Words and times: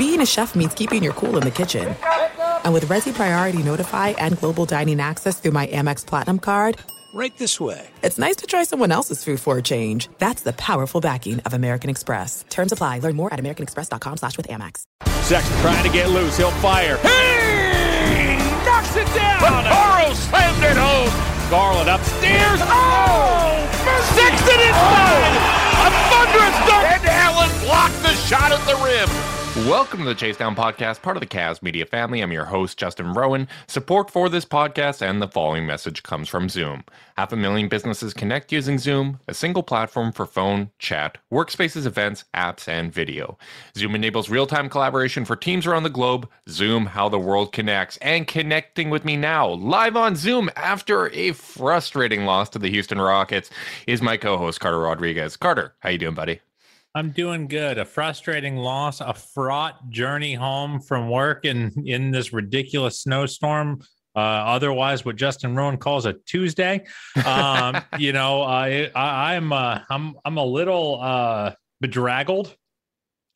being 0.00 0.22
a 0.22 0.26
chef 0.26 0.54
means 0.54 0.72
keeping 0.72 1.02
your 1.02 1.12
cool 1.12 1.36
in 1.36 1.42
the 1.42 1.50
kitchen. 1.50 1.94
And 2.64 2.72
with 2.72 2.86
Resy 2.86 3.12
Priority 3.12 3.62
Notify 3.62 4.08
and 4.16 4.38
Global 4.38 4.64
Dining 4.64 4.98
Access 4.98 5.38
through 5.38 5.50
my 5.50 5.66
Amex 5.66 6.06
Platinum 6.06 6.38
card, 6.38 6.78
right 7.12 7.36
this 7.36 7.60
way. 7.60 7.86
It's 8.00 8.18
nice 8.18 8.36
to 8.36 8.46
try 8.46 8.64
someone 8.64 8.92
else's 8.92 9.22
food 9.22 9.40
for 9.40 9.58
a 9.58 9.62
change. 9.62 10.08
That's 10.16 10.42
the 10.42 10.54
powerful 10.54 11.02
backing 11.02 11.40
of 11.40 11.52
American 11.52 11.90
Express. 11.90 12.46
Terms 12.48 12.72
apply. 12.72 13.00
Learn 13.00 13.14
more 13.14 13.30
at 13.30 13.38
americanexpress.com 13.38 14.16
slash 14.16 14.38
with 14.38 14.48
Amex. 14.48 14.84
Sexton 15.20 15.60
trying 15.60 15.84
to 15.84 15.92
get 15.92 16.08
loose. 16.08 16.38
He'll 16.38 16.50
fire. 16.64 16.96
Hey! 16.96 18.38
Knocks 18.64 18.96
it 18.96 19.04
down! 19.14 19.38
Burrow 19.38 20.14
slammed 20.14 20.64
it 20.64 20.78
home. 20.80 21.12
Garland 21.50 21.90
upstairs. 21.90 22.60
Oh! 22.62 23.68
Sexton 24.16 24.60
inside! 24.64 25.36
Oh. 25.36 25.84
A 25.84 25.90
thunderous 26.08 26.56
dunk! 26.64 26.88
And 26.88 27.04
Allen 27.04 27.50
blocked 27.66 28.00
the 28.00 28.14
shot 28.14 28.50
at 28.50 28.64
the 28.64 28.76
rim. 28.82 29.39
Welcome 29.56 29.98
to 30.00 30.04
the 30.04 30.14
Chase 30.14 30.36
Down 30.36 30.54
Podcast, 30.54 31.02
part 31.02 31.16
of 31.16 31.20
the 31.20 31.26
Cavs 31.26 31.60
Media 31.60 31.84
family. 31.84 32.20
I'm 32.20 32.30
your 32.30 32.44
host, 32.44 32.78
Justin 32.78 33.12
Rowan. 33.12 33.48
Support 33.66 34.08
for 34.08 34.28
this 34.28 34.44
podcast 34.44 35.02
and 35.02 35.20
the 35.20 35.26
following 35.26 35.66
message 35.66 36.04
comes 36.04 36.28
from 36.28 36.48
Zoom. 36.48 36.84
Half 37.16 37.32
a 37.32 37.36
million 37.36 37.68
businesses 37.68 38.14
connect 38.14 38.52
using 38.52 38.78
Zoom, 38.78 39.18
a 39.26 39.34
single 39.34 39.64
platform 39.64 40.12
for 40.12 40.24
phone, 40.24 40.70
chat, 40.78 41.18
workspaces, 41.32 41.84
events, 41.84 42.24
apps, 42.32 42.68
and 42.68 42.94
video. 42.94 43.38
Zoom 43.76 43.96
enables 43.96 44.30
real 44.30 44.46
time 44.46 44.68
collaboration 44.68 45.24
for 45.24 45.34
teams 45.34 45.66
around 45.66 45.82
the 45.82 45.90
globe. 45.90 46.28
Zoom, 46.48 46.86
how 46.86 47.08
the 47.08 47.18
world 47.18 47.52
connects, 47.52 47.96
and 47.96 48.28
connecting 48.28 48.88
with 48.88 49.04
me 49.04 49.16
now, 49.16 49.48
live 49.48 49.96
on 49.96 50.14
Zoom 50.14 50.48
after 50.54 51.10
a 51.10 51.32
frustrating 51.32 52.24
loss 52.24 52.48
to 52.50 52.60
the 52.60 52.70
Houston 52.70 53.00
Rockets, 53.00 53.50
is 53.88 54.00
my 54.00 54.16
co 54.16 54.36
host, 54.36 54.60
Carter 54.60 54.78
Rodriguez. 54.78 55.36
Carter, 55.36 55.74
how 55.80 55.90
you 55.90 55.98
doing, 55.98 56.14
buddy? 56.14 56.40
I'm 56.94 57.10
doing 57.10 57.46
good. 57.46 57.78
A 57.78 57.84
frustrating 57.84 58.56
loss, 58.56 59.00
a 59.00 59.14
fraught 59.14 59.90
journey 59.90 60.34
home 60.34 60.80
from 60.80 61.08
work 61.08 61.44
in 61.44 61.72
in 61.86 62.10
this 62.10 62.32
ridiculous 62.32 63.00
snowstorm. 63.00 63.82
Uh, 64.16 64.18
otherwise, 64.18 65.04
what 65.04 65.14
Justin 65.14 65.54
Rowan 65.54 65.76
calls 65.76 66.04
a 66.04 66.14
Tuesday. 66.14 66.84
Um, 67.24 67.80
you 67.98 68.12
know, 68.12 68.42
I, 68.42 68.90
I 68.94 69.34
am 69.34 69.52
uh, 69.52 69.80
I'm 69.88 70.14
I'm 70.24 70.36
a 70.36 70.44
little 70.44 71.00
uh, 71.00 71.52
bedraggled. 71.80 72.56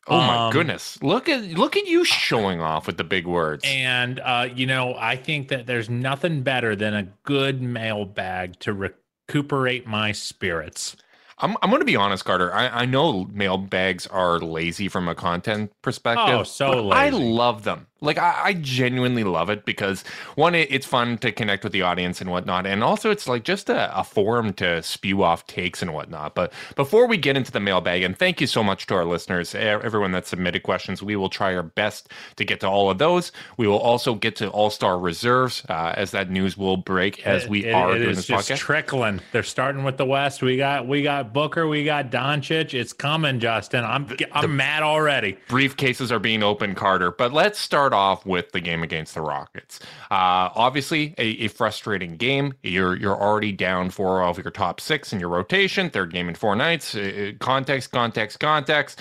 Oh 0.07 0.19
my 0.19 0.47
um, 0.47 0.53
goodness! 0.53 1.01
Look 1.01 1.29
at 1.29 1.43
look 1.45 1.77
at 1.77 1.87
you 1.87 2.05
showing 2.05 2.61
off 2.61 2.89
with 2.89 2.97
the 2.97 3.05
big 3.05 3.27
words. 3.27 3.63
And 3.65 4.19
uh, 4.19 4.49
you 4.53 4.67
know, 4.67 4.95
I 4.99 5.17
think 5.17 5.49
that 5.49 5.67
there's 5.67 5.89
nothing 5.89 6.43
better 6.43 6.75
than 6.75 6.93
a 6.93 7.05
good 7.23 7.63
mailbag 7.63 8.59
to 8.61 8.73
recuperate 8.73 9.87
my 9.87 10.11
spirits. 10.11 10.97
I'm, 11.39 11.57
I'm 11.63 11.71
going 11.71 11.81
to 11.81 11.87
be 11.87 11.97
honest, 11.97 12.25
Carter. 12.25 12.55
I, 12.55 12.69
I 12.69 12.85
know 12.87 13.25
mailbags 13.33 14.07
are 14.07 14.39
lazy 14.39 14.89
from 14.89 15.09
a 15.09 15.15
content 15.15 15.73
perspective. 15.83 16.35
Oh, 16.35 16.43
so 16.45 16.83
lazy. 16.85 16.93
I 16.93 17.09
love 17.11 17.65
them. 17.65 17.87
Like 18.05 18.19
I, 18.19 18.41
I 18.45 18.53
genuinely 18.55 19.25
love 19.25 19.51
it 19.51 19.65
because 19.65 20.05
one, 20.35 20.55
it, 20.55 20.69
it's 20.71 20.87
fun 20.87 21.19
to 21.19 21.33
connect 21.33 21.65
with 21.65 21.73
the 21.73 21.83
audience 21.83 22.21
and 22.21 22.31
whatnot, 22.31 22.67
and 22.67 22.85
also 22.85 23.11
it's 23.11 23.29
like 23.29 23.45
just 23.45 23.69
a, 23.69 23.99
a 23.99 24.05
forum 24.05 24.53
to 24.55 24.83
spew 24.83 25.23
off 25.23 25.47
takes 25.47 25.83
and 25.83 25.95
whatnot. 25.95 26.35
But 26.35 26.53
before 26.77 27.07
we 27.07 27.17
get 27.17 27.37
into 27.37 27.51
the 27.51 27.61
mailbag, 27.61 28.03
and 28.03 28.17
thank 28.17 28.41
you 28.41 28.47
so 28.47 28.63
much 28.63 28.87
to 28.87 28.95
our 28.95 29.05
listeners, 29.05 29.55
everyone 29.55 30.13
that 30.13 30.27
submitted 30.27 30.63
questions, 30.63 31.03
we 31.03 31.17
will 31.17 31.29
try 31.29 31.55
our 31.55 31.63
best 31.63 32.09
to 32.37 32.45
get 32.45 32.61
to 32.61 32.69
all 32.69 32.91
of 32.91 32.99
those. 32.99 33.33
We 33.57 33.67
will 33.67 33.79
also 33.79 34.15
get 34.15 34.37
to 34.37 34.49
All 34.49 34.71
Star 34.71 34.99
reserves 34.99 35.65
uh, 35.69 35.95
as 35.97 36.11
that 36.11 36.31
news 36.31 36.57
will 36.57 36.77
break 36.77 37.27
as 37.27 37.49
we 37.49 37.65
it, 37.65 37.73
are 37.73 37.97
it 37.97 38.01
doing 38.01 38.15
this 38.15 38.27
just 38.27 38.51
podcast. 38.51 38.59
Trickling. 38.59 39.21
They're 39.33 39.43
starting 39.43 39.85
with 39.85 39.97
the 39.97 40.07
West. 40.07 40.43
We 40.43 40.57
got 40.57 40.87
we 40.87 41.03
got 41.03 41.33
Booker. 41.33 41.67
We 41.67 41.85
got 41.85 42.11
Doncic. 42.11 42.75
It's 42.75 42.93
coming, 42.93 43.41
Justin. 43.41 43.85
I'm 43.85 44.09
I'm 44.33 44.43
the 44.43 44.49
mad 44.49 44.83
already. 44.83 45.39
Briefcases 45.49 46.11
are 46.11 46.19
being 46.19 46.43
opened, 46.43 46.77
Carter. 46.77 47.11
But 47.11 47.33
let's 47.33 47.59
start 47.59 47.93
off 47.95 48.27
with 48.27 48.53
the 48.53 48.61
game 48.61 48.83
against 48.83 49.15
the 49.15 49.23
Rockets. 49.23 49.81
Uh, 50.11 50.51
obviously, 50.55 51.15
a, 51.17 51.45
a, 51.45 51.49
frustrating 51.49 52.17
game. 52.17 52.55
You're 52.63 52.97
you're 52.97 53.21
already 53.21 53.53
down 53.53 53.91
four 53.91 54.23
of 54.23 54.37
your 54.39 54.51
top 54.51 54.81
six 54.81 55.13
in 55.13 55.21
your 55.21 55.31
rotation. 55.31 55.89
Third 55.89 56.13
game 56.13 56.29
in 56.29 56.35
four 56.35 56.55
nights. 56.57 56.95
Uh, 56.95 57.33
context, 57.39 57.93
context, 57.93 58.41
context 58.41 59.01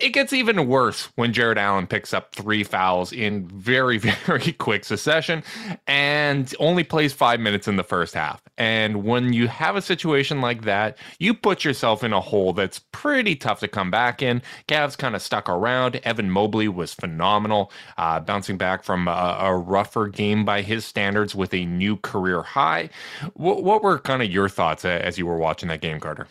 it 0.00 0.10
gets 0.10 0.32
even 0.32 0.66
worse 0.66 1.08
when 1.16 1.32
Jarrett 1.32 1.58
Allen 1.58 1.86
picks 1.86 2.14
up 2.14 2.34
three 2.34 2.64
fouls 2.64 3.12
in 3.12 3.46
very, 3.48 3.98
very 4.26 4.52
quick 4.52 4.84
succession 4.84 5.42
and 5.86 6.54
only 6.58 6.84
plays 6.84 7.12
five 7.12 7.40
minutes 7.40 7.68
in 7.68 7.76
the 7.76 7.84
first 7.84 8.14
half. 8.14 8.42
And 8.58 9.04
when 9.04 9.32
you 9.32 9.48
have 9.48 9.76
a 9.76 9.82
situation 9.82 10.40
like 10.40 10.62
that, 10.62 10.98
you 11.18 11.34
put 11.34 11.64
yourself 11.64 12.02
in 12.02 12.12
a 12.12 12.20
hole 12.20 12.52
that's 12.52 12.80
pretty 12.92 13.36
tough 13.36 13.60
to 13.60 13.68
come 13.68 13.90
back 13.90 14.22
in. 14.22 14.42
Cavs 14.68 14.96
kind 14.96 15.14
of 15.14 15.22
stuck 15.22 15.48
around. 15.48 15.96
Evan 16.04 16.30
Mobley 16.30 16.68
was 16.68 16.94
phenomenal, 16.94 17.72
uh, 17.98 18.20
bouncing 18.20 18.56
back 18.56 18.82
from 18.82 19.08
a, 19.08 19.38
a, 19.40 19.56
rougher 19.56 20.08
game 20.08 20.44
by 20.44 20.62
his 20.62 20.84
standards 20.84 21.34
with 21.34 21.52
a 21.54 21.64
new 21.66 21.96
career 21.96 22.42
high. 22.42 22.88
W- 23.36 23.62
what 23.62 23.82
were 23.82 23.98
kind 23.98 24.22
of 24.22 24.30
your 24.30 24.48
thoughts 24.48 24.84
as 24.84 25.18
you 25.18 25.26
were 25.26 25.36
watching 25.36 25.68
that 25.68 25.80
game, 25.80 26.00
Carter? 26.00 26.26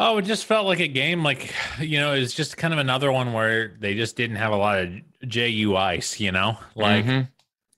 Oh, 0.00 0.18
it 0.18 0.22
just 0.22 0.44
felt 0.44 0.66
like 0.66 0.80
a 0.80 0.88
game, 0.88 1.24
like 1.24 1.52
you 1.80 1.98
know, 1.98 2.14
it's 2.14 2.34
just 2.34 2.56
kind 2.56 2.72
of 2.72 2.78
another 2.78 3.10
one 3.10 3.32
where 3.32 3.76
they 3.80 3.94
just 3.94 4.16
didn't 4.16 4.36
have 4.36 4.52
a 4.52 4.56
lot 4.56 4.78
of 4.78 4.90
JU 5.28 5.76
ice, 5.76 6.20
you 6.20 6.32
know, 6.32 6.58
like. 6.74 7.04
Mm-hmm. 7.04 7.22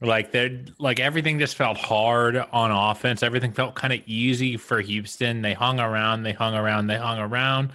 Like 0.03 0.33
they're 0.33 0.65
like 0.79 0.99
everything 0.99 1.39
just 1.39 1.57
felt 1.57 1.77
hard 1.77 2.35
on 2.35 2.71
offense. 2.71 3.23
Everything 3.23 3.53
felt 3.53 3.75
kind 3.75 3.93
of 3.93 4.01
easy 4.07 4.57
for 4.57 4.81
Houston. 4.81 5.43
They 5.43 5.53
hung 5.53 5.79
around, 5.79 6.23
they 6.23 6.33
hung 6.33 6.55
around, 6.55 6.87
they 6.87 6.97
hung 6.97 7.19
around, 7.19 7.73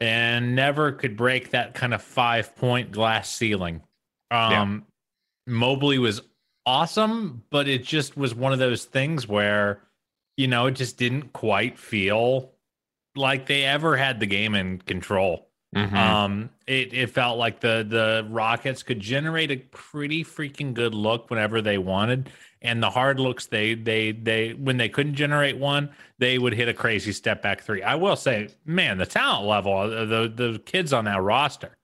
and 0.00 0.56
never 0.56 0.90
could 0.90 1.16
break 1.16 1.50
that 1.50 1.74
kind 1.74 1.94
of 1.94 2.02
five 2.02 2.56
point 2.56 2.90
glass 2.90 3.32
ceiling. 3.32 3.80
Um, 4.32 4.50
yeah. 5.46 5.54
Mobley 5.54 5.98
was 5.98 6.20
awesome, 6.66 7.44
but 7.50 7.68
it 7.68 7.84
just 7.84 8.16
was 8.16 8.34
one 8.34 8.52
of 8.52 8.58
those 8.58 8.84
things 8.84 9.28
where, 9.28 9.82
you 10.36 10.48
know, 10.48 10.66
it 10.66 10.72
just 10.72 10.96
didn't 10.96 11.32
quite 11.32 11.78
feel 11.78 12.50
like 13.16 13.46
they 13.46 13.64
ever 13.64 13.96
had 13.96 14.20
the 14.20 14.26
game 14.26 14.54
in 14.54 14.78
control. 14.78 15.48
Mm-hmm. 15.74 15.96
Um, 15.96 16.50
it, 16.66 16.92
it 16.92 17.10
felt 17.10 17.38
like 17.38 17.60
the 17.60 17.84
the 17.88 18.26
Rockets 18.28 18.82
could 18.82 19.00
generate 19.00 19.50
a 19.50 19.56
pretty 19.56 20.22
freaking 20.22 20.74
good 20.74 20.94
look 20.94 21.30
whenever 21.30 21.62
they 21.62 21.78
wanted, 21.78 22.28
and 22.60 22.82
the 22.82 22.90
hard 22.90 23.18
looks 23.18 23.46
they 23.46 23.74
they 23.74 24.12
they 24.12 24.52
when 24.52 24.76
they 24.76 24.90
couldn't 24.90 25.14
generate 25.14 25.56
one, 25.56 25.88
they 26.18 26.38
would 26.38 26.52
hit 26.52 26.68
a 26.68 26.74
crazy 26.74 27.12
step 27.12 27.40
back 27.40 27.62
three. 27.62 27.82
I 27.82 27.94
will 27.94 28.16
say, 28.16 28.48
man, 28.66 28.98
the 28.98 29.06
talent 29.06 29.46
level 29.46 29.88
the 29.88 30.30
the 30.34 30.62
kids 30.66 30.92
on 30.92 31.06
that 31.06 31.22
roster, 31.22 31.78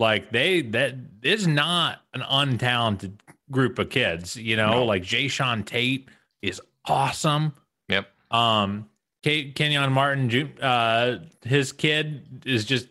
like 0.00 0.32
they 0.32 0.62
that 0.62 0.94
is 1.22 1.46
not 1.46 2.00
an 2.14 2.22
untalented 2.22 3.18
group 3.50 3.78
of 3.78 3.90
kids. 3.90 4.36
You 4.36 4.56
know, 4.56 4.70
no. 4.70 4.84
like 4.86 5.02
Jae'Sean 5.02 5.66
Tate 5.66 6.08
is 6.40 6.62
awesome. 6.86 7.52
Yep. 7.90 8.08
Um, 8.30 8.88
Kenyon 9.22 9.92
Martin, 9.92 10.52
uh, 10.60 11.18
his 11.42 11.72
kid 11.72 12.42
is 12.44 12.64
just 12.64 12.88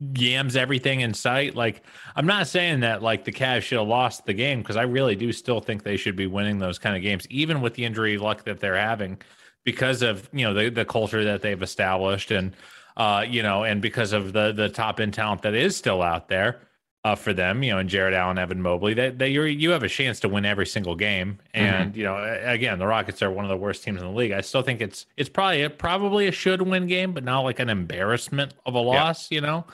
yams 0.00 0.56
everything 0.56 1.00
in 1.00 1.12
sight. 1.12 1.54
Like, 1.54 1.82
I'm 2.16 2.26
not 2.26 2.46
saying 2.46 2.80
that 2.80 3.02
like 3.02 3.24
the 3.24 3.32
Cavs 3.32 3.62
should 3.62 3.78
have 3.78 3.88
lost 3.88 4.24
the 4.24 4.32
game 4.32 4.60
because 4.60 4.76
I 4.76 4.82
really 4.82 5.16
do 5.16 5.32
still 5.32 5.60
think 5.60 5.82
they 5.82 5.98
should 5.98 6.16
be 6.16 6.26
winning 6.26 6.58
those 6.58 6.78
kind 6.78 6.96
of 6.96 7.02
games, 7.02 7.26
even 7.28 7.60
with 7.60 7.74
the 7.74 7.84
injury 7.84 8.16
luck 8.16 8.44
that 8.44 8.60
they're 8.60 8.76
having, 8.76 9.20
because 9.64 10.00
of 10.00 10.28
you 10.32 10.46
know 10.46 10.54
the 10.54 10.70
the 10.70 10.84
culture 10.84 11.24
that 11.24 11.42
they've 11.42 11.62
established 11.62 12.30
and 12.30 12.56
uh, 12.96 13.24
you 13.28 13.42
know, 13.42 13.64
and 13.64 13.82
because 13.82 14.12
of 14.12 14.32
the 14.32 14.52
the 14.52 14.68
top 14.68 14.98
end 14.98 15.14
talent 15.14 15.42
that 15.42 15.54
is 15.54 15.76
still 15.76 16.00
out 16.02 16.28
there 16.28 16.60
uh, 17.04 17.14
for 17.14 17.32
them, 17.32 17.62
you 17.62 17.70
know, 17.70 17.78
and 17.78 17.88
Jarrett 17.88 18.14
Allen, 18.14 18.38
Evan 18.38 18.60
Mobley, 18.60 18.94
that, 18.94 19.18
that 19.18 19.30
you 19.30 19.42
you 19.42 19.70
have 19.70 19.82
a 19.82 19.88
chance 19.88 20.20
to 20.20 20.28
win 20.28 20.44
every 20.44 20.66
single 20.66 20.94
game. 20.94 21.38
Mm-hmm. 21.54 21.66
And 21.66 21.90
mm-hmm. 21.90 21.98
you 21.98 22.04
know, 22.04 22.40
again, 22.44 22.78
the 22.78 22.86
Rockets 22.86 23.22
are 23.22 23.30
one 23.30 23.44
of 23.44 23.48
the 23.48 23.56
worst 23.56 23.84
teams 23.84 24.00
in 24.00 24.06
the 24.06 24.12
league. 24.12 24.32
I 24.32 24.42
still 24.42 24.62
think 24.62 24.80
it's 24.80 25.06
it's 25.16 25.28
probably 25.28 25.62
a, 25.62 25.70
probably 25.70 26.26
a 26.26 26.32
should 26.32 26.62
win 26.62 26.86
game, 26.86 27.12
but 27.12 27.24
not 27.24 27.40
like 27.40 27.58
an 27.58 27.70
embarrassment 27.70 28.54
of 28.66 28.74
a 28.74 28.80
loss. 28.80 29.30
Yeah. 29.30 29.36
You 29.36 29.40
know, 29.40 29.66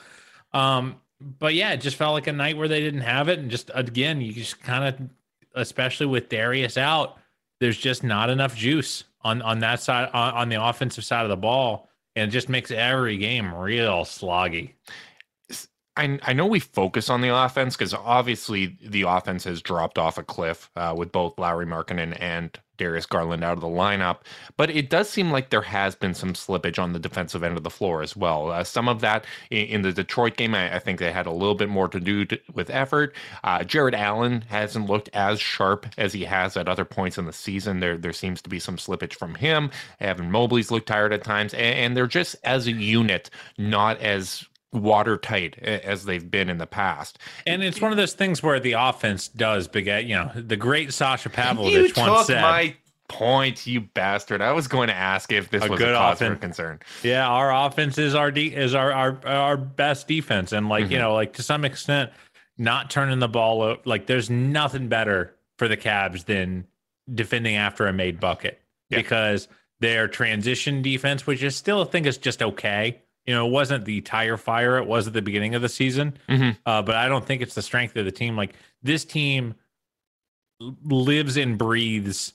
um, 0.53 0.95
but 1.19 1.53
yeah, 1.53 1.73
it 1.73 1.81
just 1.81 1.97
felt 1.97 2.13
like 2.13 2.27
a 2.27 2.33
night 2.33 2.57
where 2.57 2.69
they 2.69 2.79
didn't 2.79 3.01
have 3.01 3.27
it, 3.27 3.39
and 3.39 3.51
just 3.51 3.71
again, 3.73 4.21
you 4.21 4.31
just 4.31 4.61
kind 4.61 4.85
of, 4.85 5.09
especially 5.53 6.05
with 6.05 6.29
Darius 6.29 6.77
out, 6.77 7.17
there's 7.59 7.77
just 7.77 8.03
not 8.03 8.29
enough 8.29 8.55
juice 8.55 9.03
on 9.21 9.41
on 9.41 9.59
that 9.59 9.81
side 9.81 10.09
on, 10.13 10.33
on 10.33 10.49
the 10.49 10.63
offensive 10.63 11.03
side 11.03 11.23
of 11.23 11.29
the 11.29 11.35
ball, 11.35 11.89
and 12.15 12.29
it 12.29 12.31
just 12.31 12.47
makes 12.47 12.71
every 12.71 13.17
game 13.17 13.53
real 13.53 14.05
sloggy. 14.05 14.71
I, 15.97 16.19
I 16.21 16.33
know 16.33 16.45
we 16.45 16.59
focus 16.59 17.09
on 17.09 17.21
the 17.21 17.35
offense 17.35 17.75
because 17.75 17.93
obviously 17.93 18.77
the 18.81 19.01
offense 19.03 19.43
has 19.45 19.61
dropped 19.61 19.97
off 19.97 20.17
a 20.17 20.23
cliff 20.23 20.69
uh, 20.75 20.93
with 20.95 21.11
both 21.11 21.37
Lauri 21.39 21.65
Markkanen 21.65 22.15
and 22.19 22.57
Darius 22.77 23.07
Garland 23.07 23.43
out 23.43 23.53
of 23.53 23.61
the 23.61 23.67
lineup, 23.67 24.17
but 24.55 24.69
it 24.69 24.89
does 24.89 25.09
seem 25.09 25.31
like 25.31 25.49
there 25.49 25.63
has 25.63 25.95
been 25.95 26.13
some 26.13 26.33
slippage 26.33 26.77
on 26.77 26.93
the 26.93 26.99
defensive 26.99 27.43
end 27.43 27.57
of 27.57 27.63
the 27.63 27.71
floor 27.71 28.03
as 28.03 28.15
well. 28.15 28.51
Uh, 28.51 28.63
some 28.63 28.87
of 28.87 29.01
that 29.01 29.25
in, 29.49 29.65
in 29.67 29.81
the 29.81 29.91
Detroit 29.91 30.37
game, 30.37 30.53
I, 30.53 30.75
I, 30.75 30.79
think 30.79 30.99
they 30.99 31.11
had 31.11 31.25
a 31.25 31.31
little 31.31 31.55
bit 31.55 31.69
more 31.69 31.87
to 31.87 31.99
do 31.99 32.25
to, 32.25 32.39
with 32.53 32.69
effort. 32.69 33.15
Uh, 33.43 33.63
Jarrett 33.63 33.95
Allen 33.95 34.41
hasn't 34.47 34.87
looked 34.87 35.09
as 35.13 35.41
sharp 35.41 35.87
as 35.97 36.13
he 36.13 36.23
has 36.25 36.55
at 36.55 36.69
other 36.69 36.85
points 36.85 37.17
in 37.17 37.25
the 37.25 37.33
season. 37.33 37.79
There, 37.79 37.97
there 37.97 38.13
seems 38.13 38.41
to 38.43 38.49
be 38.49 38.59
some 38.59 38.77
slippage 38.77 39.13
from 39.13 39.35
him. 39.35 39.71
Evan 39.99 40.29
Mobley's 40.31 40.69
looked 40.69 40.87
tired 40.87 41.13
at 41.13 41.23
times, 41.23 41.55
and, 41.55 41.63
and 41.63 41.97
they're 41.97 42.05
just 42.05 42.35
as 42.43 42.67
a 42.67 42.71
unit 42.71 43.31
not 43.57 43.99
as 43.99 44.45
watertight 44.73 45.57
as 45.59 46.05
they've 46.05 46.29
been 46.29 46.49
in 46.49 46.57
the 46.57 46.67
past. 46.67 47.19
And 47.45 47.63
it's 47.63 47.81
one 47.81 47.91
of 47.91 47.97
those 47.97 48.13
things 48.13 48.43
where 48.43 48.59
the 48.59 48.73
offense 48.73 49.27
does 49.27 49.67
beget, 49.67 50.05
you 50.05 50.15
know, 50.15 50.31
the 50.35 50.57
great 50.57 50.93
Sasha 50.93 51.29
Pavlovic 51.29 51.71
you 51.71 51.93
once 51.95 52.27
said. 52.27 52.41
My 52.41 52.75
point, 53.07 53.65
you 53.65 53.81
bastard! 53.81 54.41
I 54.41 54.51
was 54.51 54.67
going 54.67 54.87
to 54.87 54.93
ask 54.93 55.31
if 55.31 55.49
this 55.49 55.63
a 55.63 55.69
was 55.69 55.81
a 55.81 55.93
cause 55.93 56.17
offense. 56.17 56.35
for 56.35 56.39
concern. 56.39 56.79
Yeah, 57.03 57.27
our 57.27 57.67
offense 57.67 57.97
is 57.97 58.15
our 58.15 58.31
de- 58.31 58.53
is 58.53 58.75
our 58.75 58.91
our 58.91 59.25
our 59.25 59.57
best 59.57 60.07
defense, 60.07 60.51
and 60.51 60.69
like 60.69 60.85
mm-hmm. 60.85 60.93
you 60.93 60.99
know, 60.99 61.13
like 61.13 61.33
to 61.33 61.43
some 61.43 61.65
extent, 61.65 62.11
not 62.57 62.89
turning 62.89 63.19
the 63.19 63.27
ball 63.27 63.63
out. 63.63 63.87
Like 63.87 64.07
there's 64.07 64.29
nothing 64.29 64.87
better 64.87 65.35
for 65.57 65.67
the 65.67 65.77
Cavs 65.77 66.25
than 66.25 66.67
defending 67.13 67.55
after 67.55 67.87
a 67.87 67.93
made 67.93 68.19
bucket 68.19 68.59
yeah. 68.89 68.97
because 68.97 69.47
their 69.79 70.07
transition 70.07 70.81
defense, 70.81 71.25
which 71.25 71.43
is 71.43 71.55
still 71.55 71.81
I 71.81 71.85
think 71.85 72.05
is 72.05 72.17
just 72.17 72.41
okay. 72.41 73.01
You 73.27 73.35
know, 73.35 73.45
it 73.45 73.51
wasn't 73.51 73.85
the 73.85 74.01
tire 74.01 74.37
fire 74.37 74.77
it 74.77 74.87
was 74.87 75.05
at 75.05 75.13
the 75.13 75.21
beginning 75.21 75.53
of 75.53 75.61
the 75.61 75.69
season, 75.69 76.17
mm-hmm. 76.29 76.51
uh, 76.65 76.81
but 76.81 76.95
I 76.95 77.09
don't 77.09 77.25
think 77.25 77.41
it's 77.41 77.55
the 77.55 77.61
strength 77.61 77.95
of 77.97 78.05
the 78.05 78.11
team. 78.11 78.37
Like 78.37 78.55
this 78.81 79.03
team 79.03 79.55
lives 80.59 81.37
and 81.37 81.57
breathes 81.57 82.33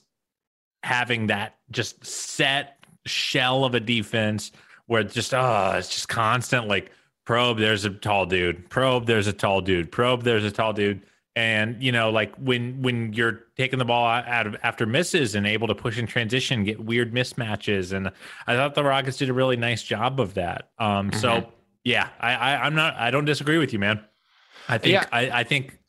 having 0.83 1.27
that 1.27 1.57
just 1.71 2.05
set 2.05 2.77
shell 3.05 3.65
of 3.65 3.73
a 3.73 3.79
defense 3.79 4.51
where 4.85 5.01
it's 5.01 5.13
just 5.13 5.33
oh, 5.33 5.73
it's 5.75 5.89
just 5.89 6.07
constant 6.07 6.67
like 6.67 6.91
probe. 7.25 7.57
There's 7.57 7.85
a 7.85 7.89
tall 7.89 8.25
dude. 8.27 8.69
Probe. 8.69 9.05
There's 9.07 9.27
a 9.27 9.33
tall 9.33 9.61
dude. 9.61 9.91
Probe. 9.91 10.23
There's 10.23 10.45
a 10.45 10.51
tall 10.51 10.73
dude 10.73 11.01
and 11.35 11.81
you 11.81 11.91
know 11.91 12.09
like 12.09 12.33
when 12.35 12.81
when 12.81 13.11
you're 13.13 13.43
taking 13.57 13.79
the 13.79 13.85
ball 13.85 14.05
out 14.05 14.45
of 14.45 14.55
after 14.63 14.85
misses 14.85 15.33
and 15.33 15.47
able 15.47 15.67
to 15.67 15.75
push 15.75 15.97
in 15.97 16.05
transition 16.05 16.63
get 16.63 16.79
weird 16.79 17.13
mismatches 17.13 17.91
and 17.91 18.11
i 18.45 18.55
thought 18.55 18.75
the 18.75 18.83
rockets 18.83 19.17
did 19.17 19.29
a 19.29 19.33
really 19.33 19.57
nice 19.57 19.81
job 19.81 20.19
of 20.19 20.35
that 20.35 20.69
um 20.77 21.09
mm-hmm. 21.09 21.19
so 21.19 21.51
yeah 21.83 22.09
I, 22.19 22.35
I 22.35 22.65
i'm 22.65 22.75
not 22.75 22.95
i 22.95 23.09
don't 23.09 23.25
disagree 23.25 23.57
with 23.57 23.73
you 23.73 23.79
man 23.79 24.03
i 24.69 24.77
think 24.77 24.93
yeah. 24.93 25.05
i 25.11 25.39
i 25.39 25.43
think 25.43 25.79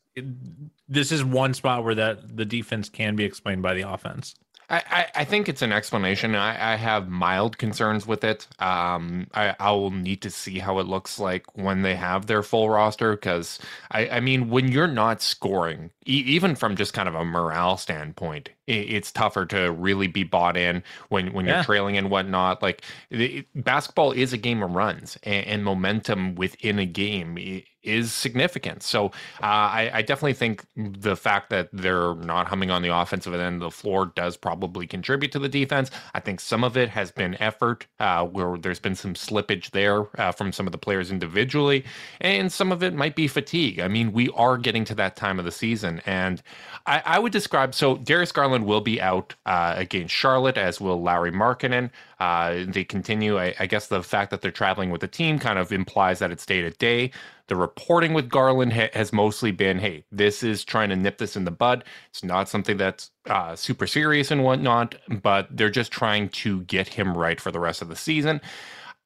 this 0.87 1.11
is 1.11 1.23
one 1.23 1.53
spot 1.53 1.83
where 1.83 1.95
that 1.95 2.35
the 2.35 2.45
defense 2.45 2.89
can 2.89 3.15
be 3.15 3.23
explained 3.23 3.61
by 3.61 3.75
the 3.75 3.81
offense 3.81 4.35
I, 4.69 5.07
I, 5.15 5.25
think 5.25 5.47
it's 5.47 5.61
an 5.61 5.71
explanation. 5.71 6.33
I, 6.35 6.73
I 6.73 6.75
have 6.75 7.07
mild 7.07 7.57
concerns 7.57 8.07
with 8.07 8.23
it. 8.23 8.47
Um, 8.59 9.27
I, 9.33 9.55
I 9.59 9.71
will 9.71 9.91
need 9.91 10.21
to 10.23 10.31
see 10.31 10.57
how 10.57 10.79
it 10.79 10.87
looks 10.87 11.19
like 11.19 11.45
when 11.55 11.83
they 11.83 11.95
have 11.95 12.25
their 12.25 12.41
full 12.41 12.69
roster. 12.69 13.11
Because 13.11 13.59
I, 13.91 14.09
I 14.09 14.19
mean, 14.21 14.49
when 14.49 14.71
you're 14.71 14.87
not 14.87 15.21
scoring, 15.21 15.91
e- 16.05 16.23
even 16.25 16.55
from 16.55 16.75
just 16.75 16.93
kind 16.93 17.09
of 17.09 17.15
a 17.15 17.25
morale 17.25 17.77
standpoint, 17.77 18.49
it, 18.67 18.73
it's 18.73 19.11
tougher 19.11 19.45
to 19.47 19.71
really 19.71 20.07
be 20.07 20.23
bought 20.23 20.57
in 20.57 20.83
when 21.09 21.33
when 21.33 21.45
yeah. 21.45 21.55
you're 21.55 21.63
trailing 21.63 21.97
and 21.97 22.09
whatnot. 22.09 22.61
Like 22.61 22.83
it, 23.09 23.47
basketball 23.55 24.11
is 24.11 24.33
a 24.33 24.37
game 24.37 24.63
of 24.63 24.71
runs, 24.71 25.17
and, 25.23 25.45
and 25.45 25.63
momentum 25.63 26.35
within 26.35 26.79
a 26.79 26.85
game 26.85 27.37
is 27.85 28.11
significant. 28.11 28.83
So 28.83 29.07
uh, 29.07 29.11
I, 29.41 29.91
I, 29.93 30.01
definitely 30.01 30.33
think 30.33 30.65
the 30.75 31.15
fact 31.15 31.51
that 31.51 31.69
they're 31.71 32.15
not 32.15 32.47
humming 32.47 32.71
on 32.71 32.81
the 32.81 32.93
offensive 32.93 33.33
end 33.33 33.55
of 33.55 33.61
the 33.61 33.71
floor 33.71 34.11
does 34.15 34.35
probably 34.35 34.87
contribute 34.87 35.31
to 35.33 35.39
the 35.39 35.47
defense. 35.47 35.91
I 36.13 36.19
think 36.19 36.39
some 36.39 36.63
of 36.63 36.75
it 36.75 36.89
has 36.89 37.11
been 37.11 37.39
effort, 37.39 37.85
uh, 37.99 38.25
where 38.25 38.57
there's 38.57 38.79
been 38.79 38.95
some 38.95 39.13
slippage 39.13 39.71
there 39.71 40.07
uh, 40.19 40.31
from 40.31 40.51
some 40.51 40.65
of 40.65 40.71
the 40.71 40.77
players 40.77 41.11
individually, 41.11 41.85
and 42.19 42.51
some 42.51 42.71
of 42.71 42.81
it 42.81 42.93
might 42.93 43.15
be 43.15 43.27
fatigue. 43.27 43.79
I 43.79 43.87
mean, 43.87 44.11
we 44.11 44.29
are 44.31 44.57
getting 44.57 44.83
to 44.85 44.95
that 44.95 45.15
time 45.15 45.37
of 45.37 45.45
the 45.45 45.51
season, 45.51 45.94
and 46.05 46.41
I, 46.85 47.01
I 47.05 47.19
would 47.19 47.31
describe 47.31 47.73
so 47.73 47.97
Darius 47.97 48.31
Garland 48.31 48.65
will 48.65 48.81
be 48.81 49.01
out 49.01 49.35
uh, 49.45 49.73
against 49.75 50.13
Charlotte, 50.13 50.57
as 50.57 50.79
will 50.79 51.01
Lauri 51.01 51.31
Markkanen. 51.31 51.89
Uh, 52.19 52.65
they 52.67 52.83
continue. 52.83 53.37
I, 53.37 53.55
I, 53.59 53.65
guess 53.65 53.87
the 53.87 54.01
fact 54.01 54.31
that 54.31 54.41
they're 54.41 54.51
traveling 54.51 54.89
with 54.89 55.01
the 55.01 55.07
team 55.07 55.37
kind 55.37 55.59
of 55.59 55.73
implies 55.73 56.19
that 56.19 56.31
it's 56.31 56.45
day 56.45 56.61
to 56.61 56.71
day. 56.71 57.11
The 57.47 57.55
reporting 57.55 58.13
with 58.13 58.29
Garland 58.29 58.73
ha- 58.73 58.89
has 58.93 59.11
mostly 59.11 59.51
been, 59.51 59.79
hey, 59.79 60.05
this 60.11 60.41
is 60.41 60.63
trying 60.63 60.89
to 60.89 60.95
nip 60.95 61.17
this 61.17 61.35
in 61.35 61.43
the 61.43 61.51
bud. 61.51 61.83
It's 62.09 62.23
not 62.23 62.47
something 62.47 62.77
that's 62.77 63.11
uh, 63.29 63.55
super 63.55 63.85
serious 63.85 64.31
and 64.31 64.43
whatnot, 64.43 64.95
but 65.21 65.47
they're 65.51 65.69
just 65.69 65.91
trying 65.91 66.29
to 66.29 66.61
get 66.61 66.87
him 66.87 67.17
right 67.17 67.39
for 67.41 67.51
the 67.51 67.59
rest 67.59 67.81
of 67.81 67.89
the 67.89 67.95
season. 67.95 68.39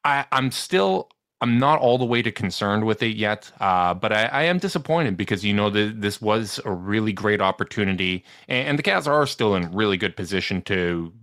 I, 0.04 0.26
I'm 0.32 0.52
still 0.52 1.10
I'm 1.42 1.58
not 1.58 1.80
all 1.80 1.98
the 1.98 2.06
way 2.06 2.22
to 2.22 2.32
concerned 2.32 2.86
with 2.86 3.02
it 3.02 3.16
yet, 3.16 3.52
uh, 3.60 3.94
but 3.94 4.12
I, 4.12 4.26
I, 4.26 4.44
am 4.44 4.58
disappointed 4.58 5.16
because 5.16 5.46
you 5.46 5.54
know 5.54 5.70
the, 5.70 5.94
this 5.96 6.22
was 6.22 6.60
a 6.66 6.72
really 6.72 7.14
great 7.14 7.40
opportunity, 7.40 8.26
and, 8.50 8.70
and, 8.70 8.80
the 8.80 8.84
Cavs 8.84 9.08
are 9.08 9.26
still 9.26 9.56
in 9.56 9.72
really 9.72 9.96
good 9.96 10.18
position 10.18 10.62
to 10.64 11.14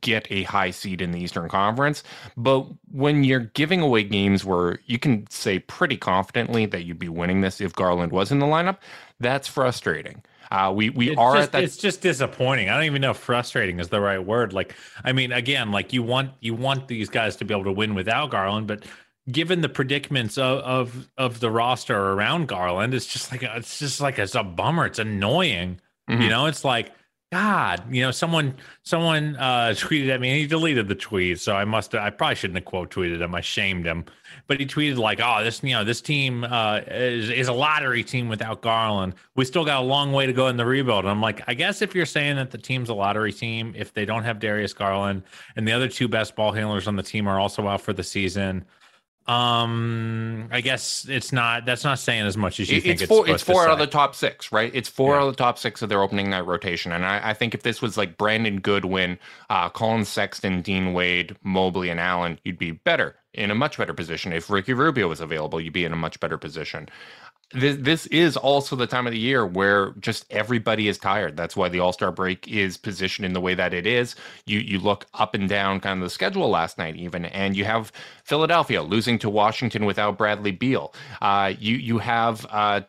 get 0.00 0.26
a 0.30 0.42
high 0.44 0.70
seed 0.70 1.00
in 1.00 1.12
the 1.12 1.20
Eastern 1.20 1.48
Conference. 1.48 2.04
But 2.36 2.66
when 2.90 3.24
you're 3.24 3.40
giving 3.40 3.80
away 3.80 4.04
games 4.04 4.44
where 4.44 4.78
you 4.86 4.98
can 4.98 5.28
say 5.30 5.58
pretty 5.58 5.96
confidently 5.96 6.66
that 6.66 6.84
you'd 6.84 6.98
be 6.98 7.08
winning 7.08 7.40
this 7.40 7.60
if 7.60 7.72
Garland 7.72 8.12
was 8.12 8.30
in 8.30 8.38
the 8.38 8.46
lineup, 8.46 8.78
that's 9.20 9.48
frustrating. 9.48 10.22
Uh, 10.50 10.70
we 10.70 10.90
we 10.90 11.10
it's 11.10 11.18
are 11.18 11.36
just, 11.36 11.46
at 11.46 11.52
that. 11.52 11.64
It's 11.64 11.78
just 11.78 12.02
disappointing. 12.02 12.68
I 12.68 12.74
don't 12.74 12.84
even 12.84 13.00
know 13.00 13.12
if 13.12 13.16
frustrating 13.16 13.80
is 13.80 13.88
the 13.88 14.02
right 14.02 14.18
word. 14.18 14.52
Like, 14.52 14.74
I 15.02 15.12
mean, 15.12 15.32
again, 15.32 15.72
like 15.72 15.94
you 15.94 16.02
want 16.02 16.32
you 16.40 16.54
want 16.54 16.88
these 16.88 17.08
guys 17.08 17.36
to 17.36 17.46
be 17.46 17.54
able 17.54 17.64
to 17.64 17.72
win 17.72 17.94
without 17.94 18.30
Garland, 18.30 18.66
but 18.66 18.84
given 19.30 19.60
the 19.60 19.68
predicaments 19.68 20.38
of 20.38 20.58
of, 20.60 21.10
of 21.16 21.40
the 21.40 21.50
roster 21.50 21.96
around 21.96 22.48
Garland, 22.48 22.94
it's 22.94 23.06
just 23.06 23.30
like 23.30 23.42
a, 23.42 23.56
it's 23.56 23.78
just 23.78 24.00
like 24.00 24.18
it's 24.18 24.34
a 24.34 24.42
bummer. 24.42 24.86
It's 24.86 24.98
annoying. 24.98 25.80
Mm-hmm. 26.08 26.22
You 26.22 26.28
know, 26.28 26.46
it's 26.46 26.64
like 26.64 26.92
God, 27.32 27.82
you 27.90 28.02
know, 28.02 28.10
someone 28.10 28.56
someone 28.82 29.36
uh, 29.36 29.72
tweeted 29.74 30.10
at 30.10 30.20
me 30.20 30.28
and 30.28 30.38
he 30.38 30.46
deleted 30.46 30.86
the 30.86 30.94
tweet. 30.94 31.40
So 31.40 31.56
I 31.56 31.64
must 31.64 31.94
I 31.94 32.10
probably 32.10 32.34
shouldn't 32.34 32.58
have 32.58 32.66
quote 32.66 32.90
tweeted 32.90 33.22
him. 33.22 33.34
I 33.34 33.40
shamed 33.40 33.86
him. 33.86 34.04
But 34.46 34.60
he 34.60 34.66
tweeted 34.66 34.98
like, 34.98 35.18
"Oh, 35.22 35.42
this 35.42 35.62
you 35.62 35.70
know 35.70 35.82
this 35.82 36.02
team 36.02 36.44
uh, 36.44 36.80
is 36.88 37.30
is 37.30 37.48
a 37.48 37.54
lottery 37.54 38.04
team 38.04 38.28
without 38.28 38.60
Garland. 38.60 39.14
We 39.34 39.46
still 39.46 39.64
got 39.64 39.80
a 39.80 39.86
long 39.86 40.12
way 40.12 40.26
to 40.26 40.34
go 40.34 40.48
in 40.48 40.58
the 40.58 40.66
rebuild." 40.66 41.04
And 41.04 41.10
I'm 41.10 41.22
like, 41.22 41.40
I 41.46 41.54
guess 41.54 41.80
if 41.80 41.94
you're 41.94 42.04
saying 42.04 42.36
that 42.36 42.50
the 42.50 42.58
team's 42.58 42.90
a 42.90 42.94
lottery 42.94 43.32
team, 43.32 43.72
if 43.78 43.94
they 43.94 44.04
don't 44.04 44.24
have 44.24 44.38
Darius 44.38 44.74
Garland 44.74 45.22
and 45.56 45.66
the 45.66 45.72
other 45.72 45.88
two 45.88 46.08
best 46.08 46.36
ball 46.36 46.52
handlers 46.52 46.86
on 46.86 46.96
the 46.96 47.02
team 47.02 47.26
are 47.26 47.40
also 47.40 47.66
out 47.66 47.80
for 47.80 47.94
the 47.94 48.04
season, 48.04 48.66
um, 49.26 50.48
I 50.50 50.60
guess 50.60 51.06
it's 51.08 51.32
not. 51.32 51.64
That's 51.64 51.84
not 51.84 51.98
saying 51.98 52.26
as 52.26 52.36
much 52.36 52.58
as 52.58 52.70
you 52.70 52.78
it's 52.78 52.86
think. 52.86 53.00
It's 53.00 53.08
four. 53.08 53.28
It's 53.28 53.42
four 53.42 53.64
out 53.64 53.70
of 53.70 53.78
the 53.78 53.86
top 53.86 54.14
six, 54.16 54.50
right? 54.50 54.70
It's 54.74 54.88
four 54.88 55.14
yeah. 55.14 55.20
out 55.20 55.28
of 55.28 55.32
the 55.34 55.42
top 55.42 55.58
six 55.58 55.80
of 55.80 55.88
their 55.88 56.02
opening 56.02 56.30
night 56.30 56.46
rotation, 56.46 56.90
and 56.90 57.04
I, 57.04 57.30
I 57.30 57.34
think 57.34 57.54
if 57.54 57.62
this 57.62 57.80
was 57.80 57.96
like 57.96 58.18
Brandon 58.18 58.58
Goodwin, 58.58 59.18
uh, 59.48 59.68
Collin 59.68 60.04
Sexton, 60.04 60.60
Dean 60.62 60.92
Wade, 60.92 61.36
Mobley, 61.44 61.88
and 61.88 62.00
Allen, 62.00 62.38
you'd 62.44 62.58
be 62.58 62.72
better 62.72 63.14
in 63.32 63.50
a 63.50 63.54
much 63.54 63.78
better 63.78 63.94
position. 63.94 64.32
If 64.32 64.50
Ricky 64.50 64.72
Rubio 64.72 65.08
was 65.08 65.20
available, 65.20 65.60
you'd 65.60 65.72
be 65.72 65.84
in 65.84 65.92
a 65.92 65.96
much 65.96 66.18
better 66.18 66.36
position 66.36 66.88
this 67.54 67.76
this 67.78 68.06
is 68.06 68.36
also 68.36 68.76
the 68.76 68.86
time 68.86 69.06
of 69.06 69.12
the 69.12 69.18
year 69.18 69.46
where 69.46 69.92
just 70.00 70.24
everybody 70.30 70.88
is 70.88 70.98
tired. 70.98 71.36
That's 71.36 71.56
why 71.56 71.68
the 71.68 71.80
All 71.80 71.92
Star 71.92 72.10
break 72.10 72.48
is 72.48 72.76
positioned 72.76 73.26
in 73.26 73.32
the 73.32 73.40
way 73.40 73.54
that 73.54 73.74
it 73.74 73.86
is. 73.86 74.14
You 74.46 74.60
you 74.60 74.78
look 74.78 75.06
up 75.14 75.34
and 75.34 75.48
down 75.48 75.80
kind 75.80 75.98
of 75.98 76.04
the 76.04 76.10
schedule 76.10 76.48
last 76.48 76.78
night 76.78 76.96
even, 76.96 77.26
and 77.26 77.56
you 77.56 77.64
have 77.64 77.92
Philadelphia 78.24 78.82
losing 78.82 79.18
to 79.18 79.30
Washington 79.30 79.84
without 79.84 80.16
Bradley 80.16 80.52
Beal. 80.52 80.94
Uh, 81.20 81.52
you 81.58 81.76
you 81.76 81.98
have 81.98 82.46
uh, 82.50 82.82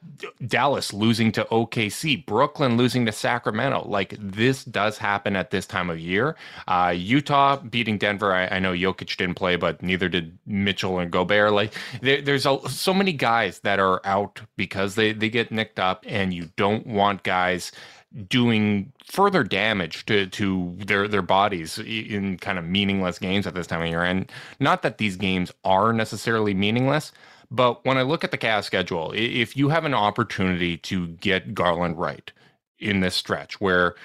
Dallas 0.45 0.93
losing 0.93 1.31
to 1.33 1.43
OKC, 1.45 2.25
Brooklyn 2.25 2.77
losing 2.77 3.05
to 3.05 3.11
Sacramento. 3.11 3.85
Like 3.87 4.15
this 4.19 4.63
does 4.63 4.97
happen 4.97 5.35
at 5.35 5.51
this 5.51 5.65
time 5.65 5.89
of 5.89 5.99
year. 5.99 6.35
Uh, 6.67 6.93
Utah 6.95 7.57
beating 7.57 7.97
Denver. 7.97 8.33
I, 8.33 8.47
I, 8.47 8.59
know 8.59 8.73
Jokic 8.73 9.17
didn't 9.17 9.35
play, 9.35 9.55
but 9.55 9.81
neither 9.81 10.07
did 10.09 10.37
Mitchell 10.45 10.99
and 10.99 11.11
Gobert. 11.11 11.51
Like 11.51 11.73
there, 12.01 12.21
there's 12.21 12.45
a, 12.45 12.59
so 12.69 12.93
many 12.93 13.13
guys 13.13 13.59
that 13.59 13.79
are 13.79 14.01
out 14.05 14.41
because 14.55 14.95
they, 14.95 15.13
they 15.13 15.29
get 15.29 15.51
nicked 15.51 15.79
up, 15.79 16.05
and 16.07 16.33
you 16.33 16.49
don't 16.55 16.85
want 16.87 17.23
guys 17.23 17.71
doing 18.29 18.91
further 19.05 19.43
damage 19.43 20.05
to 20.05 20.27
to 20.27 20.75
their 20.77 21.07
their 21.07 21.21
bodies 21.21 21.79
in 21.79 22.37
kind 22.37 22.59
of 22.59 22.65
meaningless 22.65 23.17
games 23.19 23.47
at 23.47 23.55
this 23.55 23.67
time 23.67 23.81
of 23.81 23.87
year. 23.87 24.03
And 24.03 24.31
not 24.59 24.81
that 24.83 24.97
these 24.97 25.15
games 25.15 25.51
are 25.63 25.93
necessarily 25.93 26.53
meaningless, 26.53 27.11
but 27.49 27.83
when 27.85 27.97
I 27.97 28.03
look 28.03 28.23
at 28.23 28.31
the 28.31 28.37
Cavs 28.37 28.65
schedule, 28.65 29.11
if 29.15 29.57
you 29.57 29.69
have 29.69 29.85
an 29.85 29.93
opportunity 29.93 30.77
to 30.77 31.07
get 31.07 31.53
Garland 31.53 31.97
right 31.97 32.31
in 32.79 32.99
this 32.99 33.15
stretch, 33.15 33.59
where 33.59 33.95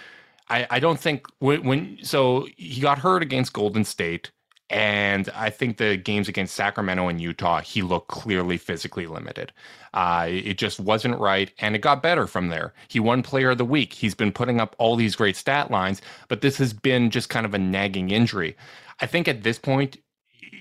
I, 0.49 0.67
I 0.71 0.81
don't 0.81 0.99
think 0.99 1.27
when, 1.39 1.65
when 1.65 1.99
so 2.03 2.47
he 2.57 2.81
got 2.81 2.99
hurt 2.99 3.23
against 3.23 3.53
Golden 3.53 3.85
State. 3.85 4.31
And 4.71 5.31
I 5.35 5.49
think 5.49 5.79
the 5.79 5.97
games 5.97 6.29
against 6.29 6.55
Sacramento 6.55 7.09
and 7.09 7.21
Utah, 7.21 7.61
he 7.61 7.81
looked 7.81 8.09
clearly 8.09 8.59
physically 8.59 9.07
limited. 9.07 9.53
Uh, 9.95 10.27
it 10.29 10.59
just 10.59 10.79
wasn't 10.79 11.19
right, 11.19 11.51
and 11.59 11.75
it 11.75 11.79
got 11.79 12.03
better 12.03 12.27
from 12.27 12.49
there. 12.49 12.75
He 12.89 13.01
won 13.01 13.23
Player 13.23 13.51
of 13.51 13.59
the 13.59 13.65
Week. 13.65 13.95
He's 13.95 14.15
been 14.15 14.33
putting 14.33 14.61
up 14.61 14.77
all 14.79 14.95
these 14.95 15.17
great 15.17 15.37
stat 15.37 15.71
lines, 15.71 16.03
but 16.29 16.43
this 16.43 16.59
has 16.59 16.75
been 16.75 17.11
just 17.11 17.31
kind 17.31 17.47
of 17.47 17.55
a 17.55 17.59
nagging 17.59 18.11
injury. 18.11 18.57
I 19.01 19.07
think 19.07 19.27
at 19.27 19.43
this 19.43 19.59
point, 19.59 19.97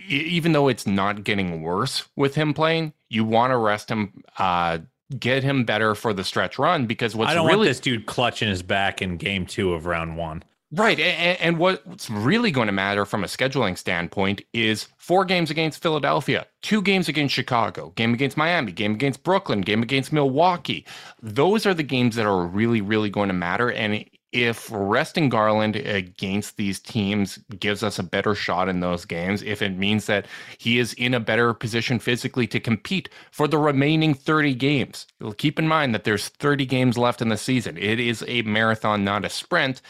even 0.08 0.54
though 0.54 0.70
it's 0.70 0.88
not 0.88 1.26
getting 1.26 1.62
worse 1.62 2.08
with 2.16 2.36
him 2.36 2.54
playing, 2.54 2.94
you 3.10 3.26
want 3.26 3.52
to 3.52 3.58
rest 3.58 3.90
him. 3.90 4.24
Uh, 4.38 4.80
get 5.20 5.42
him 5.42 5.64
better 5.64 5.96
for 5.96 6.14
the 6.14 6.24
stretch 6.24 6.60
run 6.60 6.86
because 6.86 7.16
what's 7.16 7.32
I 7.32 7.34
don't 7.34 7.48
really 7.48 7.60
want 7.60 7.70
this 7.70 7.80
dude 7.80 8.06
clutching 8.06 8.50
his 8.50 8.62
back 8.62 9.02
in 9.02 9.16
game 9.16 9.46
two 9.46 9.74
of 9.74 9.86
round 9.86 10.18
one. 10.18 10.44
Right. 10.72 11.00
And, 11.00 11.40
and, 11.40 11.58
what's 11.60 12.10
really 12.10 12.52
going 12.52 12.66
to 12.68 12.74
matter 12.74 13.06
from 13.06 13.24
a 13.24 13.28
scheduling 13.28 13.78
standpoint 13.78 14.42
is 14.52 14.90
four 14.98 15.24
games 15.24 15.50
against 15.50 15.82
Philadelphia, 15.82 16.46
two 16.62 16.82
games 16.82 17.08
against 17.08 17.34
Chicago, 17.34 17.94
game 17.96 18.14
against 18.14 18.36
Miami, 18.36 18.74
game 18.74 18.94
against 18.94 19.24
Brooklyn, 19.24 19.62
game 19.62 19.82
against 19.82 20.12
Milwaukee. 20.12 20.86
Those 21.22 21.66
are 21.66 21.74
the 21.74 21.84
games 21.84 22.18
that 22.18 22.26
are 22.26 22.46
really, 22.46 22.82
really 22.82 23.10
going 23.10 23.30
to 23.30 23.34
matter. 23.34 23.72
And 23.72 24.04
if 24.34 24.68
resting 24.70 25.30
Garland 25.30 25.78
against 25.78 26.58
these 26.58 26.82
teams 26.82 27.38
gives 27.60 27.82
us 27.82 27.98
a 27.98 28.04
better 28.04 28.36
shot 28.36 28.68
in 28.68 28.82
those 28.82 29.06
games, 29.06 29.42
if 29.44 29.62
it 29.62 29.78
means 29.78 30.06
that 30.08 30.26
he 30.58 30.80
is 30.80 30.92
in 30.94 31.14
a 31.14 31.20
better 31.22 31.54
position 31.54 31.98
physically 31.98 32.46
to 32.48 32.60
compete 32.60 33.08
for 33.32 33.48
the 33.48 33.58
remaining 33.58 34.14
30 34.14 34.54
games, 34.56 35.08
keep 35.38 35.58
in 35.58 35.68
mind 35.68 35.94
that 35.96 36.04
there's 36.04 36.28
30 36.28 36.66
games 36.66 36.98
left 36.98 37.22
in 37.22 37.30
the 37.30 37.38
season. 37.38 37.78
It 37.78 38.02
is 38.02 38.22
a 38.28 38.42
marathon, 38.42 39.06
not 39.06 39.24
a 39.24 39.30
sprint 39.30 39.82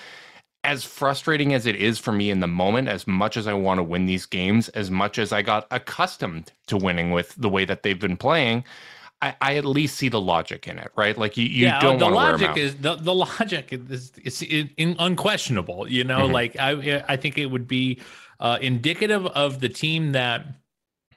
as 0.67 0.83
frustrating 0.83 1.53
as 1.53 1.65
it 1.65 1.77
is 1.77 1.97
for 1.97 2.11
me 2.11 2.29
in 2.29 2.41
the 2.41 2.47
moment, 2.47 2.89
as 2.89 3.07
much 3.07 3.37
as 3.37 3.47
I 3.47 3.53
want 3.53 3.77
to 3.77 3.83
win 3.83 4.05
these 4.05 4.25
games, 4.25 4.67
as 4.69 4.91
much 4.91 5.17
as 5.17 5.31
I 5.31 5.41
got 5.41 5.65
accustomed 5.71 6.51
to 6.67 6.75
winning 6.75 7.11
with 7.11 7.33
the 7.35 7.47
way 7.47 7.63
that 7.63 7.83
they've 7.83 7.99
been 7.99 8.17
playing, 8.17 8.65
I, 9.21 9.33
I 9.41 9.55
at 9.55 9.63
least 9.63 9.95
see 9.95 10.09
the 10.09 10.19
logic 10.19 10.67
in 10.67 10.77
it, 10.77 10.91
right? 10.97 11.17
Like 11.17 11.37
you, 11.37 11.45
you 11.45 11.67
yeah, 11.67 11.79
don't 11.79 11.99
the 11.99 12.09
want 12.09 12.39
to 12.39 12.45
logic 12.45 12.57
is 12.57 12.75
the, 12.75 12.95
the 12.95 13.15
logic 13.15 13.69
is 13.71 14.11
it's 14.21 14.41
in, 14.41 14.97
unquestionable. 14.99 15.89
You 15.89 16.03
know, 16.03 16.23
mm-hmm. 16.23 16.33
like 16.33 16.59
I 16.59 17.01
I 17.07 17.15
think 17.15 17.37
it 17.37 17.45
would 17.45 17.67
be 17.67 18.01
uh, 18.41 18.57
indicative 18.61 19.25
of 19.27 19.61
the 19.61 19.69
team 19.69 20.11
that 20.11 20.47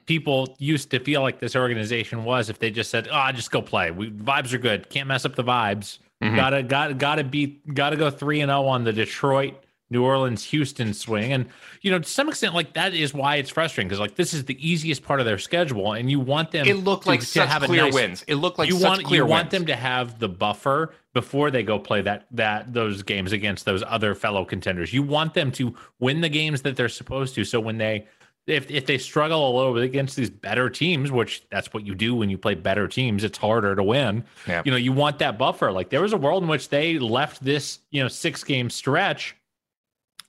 people 0.07 0.55
used 0.61 0.91
to 0.93 1.01
feel 1.01 1.23
like 1.23 1.41
this 1.41 1.57
organization 1.57 2.25
was 2.25 2.51
if 2.51 2.61
they 2.61 2.71
just 2.71 2.91
said, 2.91 3.09
"Oh, 3.11 3.33
just 3.33 3.51
go 3.51 3.61
play. 3.61 3.91
We 3.91 4.11
vibes 4.11 4.53
are 4.53 4.59
good. 4.59 4.89
Can't 4.91 5.09
mess 5.09 5.25
up 5.25 5.35
the 5.35 5.45
vibes." 5.45 5.99
Mm-hmm. 6.23 6.37
Gotta 6.37 6.63
got 6.63 6.99
gotta 6.99 7.25
beat 7.25 7.75
gotta 7.75 7.97
go 7.97 8.11
three 8.11 8.41
and 8.41 8.51
zero 8.51 8.63
oh 8.63 8.69
on 8.69 8.85
the 8.85 8.93
Detroit, 8.93 9.55
New 9.89 10.05
Orleans, 10.05 10.45
Houston 10.45 10.93
swing, 10.93 11.33
and 11.33 11.47
you 11.81 11.91
know 11.91 11.99
to 11.99 12.09
some 12.09 12.29
extent 12.29 12.55
like 12.55 12.75
that 12.75 12.93
is 12.93 13.15
why 13.15 13.37
it's 13.37 13.49
frustrating 13.49 13.89
because 13.89 14.01
like 14.01 14.17
this 14.17 14.35
is 14.35 14.45
the 14.45 14.69
easiest 14.69 15.03
part 15.03 15.21
of 15.21 15.27
their 15.27 15.39
schedule, 15.39 15.95
and 15.95 16.11
you 16.11 16.21
want 16.21 16.51
them. 16.51 16.67
It 16.67 16.75
looked 16.75 17.07
like 17.07 17.21
to 17.21 17.27
such 17.27 17.49
have 17.49 17.63
clear 17.63 17.85
nice, 17.85 17.95
wins. 17.95 18.25
It 18.29 18.35
looked 18.35 18.59
like 18.59 18.69
you 18.69 18.77
want 18.77 19.11
you 19.11 19.25
wins. 19.25 19.31
want 19.31 19.51
them 19.51 19.65
to 19.67 19.77
have 19.77 20.19
the 20.19 20.29
buffer 20.29 20.95
before 21.15 21.51
they 21.51 21.63
go 21.63 21.79
play 21.79 22.03
that 22.03 22.27
that 22.33 22.71
those 22.71 23.03
games 23.03 23.33
against 23.33 23.65
those 23.65 23.83
other 23.87 24.15
fellow 24.15 24.45
contenders. 24.45 24.93
You 24.93 25.03
want 25.03 25.33
them 25.33 25.51
to 25.53 25.75
win 26.01 26.21
the 26.21 26.29
games 26.29 26.61
that 26.63 26.77
they're 26.77 26.91
supposed 26.91 27.35
to, 27.37 27.45
so 27.45 27.61
when 27.61 27.79
they 27.79 28.07
if 28.47 28.71
if 28.71 28.87
they 28.87 28.99
struggle 28.99 29.49
a 29.49 29.53
little 29.57 29.75
bit 29.75 29.85
against 29.85 30.17
these 30.17 30.31
better 30.31 30.69
teams, 30.71 31.13
which 31.13 31.43
that's 31.51 31.73
what 31.73 31.87
you 31.87 31.95
do 31.95 32.15
when 32.15 32.31
you 32.31 32.39
play 32.39 32.55
better 32.55 32.89
teams, 32.89 33.25
it's 33.25 33.39
harder 33.39 33.75
to 33.77 33.83
win. 33.83 34.25
Yep. 34.47 34.67
You 34.67 34.73
know, 34.73 34.79
you 34.79 34.93
want 34.93 35.19
that 35.21 35.39
buffer. 35.39 35.73
Like 35.73 35.91
there 35.91 36.03
was 36.03 36.13
a 36.13 36.17
world 36.17 36.43
in 36.43 36.49
which 36.49 36.69
they 36.69 36.99
left 36.99 37.45
this, 37.45 37.79
you 37.91 38.03
know, 38.03 38.09
six 38.09 38.43
game 38.43 38.71
stretch, 38.71 39.37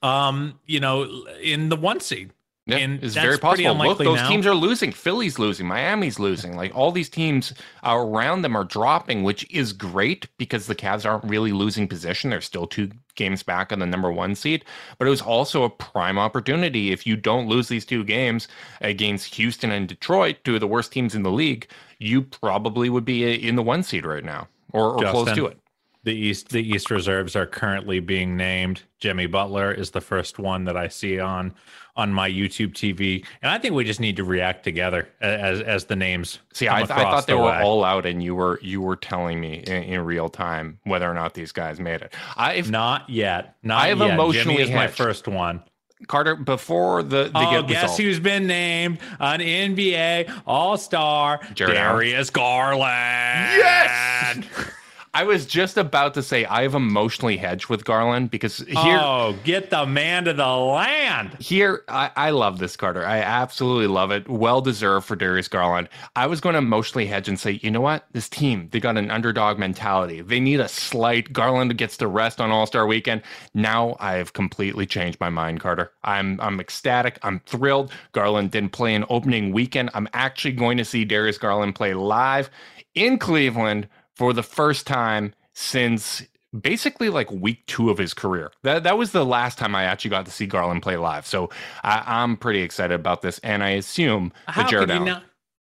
um, 0.02 0.60
you 0.66 0.80
know, 0.80 1.26
in 1.42 1.70
the 1.70 1.76
one 1.76 2.00
seed. 2.00 2.32
Yeah, 2.68 2.78
and 2.78 3.04
it's 3.04 3.16
very 3.16 3.40
possible. 3.40 3.74
Look, 3.74 3.98
those 3.98 4.18
now. 4.18 4.30
teams 4.30 4.46
are 4.46 4.54
losing. 4.54 4.92
Philly's 4.92 5.40
losing. 5.40 5.66
Miami's 5.66 6.20
losing. 6.20 6.56
Like 6.56 6.76
all 6.76 6.92
these 6.92 7.10
teams 7.10 7.54
around 7.84 8.44
them 8.44 8.56
are 8.56 8.64
dropping, 8.64 9.24
which 9.24 9.50
is 9.50 9.74
great 9.74 10.28
because 10.38 10.68
the 10.68 10.76
Cavs 10.76 11.10
aren't 11.10 11.24
really 11.24 11.52
losing 11.54 11.88
position. 11.88 12.30
They're 12.30 12.40
still 12.40 12.68
two 12.68 12.92
games 13.16 13.42
back 13.42 13.72
on 13.72 13.80
the 13.80 13.88
number 13.88 14.12
one 14.12 14.36
seed. 14.36 14.64
But 15.00 15.08
it 15.08 15.10
was 15.10 15.24
also 15.24 15.64
a 15.64 15.70
prime 15.72 16.20
opportunity. 16.20 16.92
If 16.92 17.08
you 17.08 17.16
don't 17.16 17.48
lose 17.48 17.68
these 17.68 17.86
two 17.86 18.04
games 18.04 18.48
against 18.80 19.34
Houston 19.36 19.72
and 19.72 19.88
Detroit, 19.88 20.38
two 20.44 20.54
of 20.54 20.60
the 20.60 20.68
worst 20.68 20.92
teams 20.92 21.16
in 21.16 21.24
the 21.24 21.32
league, 21.32 21.68
you 21.98 22.22
probably 22.22 22.90
would 22.90 23.06
be 23.06 23.48
in 23.48 23.56
the 23.56 23.64
one 23.64 23.82
seed 23.82 24.06
right 24.06 24.24
now 24.24 24.48
or, 24.72 25.04
or 25.04 25.12
close 25.12 25.32
to 25.34 25.48
it. 25.48 25.58
The 26.04 26.14
East 26.14 26.50
the 26.50 26.62
East 26.62 26.90
reserves 26.90 27.36
are 27.36 27.46
currently 27.46 28.00
being 28.00 28.36
named. 28.36 28.82
Jimmy 29.00 29.28
Butler 29.28 29.72
is 29.72 29.92
the 29.92 30.02
first 30.02 30.40
one 30.40 30.66
that 30.66 30.76
I 30.76 30.88
see 30.88 31.20
on 31.20 31.54
on 31.96 32.12
my 32.12 32.30
YouTube 32.30 32.74
TV, 32.74 33.24
and 33.42 33.52
I 33.52 33.60
think 33.60 33.76
we 33.76 33.84
just 33.84 34.00
need 34.00 34.16
to 34.16 34.24
react 34.24 34.64
together 34.64 35.10
as 35.22 35.62
as 35.62 35.86
the 35.86 35.96
names. 35.96 36.40
See, 36.54 36.68
I, 36.68 36.82
I, 36.82 36.86
thought 36.86 37.28
they 37.28 37.34
the 37.34 37.38
were 37.38 37.46
way. 37.46 37.62
all 37.62 37.84
out, 37.84 38.08
and 38.08 38.24
you 38.24 38.34
were 38.34 38.60
you 38.64 38.82
were 38.82 38.96
telling 38.96 39.40
me 39.40 39.64
in, 39.68 39.84
in, 39.84 40.02
real 40.02 40.28
time 40.28 40.80
whether 40.86 41.10
or 41.10 41.14
not 41.14 41.36
these 41.36 41.52
guys 41.52 41.80
made 41.80 42.02
it. 42.02 42.14
I've 42.36 42.72
not 42.72 43.08
yet. 43.08 43.56
Not 43.62 43.84
I 43.84 43.90
have 43.90 44.00
yet. 44.00 44.12
emotionally 44.12 44.58
Jimmy 44.58 44.70
is 44.70 44.76
my 44.76 44.88
first 44.88 45.28
one. 45.28 45.62
Carter, 46.08 46.36
before 46.36 47.04
the, 47.04 47.26
the 47.26 47.32
oh, 47.36 47.62
guess 47.62 47.84
result. 47.84 48.00
who's 48.00 48.20
been 48.20 48.48
named 48.48 48.98
an 49.20 49.40
NBA 49.40 50.42
All 50.48 50.78
Star? 50.78 51.42
Darius 51.54 52.32
Garland. 52.32 52.82
Yes. 52.90 54.46
I 55.14 55.26
was 55.26 55.46
just 55.46 55.78
about 55.78 56.14
to 56.14 56.24
say 56.24 56.46
I 56.46 56.62
have 56.62 56.74
emotionally 56.74 57.36
hedged 57.36 57.68
with 57.68 57.84
Garland 57.84 58.32
because 58.32 58.60
here. 58.60 58.78
Oh, 58.78 59.36
get 59.44 59.70
the 59.70 59.86
man 59.86 60.24
to 60.24 60.34
the 60.34 60.48
land. 60.48 61.36
Here, 61.40 61.84
I, 61.90 62.12
I 62.16 62.30
love 62.30 62.60
this 62.60 62.78
Carter. 62.78 63.06
I 63.06 63.18
absolutely 63.18 63.88
love 63.88 64.12
it. 64.12 64.30
Well 64.30 64.62
deserved 64.62 65.06
for 65.06 65.18
Darius 65.18 65.50
Garland. 65.50 65.90
I 66.16 66.28
was 66.28 66.40
going 66.40 66.54
to 66.54 66.60
emotionally 66.60 67.08
hedge 67.08 67.28
and 67.28 67.38
say, 67.38 67.60
you 67.62 67.70
know 67.70 67.82
what? 67.82 68.06
This 68.14 68.30
team, 68.30 68.70
they 68.72 68.80
got 68.80 68.98
an 68.98 69.12
underdog 69.12 69.60
mentality. 69.60 70.22
They 70.22 70.40
need 70.40 70.62
a 70.62 70.70
slight. 70.70 71.34
Garland 71.34 71.78
gets 71.78 71.98
to 71.98 72.08
rest 72.08 72.40
on 72.40 72.50
All 72.50 72.66
Star 72.66 72.88
Weekend. 72.88 73.22
Now 73.54 73.98
I 74.00 74.14
have 74.14 74.32
completely 74.32 74.86
changed 74.86 75.20
my 75.20 75.30
mind, 75.30 75.60
Carter. 75.60 75.92
I'm 76.06 76.40
I'm 76.40 76.62
ecstatic. 76.62 77.20
I'm 77.24 77.42
thrilled. 77.42 77.92
Garland 78.14 78.52
didn't 78.52 78.72
play 78.72 78.96
an 78.96 79.04
opening 79.10 79.52
weekend. 79.52 79.90
I'm 79.94 80.08
actually 80.14 80.54
going 80.54 80.78
to 80.78 80.86
see 80.86 81.04
Darius 81.04 81.38
Garland 81.38 81.76
play 81.76 81.94
live 81.94 82.50
in 82.96 83.18
Cleveland 83.18 83.90
for 84.16 84.34
the 84.34 84.44
first 84.44 84.88
time 84.88 85.34
since 85.54 86.24
basically 86.60 87.10
like 87.10 87.32
week 87.32 87.66
two 87.66 87.90
of 87.90 87.98
his 87.98 88.14
career. 88.14 88.52
That 88.64 88.84
that 88.84 88.98
was 88.98 89.12
the 89.12 89.26
last 89.26 89.58
time 89.58 89.76
I 89.76 89.84
actually 89.84 90.12
got 90.12 90.26
to 90.26 90.32
see 90.32 90.46
Garland 90.46 90.82
play 90.82 90.98
live. 90.98 91.26
So 91.26 91.50
I, 91.84 92.24
am 92.24 92.38
pretty 92.38 92.62
excited 92.62 92.94
about 92.94 93.22
this, 93.22 93.40
and 93.40 93.64
I 93.64 93.72
assume 93.72 94.34
How 94.48 94.64
the 94.64 94.70
Jarrett 94.70 94.90
Allen. 94.90 95.06
Not- 95.06 95.24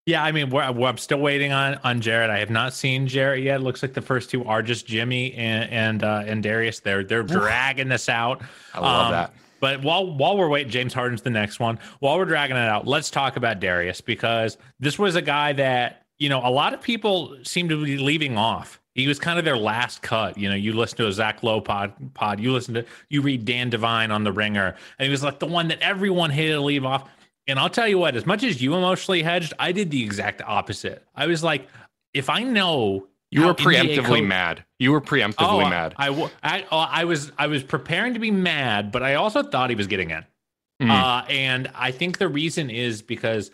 yeah, 0.05 0.25
I 0.25 0.33
mean, 0.33 0.51
we're, 0.51 0.71
we're, 0.73 0.89
I'm 0.89 0.99
still 0.99 1.21
waiting 1.21 1.53
on 1.53 1.79
on 1.85 2.01
Jarrett. 2.01 2.29
I 2.29 2.41
have 2.41 2.51
not 2.51 2.75
seen 2.75 3.07
Jarrett 3.07 3.45
yet. 3.45 3.61
It 3.61 3.63
looks 3.63 3.83
like 3.83 3.95
the 3.95 4.03
first 4.03 4.31
two 4.31 4.45
are 4.45 4.61
just 4.61 4.85
Jimmy 4.85 5.33
and 5.35 5.71
and 5.71 6.03
uh, 6.03 6.25
and 6.27 6.43
Darius. 6.43 6.81
They're 6.81 7.05
they're 7.05 7.23
dragging 7.23 7.89
this 7.89 8.09
out. 8.09 8.43
I 8.75 8.81
love 8.81 9.07
um, 9.07 9.13
that. 9.13 9.35
But 9.61 9.83
while 9.83 10.13
while 10.13 10.37
we're 10.37 10.49
waiting, 10.49 10.73
James 10.73 10.93
Harden's 10.93 11.23
the 11.23 11.31
next 11.31 11.61
one. 11.61 11.79
While 12.01 12.19
we're 12.19 12.25
dragging 12.25 12.57
it 12.57 12.69
out, 12.69 12.85
let's 12.85 13.11
talk 13.11 13.37
about 13.37 13.61
Darius 13.61 14.01
because 14.01 14.59
this 14.81 14.99
was 14.99 15.15
a 15.15 15.23
guy 15.23 15.53
that 15.53 16.02
you 16.23 16.29
know 16.29 16.41
a 16.45 16.51
lot 16.51 16.73
of 16.73 16.81
people 16.81 17.37
seem 17.43 17.69
to 17.69 17.85
be 17.85 17.99
leaving 17.99 18.39
off 18.39 18.81
he 18.95 19.07
was 19.07 19.19
kind 19.19 19.39
of 19.39 19.45
their 19.45 19.57
last 19.57 20.03
cut. 20.03 20.37
You 20.37 20.51
know, 20.51 20.55
you 20.55 20.75
listen 20.75 20.99
to 20.99 21.07
a 21.07 21.13
Zach 21.13 21.43
Lowe 21.43 21.61
pod, 21.61 21.95
pod, 22.15 22.41
you 22.41 22.53
listen 22.53 22.75
to, 22.75 22.85
you 23.09 23.23
read 23.23 23.45
Dan 23.45 23.71
Devine 23.71 24.11
on 24.11 24.23
The 24.23 24.33
Ringer, 24.33 24.77
and 24.99 25.07
he 25.07 25.11
was 25.11 25.23
like 25.23 25.39
the 25.39 25.47
one 25.47 25.69
that 25.69 25.81
everyone 25.81 26.31
hated 26.31 26.53
to 26.53 26.61
leave 26.61 26.85
off. 26.85 27.09
And 27.47 27.59
I'll 27.59 27.71
tell 27.71 27.89
you 27.89 27.99
what, 27.99 28.15
as 28.15 28.27
much 28.27 28.45
as 28.45 28.61
you 28.61 28.75
emotionally 28.75 29.23
hedged, 29.23 29.55
I 29.59 29.73
did 29.73 29.91
the 29.91 30.05
exact 30.05 30.43
opposite. 30.43 31.05
I 31.15 31.27
was 31.27 31.43
like, 31.43 31.69
if 32.13 32.29
I 32.29 32.43
know 32.43 33.09
you 33.31 33.47
were 33.47 33.55
preemptively 33.55 34.25
mad. 34.25 34.63
You 34.79 34.93
were 34.93 35.01
preemptively 35.01 35.65
oh, 35.65 35.69
mad. 35.69 35.95
I, 35.97 36.11
I, 36.11 36.31
I, 36.43 36.63
uh, 36.71 36.89
I, 36.91 37.05
was 37.05 37.33
I 37.39 37.47
was 37.47 37.63
preparing 37.63 38.13
to 38.13 38.21
be 38.21 38.31
mad, 38.31 38.93
but 38.93 39.03
I 39.03 39.15
also 39.15 39.43
thought 39.43 39.71
he 39.71 39.77
was 39.77 39.87
getting 39.87 40.11
in. 40.11 40.25
Mm-hmm. 40.83 40.91
Uh, 40.91 41.25
and 41.31 41.71
I 41.75 41.93
think 41.93 42.19
the 42.19 42.29
reason 42.29 42.69
is 42.69 43.01
because 43.01 43.51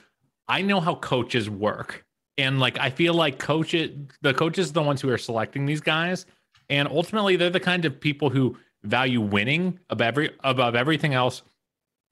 I 0.48 0.62
know 0.62 0.80
how 0.80 0.96
coaches 0.96 1.48
work. 1.48 2.04
And 2.38 2.60
like 2.60 2.78
I 2.78 2.90
feel 2.90 3.14
like 3.14 3.38
coach 3.38 3.74
it, 3.74 3.94
the 4.22 4.32
coaches 4.32 4.70
are 4.70 4.72
the 4.72 4.82
ones 4.82 5.00
who 5.00 5.10
are 5.10 5.18
selecting 5.18 5.66
these 5.66 5.80
guys. 5.80 6.24
And 6.70 6.88
ultimately 6.88 7.36
they're 7.36 7.50
the 7.50 7.60
kind 7.60 7.84
of 7.84 8.00
people 8.00 8.30
who 8.30 8.56
value 8.84 9.20
winning 9.20 9.78
above 9.90 10.06
every 10.06 10.30
above 10.44 10.74
everything 10.74 11.14
else. 11.14 11.42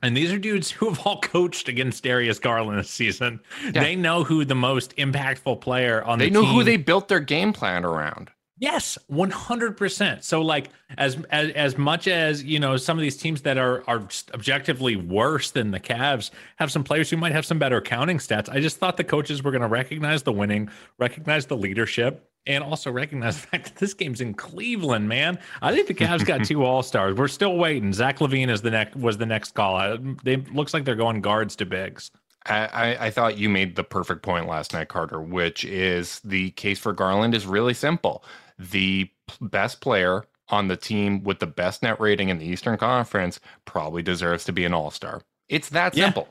And 0.03 0.17
these 0.17 0.33
are 0.33 0.39
dudes 0.39 0.71
who 0.73 0.89
have 0.91 1.07
all 1.07 1.21
coached 1.21 1.69
against 1.69 2.03
Darius 2.03 2.39
Garland 2.39 2.79
this 2.79 2.91
season. 2.91 3.41
Yeah. 3.65 3.83
They 3.83 3.97
know 3.97 4.25
who 4.25 4.45
the 4.45 4.55
most 4.55 4.95
impactful 4.97 5.61
player 5.61 6.03
on 6.03 6.19
the 6.19 6.27
they 6.27 6.31
the 6.31 6.41
know 6.41 6.47
who 6.47 6.65
they 6.65 6.77
built 6.77 7.09
their 7.09 7.21
game 7.21 7.53
plan 7.53 7.85
around. 7.85 8.31
Yes, 8.59 8.97
one 9.09 9.31
hundred 9.31 9.77
percent. 9.77 10.25
So, 10.25 10.41
like, 10.41 10.71
as 10.97 11.19
as 11.31 11.51
as 11.51 11.77
much 11.77 12.09
as 12.09 12.43
you 12.43 12.59
know, 12.59 12.79
some 12.79 12.97
of 12.97 13.03
these 13.03 13.19
teams 13.19 13.43
that 13.43 13.59
are 13.59 13.85
are 13.87 14.09
objectively 14.33 14.97
worse 14.97 15.51
than 15.51 15.73
the 15.73 15.81
Cavs 15.81 16.31
have 16.57 16.73
some 16.73 16.83
players 16.83 17.11
who 17.11 17.19
might 17.19 17.33
have 17.33 17.45
some 17.45 17.59
better 17.59 17.83
counting 17.83 18.17
stats. 18.17 18.49
I 18.49 18.61
just 18.61 18.79
thought 18.79 18.97
the 18.97 19.05
coaches 19.05 19.43
were 19.43 19.51
going 19.51 19.63
to 19.63 19.69
recognize 19.69 20.23
the 20.23 20.33
winning, 20.33 20.71
recognize 20.99 21.45
the 21.45 21.57
leadership, 21.57 22.31
and 22.47 22.65
also 22.65 22.91
recognize 22.91 23.37
the 23.43 23.47
fact 23.47 23.65
that 23.67 23.77
this 23.77 23.93
game's 23.93 24.23
in 24.23 24.33
Cleveland. 24.33 25.07
Man, 25.07 25.39
I 25.61 25.75
think 25.75 25.87
the 25.87 25.95
Cavs 25.95 26.25
got 26.25 26.45
two 26.47 26.65
All 26.65 26.83
Stars. 26.83 27.15
We're 27.15 27.29
still 27.29 27.59
waiting. 27.59 27.93
Zach 27.93 28.21
LaVine 28.21 28.49
is 28.49 28.63
the 28.63 28.71
next 28.71 28.97
was 28.97 29.19
the 29.19 29.27
next 29.27 29.53
call. 29.53 29.77
Uh, 29.77 29.99
they 30.25 30.37
looks 30.37 30.73
like 30.73 30.87
they're 30.87 30.95
going 30.95 31.21
guards 31.21 31.57
to 31.57 31.67
bigs. 31.67 32.11
I, 32.49 32.97
I, 33.01 33.11
thought 33.11 33.39
you 33.39 33.49
made 33.49 33.75
the 33.75 33.83
perfect 33.83 34.23
point 34.23 34.47
last 34.47 34.73
night, 34.73 34.87
Carter, 34.87 35.21
which 35.21 35.65
is 35.65 36.21
the 36.21 36.53
case 36.53 36.79
for 36.79 36.93
Garland 36.93 37.35
is 37.35 37.45
really 37.45 37.75
simple 37.75 38.23
the 38.59 39.11
best 39.41 39.81
player 39.81 40.25
on 40.49 40.69
the 40.69 40.77
team 40.77 41.25
with 41.25 41.41
the 41.41 41.47
best 41.47 41.83
net 41.83 42.01
rating 42.01 42.29
in 42.29 42.39
the 42.39 42.47
Eastern 42.47 42.77
Conference 42.77 43.41
probably 43.65 44.03
deserves 44.03 44.45
to 44.45 44.53
be 44.53 44.65
an 44.65 44.73
all 44.73 44.91
star. 44.91 45.23
It's 45.49 45.69
that 45.71 45.95
simple. 45.95 46.29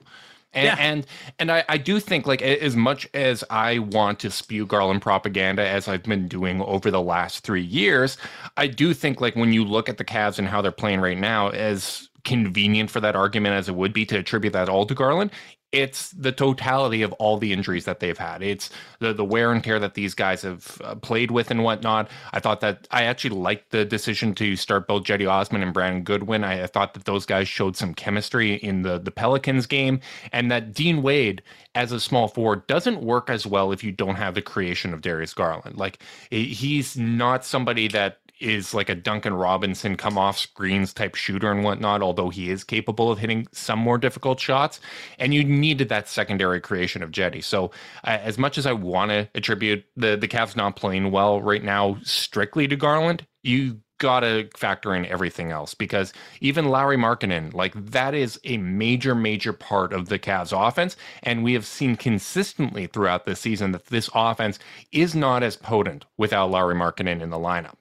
And 0.53 0.65
yeah. 0.65 0.75
and, 0.79 1.08
and 1.38 1.51
I, 1.51 1.65
I 1.67 1.77
do 1.77 2.00
think 2.00 2.25
like 2.25 2.41
as 2.41 2.77
much 2.77 3.10
as 3.13 3.44
I 3.50 3.79
want 3.79 4.20
to 4.20 4.32
spew 4.32 4.65
Garland 4.65 5.01
propaganda 5.01 5.67
as 5.67 5.89
I've 5.89 6.03
been 6.03 6.29
doing 6.29 6.62
over 6.62 6.89
the 6.89 7.01
last 7.01 7.44
three 7.44 7.62
years, 7.62 8.17
I 8.55 8.67
do 8.67 8.94
think 8.94 9.20
like 9.20 9.36
when 9.36 9.51
you 9.51 9.65
look 9.65 9.89
at 9.89 9.98
the 9.98 10.05
Cavs 10.05 10.39
and 10.39 10.48
how 10.48 10.62
they're 10.62 10.72
playing 10.72 11.01
right 11.01 11.17
now, 11.17 11.50
as 11.50 12.10
convenient 12.24 12.89
for 12.89 13.00
that 13.01 13.15
argument 13.15 13.53
as 13.53 13.70
it 13.70 13.75
would 13.75 13.94
be 13.94 14.05
to 14.05 14.17
attribute 14.17 14.53
that 14.53 14.70
all 14.70 14.86
to 14.86 14.96
Garland, 14.96 15.32
it's 15.75 16.12
the 16.12 16.32
totality 16.32 17.01
of 17.01 17.12
all 17.13 17.38
the 17.38 17.51
injuries 17.51 17.84
that 17.86 18.00
they've 18.00 18.17
had. 18.17 18.41
It's 18.41 18.70
the 19.00 19.13
the 19.13 19.25
wear 19.25 19.51
and 19.51 19.63
tear 19.63 19.77
that 19.79 19.94
these 19.94 20.13
guys 20.13 20.41
have 20.44 20.82
uh, 20.84 20.96
played 20.96 21.32
with 21.32 21.51
and 21.51 21.63
whatnot. 21.63 22.10
I 22.32 22.39
thought 22.39 22.62
that 22.62 22.88
I 22.91 23.03
actually 23.03 23.36
liked 23.36 23.72
the 23.72 23.84
decision 23.84 24.34
to 24.36 24.55
start 24.55 24.88
both 24.88 25.03
Cedi 25.03 25.29
Osman 25.29 25.62
and 25.62 25.74
Brandon 25.74 26.03
Goodwin. 26.03 26.44
I, 26.44 26.63
I, 26.63 26.67
thought 26.67 26.94
that 26.94 27.03
those 27.03 27.25
guys 27.25 27.48
showed 27.48 27.75
some 27.75 27.94
chemistry 27.94 28.53
in 28.55 28.84
the 28.84 28.98
the 28.98 29.12
Pelicans 29.12 29.65
game, 29.65 30.00
and 30.32 30.50
that 30.50 30.74
Dean 30.74 31.01
Wade 31.01 31.44
as 31.75 31.91
a 31.91 32.00
small 32.00 32.29
forward 32.29 32.65
doesn't 32.67 33.01
work 33.01 33.29
as 33.29 33.46
well 33.46 33.74
if 33.74 33.84
you 33.84 33.91
don't 33.91 34.15
have 34.15 34.34
the 34.34 34.41
creation 34.41 34.94
of 34.94 35.01
Darius 35.01 35.34
Garland. 35.34 35.77
Like 35.77 36.00
he's 36.29 36.98
not 36.98 37.44
somebody 37.44 37.89
that 37.89 38.20
is 38.46 38.75
like 38.75 38.90
a 38.90 38.96
Duncan 38.96 39.34
Robinson 39.34 39.98
come 39.98 40.18
off 40.18 40.38
screens 40.38 40.94
type 40.94 41.16
shooter 41.16 41.52
and 41.52 41.64
whatnot, 41.64 42.04
although 42.04 42.30
he 42.30 42.52
is 42.52 42.64
capable 42.64 43.12
of 43.12 43.18
hitting 43.18 43.48
some 43.52 43.80
more 43.80 43.98
difficult 43.98 44.40
shots. 44.40 44.80
And 45.18 45.34
you 45.34 45.44
needed 45.44 45.90
that 45.90 46.08
secondary 46.08 46.62
creation 46.62 47.02
of 47.02 47.12
Cedi. 47.12 47.44
So, 47.44 47.72
uh, 48.04 48.20
as 48.22 48.38
much 48.38 48.60
as 48.60 48.68
I 48.68 48.74
want 48.74 49.10
to 49.10 49.28
attribute 49.34 49.84
the, 49.98 50.16
the 50.16 50.28
Cavs 50.28 50.56
not 50.56 50.75
playing 50.75 51.10
well 51.12 51.42
right 51.42 51.64
now 51.64 51.98
strictly 52.04 52.68
to 52.68 52.75
Garland, 52.75 53.25
you 53.42 53.80
got 53.98 54.20
to 54.20 54.48
factor 54.56 54.94
in 54.94 55.06
everything 55.06 55.52
else 55.52 55.74
because 55.74 56.14
even 56.42 56.70
Lauri 56.70 56.98
Markkanen, 56.98 57.54
like 57.54 57.74
that 57.74 58.14
is 58.14 58.40
a 58.44 58.58
major, 58.58 59.16
major 59.16 59.54
part 59.54 59.92
of 59.94 60.10
the 60.10 60.20
Cavs 60.20 60.52
offense. 60.56 60.96
And 61.24 61.44
we 61.44 61.54
have 61.54 61.66
seen 61.66 61.96
consistently 61.96 62.86
throughout 62.88 63.25
the 63.25 63.36
season 63.36 63.72
that 63.72 63.88
this 63.88 64.10
offense 64.14 64.60
is 64.92 65.16
not 65.16 65.42
as 65.42 65.56
potent 65.56 66.06
without 66.18 66.52
Larry 66.52 66.75
Markkanen 66.75 67.22
in 67.22 67.30
the 67.32 67.40
lineup. 67.40 67.75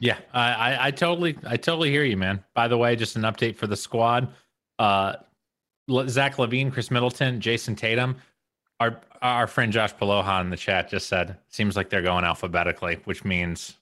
Yeah, 0.00 0.18
I, 0.32 0.52
I, 0.52 0.86
I 0.86 0.90
totally, 0.90 1.38
I 1.46 1.56
totally 1.56 1.90
hear 1.90 2.04
you, 2.04 2.16
man. 2.16 2.42
By 2.54 2.68
the 2.68 2.78
way, 2.78 2.96
just 2.96 3.16
an 3.16 3.22
update 3.22 3.56
for 3.56 3.66
the 3.66 3.76
squad: 3.76 4.32
uh, 4.78 5.16
Zach 6.08 6.36
LaVine, 6.36 6.72
Khris 6.72 6.90
Middleton, 6.90 7.40
Jayson 7.40 7.76
Tatum. 7.76 8.16
Our 8.80 8.98
our 9.20 9.46
friend 9.46 9.70
Josh 9.70 9.94
Paloha 9.94 10.40
in 10.40 10.48
the 10.48 10.56
chat 10.56 10.88
just 10.88 11.06
said 11.06 11.36
seems 11.48 11.76
like 11.76 11.90
they're 11.90 12.02
going 12.02 12.24
alphabetically, 12.24 13.00
which 13.04 13.24
means 13.26 13.76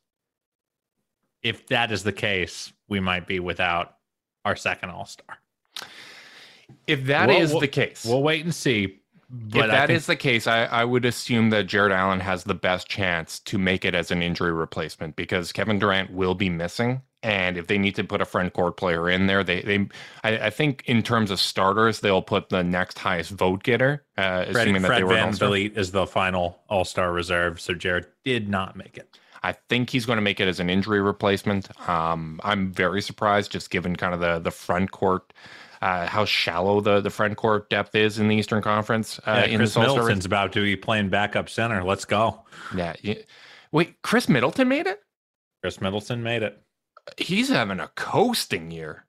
if 1.43 1.69
that 1.69 1.93
is 1.93 2.03
the 2.03 2.13
case, 2.13 2.73
we 2.89 2.99
might 2.99 3.29
be 3.29 3.39
without 3.39 3.99
our 4.45 4.57
second 4.57 4.91
All 4.91 5.07
Star. 5.07 5.39
If 6.89 7.05
that 7.05 7.31
is 7.31 7.53
the 7.53 7.69
case, 7.69 8.05
we'll 8.05 8.23
wait 8.23 8.45
and 8.45 8.53
see. 8.53 9.01
But 9.31 9.67
if 9.67 9.71
that 9.71 9.87
think... 9.89 9.97
is 9.97 10.07
the 10.07 10.17
case, 10.17 10.47
I, 10.47 10.65
I 10.65 10.85
would 10.85 11.05
assume 11.05 11.51
that 11.51 11.67
Jarrett 11.67 11.93
Allen 11.93 12.21
has 12.21 12.45
the 12.45 12.55
best 12.55 12.89
chance 12.89 13.41
to 13.41 13.59
make 13.59 13.85
it 13.85 13.95
as 13.95 14.11
an 14.11 14.23
injury 14.23 14.53
replacement 14.53 15.17
because 15.17 15.53
Kevin 15.53 15.79
Durant 15.79 16.13
will 16.13 16.35
be 16.35 16.49
missing. 16.49 17.03
And 17.23 17.59
if 17.59 17.67
they 17.67 17.79
need 17.79 17.97
to 17.97 18.05
put 18.05 18.21
a 18.23 18.25
front 18.25 18.53
court 18.53 18.77
player 18.77 19.11
in 19.11 19.27
there, 19.27 19.43
they 19.43 19.61
they 19.63 19.89
I, 20.23 20.47
I 20.47 20.51
think 20.51 20.85
in 20.87 21.03
terms 21.03 21.33
of 21.33 21.41
starters, 21.41 21.99
they'll 21.99 22.23
put 22.23 22.49
the 22.49 22.63
next 22.63 22.99
highest 22.99 23.33
vote 23.33 23.65
getter, 23.65 24.05
uh, 24.17 24.45
Fred, 24.45 24.57
assuming 24.57 24.83
that 24.83 24.89
Fred 24.89 25.01
they 25.01 25.05
were 25.05 25.15
VanVleet 25.15 25.77
is 25.77 25.91
the 25.91 26.07
final 26.07 26.61
All 26.69 26.85
Star 26.85 27.13
reserve. 27.13 27.61
So 27.61 27.75
Jarrett 27.75 28.13
did 28.25 28.49
not 28.49 28.77
make 28.77 28.97
it. 28.97 29.19
I 29.43 29.53
think 29.53 29.91
he's 29.91 30.07
going 30.07 30.17
to 30.17 30.23
make 30.23 30.39
it 30.41 30.49
as 30.49 30.61
an 30.61 30.71
injury 30.71 31.01
replacement. 31.01 31.69
Um, 31.89 32.41
I'm 32.45 32.73
very 32.73 33.03
surprised, 33.03 33.51
just 33.51 33.71
given 33.71 33.97
kind 33.97 34.15
of 34.15 34.21
the 34.21 34.39
the 34.39 34.53
front 34.53 34.93
court 34.93 35.33
uh, 35.83 36.07
how 36.07 36.25
shallow 36.25 36.81
the 36.81 37.01
the 37.01 37.11
front 37.11 37.37
court 37.37 37.71
depth 37.71 37.95
is 37.95 38.19
in 38.19 38.29
the 38.29 38.37
Eastern 38.37 38.63
Conference. 38.63 39.19
Uh, 39.27 39.47
yeah, 39.49 39.57
Khris 39.57 39.77
Middleton's 39.77 40.27
about 40.27 40.53
to 40.53 40.63
be 40.63 40.77
playing 40.77 41.09
backup 41.09 41.49
center. 41.49 41.83
Let's 41.85 42.05
go. 42.05 42.45
Yeah. 42.75 42.95
Wait, 43.73 44.01
Khris 44.03 44.29
Middleton 44.29 44.69
made 44.69 44.87
it. 44.87 45.01
Khris 45.63 45.81
Middleton 45.81 46.23
made 46.23 46.43
it. 46.43 46.63
He's 47.17 47.49
having 47.49 47.81
a 47.81 47.89
coasting 47.97 48.71
year. 48.71 49.05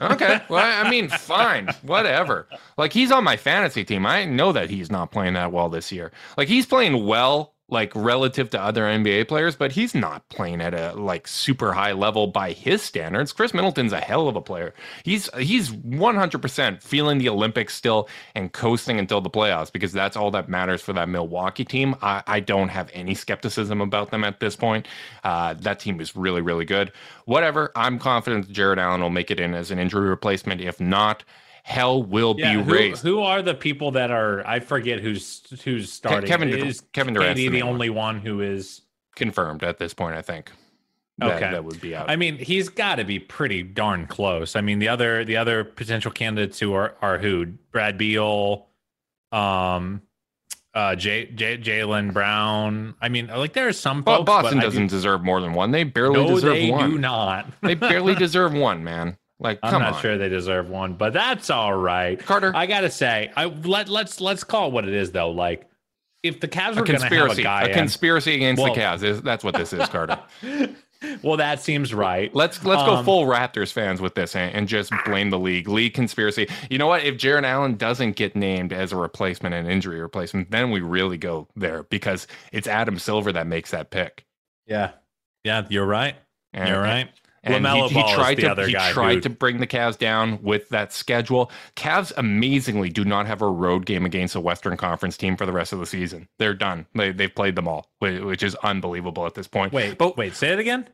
Okay. 0.00 0.40
well, 0.48 0.84
I 0.84 0.90
mean, 0.90 1.08
fine, 1.18 1.68
whatever. 1.82 2.48
Like 2.76 2.92
he's 2.92 3.10
on 3.10 3.24
my 3.24 3.36
fantasy 3.36 3.84
team. 3.84 4.06
I 4.06 4.24
know 4.24 4.52
that 4.52 4.70
he's 4.70 4.90
not 4.90 5.10
playing 5.10 5.34
that 5.34 5.52
well 5.52 5.68
this 5.68 5.90
year. 5.90 6.12
Like 6.36 6.48
he's 6.48 6.66
playing 6.66 7.06
well 7.06 7.54
like 7.68 7.92
relative 7.96 8.48
to 8.50 8.60
other 8.62 8.82
NBA 8.82 9.26
players, 9.26 9.56
but 9.56 9.72
he's 9.72 9.94
not 9.94 10.28
playing 10.28 10.60
at 10.60 10.72
a 10.72 10.92
like 10.92 11.26
super 11.26 11.72
high 11.72 11.92
level 11.92 12.28
by 12.28 12.52
his 12.52 12.80
standards. 12.80 13.32
Khris 13.32 13.52
Middleton's 13.52 13.92
a 13.92 14.00
hell 14.00 14.28
of 14.28 14.36
a 14.36 14.40
player. 14.40 14.72
He's 15.04 15.28
he's 15.36 15.70
100% 15.70 16.82
feeling 16.82 17.18
the 17.18 17.28
Olympics 17.28 17.74
still 17.74 18.08
and 18.36 18.52
coasting 18.52 18.98
until 19.00 19.20
the 19.20 19.30
playoffs 19.30 19.72
because 19.72 19.92
that's 19.92 20.16
all 20.16 20.30
that 20.30 20.48
matters 20.48 20.80
for 20.80 20.92
that 20.92 21.08
Milwaukee 21.08 21.64
team. 21.64 21.96
I, 22.02 22.22
I 22.26 22.40
don't 22.40 22.68
have 22.68 22.88
any 22.94 23.14
skepticism 23.14 23.80
about 23.80 24.10
them 24.12 24.22
at 24.22 24.38
this 24.38 24.54
point. 24.54 24.86
Uh, 25.24 25.54
that 25.54 25.80
team 25.80 26.00
is 26.00 26.14
really 26.14 26.42
really 26.42 26.64
good. 26.64 26.92
Whatever, 27.24 27.72
I'm 27.74 27.98
confident 27.98 28.50
Jarrett 28.52 28.78
Allen 28.78 29.00
will 29.00 29.10
make 29.10 29.32
it 29.32 29.40
in 29.40 29.54
as 29.54 29.72
an 29.72 29.80
injury 29.80 30.08
replacement. 30.08 30.60
If 30.60 30.80
not, 30.80 31.24
hell 31.66 32.00
will 32.00 32.36
yeah, 32.38 32.56
be 32.56 32.62
who, 32.62 32.72
raised. 32.72 33.02
Who 33.02 33.20
are 33.20 33.42
the 33.42 33.54
people 33.54 33.90
that 33.92 34.12
are? 34.12 34.46
I 34.46 34.60
forget 34.60 35.00
who's 35.00 35.42
who's 35.64 35.92
starting. 35.92 36.28
Kevin 36.28 36.48
is 36.48 36.80
Kevin 36.92 37.12
Durant 37.12 37.36
the, 37.36 37.48
the 37.48 37.62
only 37.62 37.90
one 37.90 38.20
who 38.20 38.40
is 38.40 38.82
confirmed 39.16 39.64
at 39.64 39.78
this 39.78 39.92
point. 39.92 40.16
I 40.16 40.22
think. 40.22 40.52
That, 41.18 41.36
okay, 41.36 41.50
that 41.50 41.64
would 41.64 41.80
be 41.80 41.96
out. 41.96 42.10
I 42.10 42.16
mean, 42.16 42.36
he's 42.36 42.68
got 42.68 42.96
to 42.96 43.04
be 43.04 43.18
pretty 43.18 43.62
darn 43.62 44.06
close. 44.06 44.54
I 44.54 44.60
mean, 44.60 44.78
the 44.78 44.88
other 44.88 45.24
the 45.24 45.38
other 45.38 45.64
potential 45.64 46.12
candidates 46.12 46.58
who 46.60 46.72
are 46.72 46.94
are 47.02 47.18
who? 47.18 47.46
Brad 47.72 47.98
Beal, 47.98 48.66
um, 49.32 50.02
uh, 50.72 50.94
J, 50.94 51.26
J, 51.34 51.58
Jaylen 51.58 52.12
Brown. 52.12 52.94
I 53.00 53.08
mean, 53.08 53.26
like 53.26 53.54
there 53.54 53.66
are 53.66 53.72
some 53.72 54.04
folks, 54.04 54.18
well, 54.18 54.42
Boston 54.42 54.60
doesn't 54.60 54.86
do, 54.86 54.94
deserve 54.94 55.24
more 55.24 55.40
than 55.40 55.52
one. 55.54 55.72
They 55.72 55.84
barely 55.84 56.22
no, 56.22 56.34
deserve 56.34 56.54
they 56.54 56.70
one. 56.70 56.90
Do 56.90 56.98
not. 56.98 57.46
they 57.62 57.74
barely 57.74 58.14
deserve 58.26 58.52
one, 58.52 58.84
man. 58.84 59.16
Like, 59.38 59.58
I'm 59.62 59.80
not 59.80 59.94
on. 59.94 60.00
sure 60.00 60.16
they 60.16 60.30
deserve 60.30 60.70
one, 60.70 60.94
but 60.94 61.12
that's 61.12 61.50
all 61.50 61.74
right. 61.74 62.18
Carter, 62.18 62.52
I 62.54 62.66
gotta 62.66 62.90
say, 62.90 63.30
I 63.36 63.46
let 63.46 63.88
let's 63.88 64.20
let's 64.20 64.44
call 64.44 64.68
it 64.68 64.72
what 64.72 64.88
it 64.88 64.94
is 64.94 65.12
though. 65.12 65.30
Like, 65.30 65.68
if 66.22 66.40
the 66.40 66.48
Cavs 66.48 66.76
were 66.76 66.84
going 66.84 66.98
to 66.98 67.06
have 67.06 67.38
a 67.38 67.42
guy, 67.42 67.64
a 67.64 67.74
conspiracy 67.74 68.34
against 68.34 68.62
well, 68.62 68.74
the 68.74 68.80
Cavs 68.80 69.02
is 69.02 69.22
that's 69.22 69.44
what 69.44 69.54
this 69.54 69.72
is, 69.72 69.86
Carter. 69.88 70.18
well, 71.22 71.36
that 71.36 71.60
seems 71.60 71.94
right. 71.94 72.34
Let's 72.34 72.64
let's 72.64 72.82
um, 72.82 72.88
go 72.88 73.02
full 73.02 73.26
Raptors 73.26 73.72
fans 73.72 74.00
with 74.00 74.14
this 74.14 74.34
and, 74.34 74.54
and, 74.54 74.68
just 74.68 74.92
blame 75.04 75.30
the 75.30 75.38
league, 75.38 75.68
league 75.68 75.94
conspiracy. 75.94 76.48
You 76.70 76.78
know 76.78 76.86
what? 76.86 77.04
If 77.04 77.16
Jarrett 77.16 77.44
Allen 77.44 77.76
doesn't 77.76 78.16
get 78.16 78.34
named 78.36 78.72
as 78.72 78.92
a 78.92 78.96
replacement 78.96 79.54
and 79.54 79.70
injury 79.70 80.00
replacement, 80.00 80.50
then 80.50 80.70
we 80.70 80.80
really 80.80 81.18
go 81.18 81.48
there 81.56 81.84
because 81.84 82.26
it's 82.52 82.66
Adam 82.66 82.98
Silver 82.98 83.32
that 83.32 83.46
makes 83.46 83.70
that 83.70 83.90
pick. 83.90 84.24
Yeah, 84.66 84.92
yeah, 85.44 85.66
you're 85.68 85.86
right. 85.86 86.16
And, 86.52 86.68
you're 86.68 86.80
right. 86.80 87.08
And 87.46 87.64
LaMelo 87.64 87.88
he, 87.88 87.94
he 87.94 88.14
tried 88.14 88.34
to 88.34 88.66
he 88.66 88.72
tried 88.72 89.14
who... 89.14 89.20
to 89.20 89.30
bring 89.30 89.58
the 89.58 89.68
Cavs 89.68 89.96
down 89.96 90.42
with 90.42 90.68
that 90.70 90.92
schedule. 90.92 91.52
Cavs 91.76 92.12
amazingly 92.16 92.90
do 92.90 93.04
not 93.04 93.28
have 93.28 93.40
a 93.40 93.48
road 93.48 93.86
game 93.86 94.04
against 94.04 94.34
a 94.34 94.40
Western 94.40 94.76
Conference 94.76 95.16
team 95.16 95.36
for 95.36 95.46
the 95.46 95.52
rest 95.52 95.72
of 95.72 95.78
the 95.78 95.86
season. 95.86 96.28
They're 96.40 96.54
done. 96.54 96.86
They 96.94 97.12
they've 97.12 97.32
played 97.32 97.54
them 97.54 97.68
all, 97.68 97.88
which 98.00 98.42
is 98.42 98.56
unbelievable 98.56 99.26
at 99.26 99.34
this 99.34 99.46
point. 99.46 99.72
Wait, 99.72 99.96
but 99.96 100.16
wait, 100.16 100.34
say 100.34 100.52
it 100.52 100.58
again. 100.58 100.88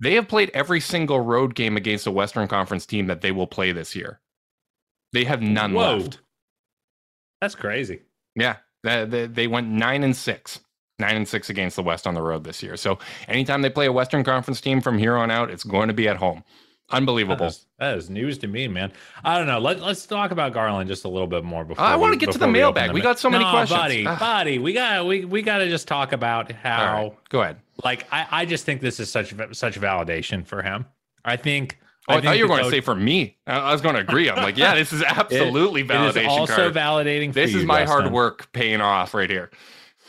They 0.00 0.14
have 0.14 0.28
played 0.28 0.50
every 0.54 0.80
single 0.80 1.20
road 1.20 1.54
game 1.54 1.76
against 1.76 2.06
a 2.06 2.10
Western 2.10 2.48
Conference 2.48 2.86
team 2.86 3.06
that 3.08 3.20
they 3.20 3.30
will 3.30 3.46
play 3.46 3.72
this 3.72 3.94
year. 3.94 4.20
They 5.12 5.24
have 5.24 5.42
none 5.42 5.74
Whoa. 5.74 5.96
left. 5.98 6.20
That's 7.42 7.54
crazy. 7.54 8.00
Yeah, 8.34 8.56
they, 8.82 9.26
they 9.26 9.46
went 9.46 9.68
nine 9.68 10.02
and 10.04 10.16
six 10.16 10.60
nine 11.02 11.16
and 11.16 11.28
six 11.28 11.50
against 11.50 11.76
the 11.76 11.82
West 11.82 12.06
on 12.06 12.14
the 12.14 12.22
road 12.22 12.44
this 12.44 12.62
year. 12.62 12.78
So 12.78 12.98
anytime 13.28 13.60
they 13.60 13.68
play 13.68 13.86
a 13.86 13.92
Western 13.92 14.24
Conference 14.24 14.60
team 14.60 14.80
from 14.80 14.96
here 14.96 15.16
on 15.16 15.30
out, 15.30 15.50
it's 15.50 15.64
going 15.64 15.88
to 15.88 15.94
be 15.94 16.08
at 16.08 16.16
home. 16.16 16.42
Unbelievable. 16.90 17.46
That 17.46 17.52
is, 17.52 17.66
that 17.78 17.98
is 17.98 18.10
news 18.10 18.38
to 18.38 18.46
me, 18.46 18.68
man. 18.68 18.92
I 19.24 19.38
don't 19.38 19.46
know. 19.46 19.58
Let, 19.58 19.80
let's 19.80 20.06
talk 20.06 20.30
about 20.30 20.52
Garland 20.52 20.88
just 20.88 21.04
a 21.04 21.08
little 21.08 21.26
bit 21.26 21.42
more 21.42 21.64
before. 21.64 21.84
I 21.84 21.96
want 21.96 22.12
to 22.12 22.18
get 22.18 22.32
to 22.32 22.38
the 22.38 22.48
mailbag. 22.48 22.90
We, 22.90 22.96
we 22.96 23.00
got 23.00 23.18
so 23.18 23.30
many 23.30 23.44
no, 23.44 23.50
questions, 23.50 23.80
buddy. 23.80 24.06
Uh, 24.06 24.18
buddy, 24.18 24.58
we 24.58 24.72
got 24.72 25.06
we 25.06 25.24
we 25.24 25.42
got 25.42 25.58
to 25.58 25.68
just 25.68 25.88
talk 25.88 26.12
about 26.12 26.52
how. 26.52 27.02
Right, 27.02 27.28
go 27.30 27.42
ahead. 27.42 27.56
Like 27.82 28.06
I, 28.12 28.26
I 28.30 28.44
just 28.44 28.66
think 28.66 28.80
this 28.82 29.00
is 29.00 29.10
such 29.10 29.34
such 29.52 29.80
validation 29.80 30.46
for 30.46 30.62
him. 30.62 30.86
I 31.24 31.36
think 31.36 31.78
Oh, 32.08 32.14
I, 32.14 32.16
I 32.16 32.20
thought 32.20 32.36
you 32.36 32.44
were 32.44 32.48
going 32.48 32.62
coach... 32.62 32.72
to 32.72 32.76
say 32.76 32.80
for 32.80 32.96
me. 32.96 33.36
I 33.46 33.70
was 33.70 33.80
going 33.80 33.94
to 33.94 34.00
agree. 34.00 34.28
I'm 34.28 34.42
like, 34.42 34.58
yeah, 34.58 34.74
this 34.74 34.92
is 34.92 35.02
absolutely 35.06 35.82
it, 35.82 35.88
validation. 35.88 36.16
It 36.16 36.22
is 36.22 36.26
also 36.26 36.70
validating. 36.70 37.32
this 37.32 37.54
is 37.54 37.64
my 37.64 37.84
hard 37.84 38.10
work 38.10 38.50
paying 38.52 38.80
off 38.80 39.14
right 39.14 39.30
here. 39.30 39.50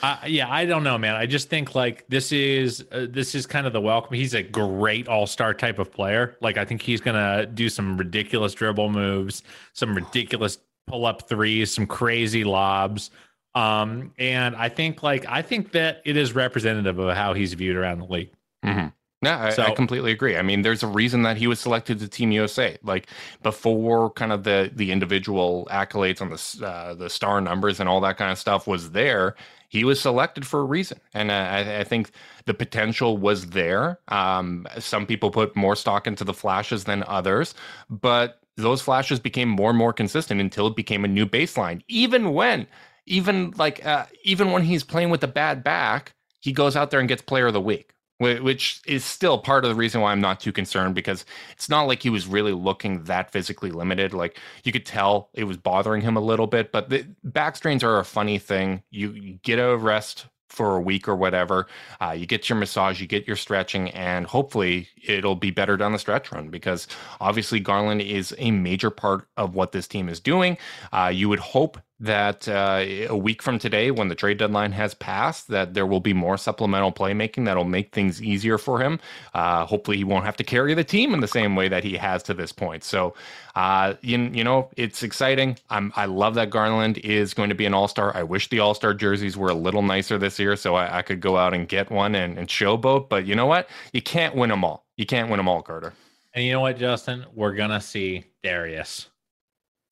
Uh, 0.04 0.18
yeah, 0.28 0.52
I 0.52 0.66
don't 0.66 0.84
know, 0.84 0.98
man. 0.98 1.16
I 1.16 1.26
just 1.26 1.50
think 1.50 1.76
like 1.76 2.06
this 2.10 2.34
is 2.34 2.86
uh, 2.92 3.08
this 3.10 3.34
is 3.34 3.46
kind 3.46 3.66
of 3.66 3.72
the 3.72 3.80
welcome. 3.80 4.14
He's 4.16 4.34
a 4.34 4.44
great 4.44 5.08
all 5.08 5.26
star 5.26 5.54
type 5.54 5.80
of 5.80 5.94
player. 5.94 6.36
Like 6.42 6.58
I 6.58 6.66
think 6.66 6.82
he's 6.82 7.00
gonna 7.00 7.46
do 7.46 7.70
some 7.70 7.96
ridiculous 7.96 8.54
dribble 8.54 8.90
moves, 8.90 9.44
some 9.72 9.96
ridiculous 9.96 10.58
pull 10.88 11.06
up 11.06 11.30
threes, 11.30 11.74
some 11.74 11.88
crazy 11.88 12.44
lobs. 12.44 13.12
Um, 13.56 14.12
and 14.20 14.58
I 14.58 14.68
think 14.68 15.04
like 15.04 15.26
I 15.30 15.42
think 15.42 15.72
that 15.72 16.02
it 16.04 16.18
is 16.18 16.34
representative 16.36 17.00
of 17.00 17.16
how 17.16 17.34
he's 17.34 17.54
viewed 17.54 17.78
around 17.78 18.00
the 18.00 18.06
league. 18.08 18.32
Mm-hmm. 18.66 18.88
No, 19.22 19.32
I, 19.32 19.52
so, 19.52 19.64
I, 19.64 19.72
completely 19.72 20.12
agree. 20.12 20.36
I 20.36 20.42
mean, 20.42 20.64
there's 20.64 20.84
a 20.84 20.88
reason 20.88 21.22
that 21.22 21.38
he 21.38 21.48
was 21.48 21.58
selected 21.62 21.98
to 22.00 22.10
Team 22.10 22.34
USA. 22.34 22.78
Like 22.84 23.08
before, 23.42 24.10
kind 24.10 24.34
of 24.34 24.44
the 24.44 24.70
the 24.76 24.92
individual 24.92 25.66
accolades 25.72 26.22
on 26.22 26.30
the 26.30 26.68
uh, 26.68 26.94
the 26.94 27.10
star 27.10 27.40
numbers 27.40 27.80
and 27.80 27.88
all 27.88 28.02
that 28.02 28.18
kind 28.18 28.34
of 28.34 28.38
stuff 28.38 28.68
was 28.68 28.92
there. 28.92 29.36
He 29.74 29.84
was 29.84 30.00
selected 30.00 30.46
for 30.46 30.60
a 30.60 30.64
reason, 30.66 31.00
and 31.16 31.32
uh, 31.32 31.34
I, 31.34 31.80
I, 31.80 31.84
think 31.84 32.12
the 32.46 32.54
potential 32.54 33.18
was 33.18 33.48
there. 33.48 34.00
Um, 34.08 34.68
some 34.78 35.08
people 35.08 35.32
put 35.32 35.56
more 35.56 35.76
stock 35.76 36.06
into 36.06 36.24
the 36.24 36.32
flashes 36.32 36.84
than 36.84 37.04
others, 37.08 37.56
but 37.90 38.40
those 38.56 38.84
flashes 38.84 39.20
became 39.20 39.50
more 39.50 39.72
and 39.72 39.80
more 39.80 39.92
consistent 39.92 40.40
until 40.40 40.68
it 40.68 40.76
became 40.76 41.04
a 41.04 41.08
new 41.08 41.26
baseline. 41.26 41.82
Even 41.88 42.34
when, 42.36 42.68
even 43.08 43.52
like, 43.58 43.84
uh, 43.84 44.06
even 44.24 44.52
when 44.52 44.62
he's 44.62 44.84
playing 44.84 45.10
with 45.10 45.24
a 45.24 45.28
bad 45.28 45.64
back, 45.64 46.14
he 46.40 46.52
goes 46.52 46.76
out 46.76 46.92
there 46.92 47.00
and 47.00 47.10
gets 47.10 47.24
Player 47.24 47.48
of 47.48 47.54
the 47.54 47.60
Week 47.60 47.93
which 48.20 48.82
is 48.86 49.04
still 49.04 49.38
part 49.38 49.66
of 49.66 49.70
the 49.70 49.76
reason 49.76 50.02
why 50.02 50.12
I'm 50.12 50.22
not 50.22 50.40
too 50.40 50.52
concerned 50.52 50.96
because 50.96 51.26
it's 51.52 51.70
not 51.70 51.88
like 51.88 52.04
he 52.04 52.10
was 52.10 52.28
really 52.28 52.54
looking 52.54 53.04
that 53.04 53.32
physically 53.32 53.72
limited. 53.72 54.14
Like 54.14 54.40
you 54.64 54.72
could 54.72 54.86
tell 54.86 55.30
it 55.34 55.44
was 55.46 55.58
bothering 55.58 56.02
him 56.02 56.16
a 56.16 56.22
little 56.22 56.48
bit, 56.48 56.72
but 56.72 56.90
the 56.90 57.06
back 57.24 57.56
strains 57.56 57.84
are 57.84 58.00
a 58.00 58.06
funny 58.06 58.38
thing. 58.38 58.84
You, 58.92 59.34
get 59.44 59.58
a 59.58 59.76
rest 59.76 60.28
for 60.54 60.78
a 60.78 60.82
week 60.82 61.08
or 61.08 61.16
whatever. 61.16 61.68
Uh, 62.00 62.12
you 62.12 62.26
get 62.26 62.48
your 62.48 62.58
massage, 62.58 63.02
you 63.02 63.08
get 63.08 63.26
your 63.26 63.36
stretching, 63.36 63.90
and 63.92 64.28
hopefully 64.28 64.88
it'll 65.04 65.36
be 65.36 65.50
better 65.50 65.76
down 65.76 65.92
the 65.92 66.00
stretch 66.00 66.32
run 66.32 66.50
because 66.50 66.88
obviously 67.20 67.60
Garland 67.60 68.02
is 68.02 68.36
a 68.38 68.52
major 68.52 68.92
part 68.92 69.28
of 69.36 69.56
what 69.56 69.72
this 69.72 69.88
team 69.88 70.08
is 70.08 70.20
doing. 70.20 70.58
Uh, 70.92 71.12
you 71.14 71.28
would 71.28 71.40
hope 71.40 71.80
that 72.00 72.48
uh, 72.48 72.84
a 73.10 73.16
week 73.16 73.42
from 73.42 73.60
today, 73.60 73.92
when 73.92 74.08
the 74.08 74.16
trade 74.16 74.38
deadline 74.38 74.72
has 74.72 74.94
passed, 74.94 75.48
that 75.48 75.74
there 75.74 75.86
will 75.86 76.00
be 76.00 76.14
more 76.14 76.38
supplemental 76.38 76.92
playmaking 76.92 77.46
that'll 77.46 77.64
make 77.64 77.94
things 77.94 78.22
easier 78.22 78.58
for 78.58 78.80
him. 78.80 79.00
Uh, 79.34 79.66
hopefully, 79.66 79.98
he 79.98 80.04
won't 80.04 80.26
have 80.26 80.36
to 80.38 80.44
carry 80.44 80.74
the 80.74 80.84
team 80.84 81.14
in 81.14 81.20
the 81.20 81.28
same 81.28 81.56
way 81.56 81.68
that 81.68 81.84
he 81.84 81.96
has 81.96 82.24
to 82.24 82.34
this 82.34 82.52
point. 82.52 82.84
So, 82.84 83.14
uh, 83.56 83.94
you, 84.02 84.18
you 84.34 84.44
know, 84.44 84.70
it's 84.76 85.04
exciting. 85.04 85.58
I'm, 85.70 85.94
I 85.96 86.06
love 86.06 86.36
that 86.36 86.50
Garland 86.50 86.98
is 87.00 87.34
going 87.34 87.50
to 87.50 87.56
be 87.56 87.66
an 87.66 87.74
All 87.74 87.88
Star. 87.88 88.16
I 88.16 88.24
wish 88.24 88.50
the 88.50 88.60
All 88.60 88.74
Star 88.74 88.94
jerseys 88.94 89.38
were 89.38 89.50
a 89.50 89.56
little 89.56 89.84
nicer 89.84 90.18
this 90.18 90.40
year, 90.40 90.56
so 90.56 90.76
I, 90.76 91.00
I 91.00 91.02
could 91.04 91.22
go 91.22 91.38
out 91.38 91.54
and 91.54 91.68
get 91.68 91.92
one 91.92 92.16
and, 92.16 92.38
and 92.38 92.48
showboat. 92.48 93.08
But 93.08 93.26
you 93.26 93.36
know 93.36 93.46
what? 93.46 93.70
You 93.94 94.02
can't 94.02 94.36
win 94.36 94.50
them 94.50 94.66
all. 94.66 94.86
You 94.98 95.06
can't 95.06 95.30
win 95.30 95.38
them 95.38 95.48
all, 95.48 95.62
Carter. 95.62 95.94
And 96.34 96.44
you 96.44 96.52
know 96.52 96.62
what, 96.62 96.78
Justin? 96.78 97.26
We're 97.34 97.54
gonna 97.54 97.80
see 97.80 98.26
Darius. 98.44 99.10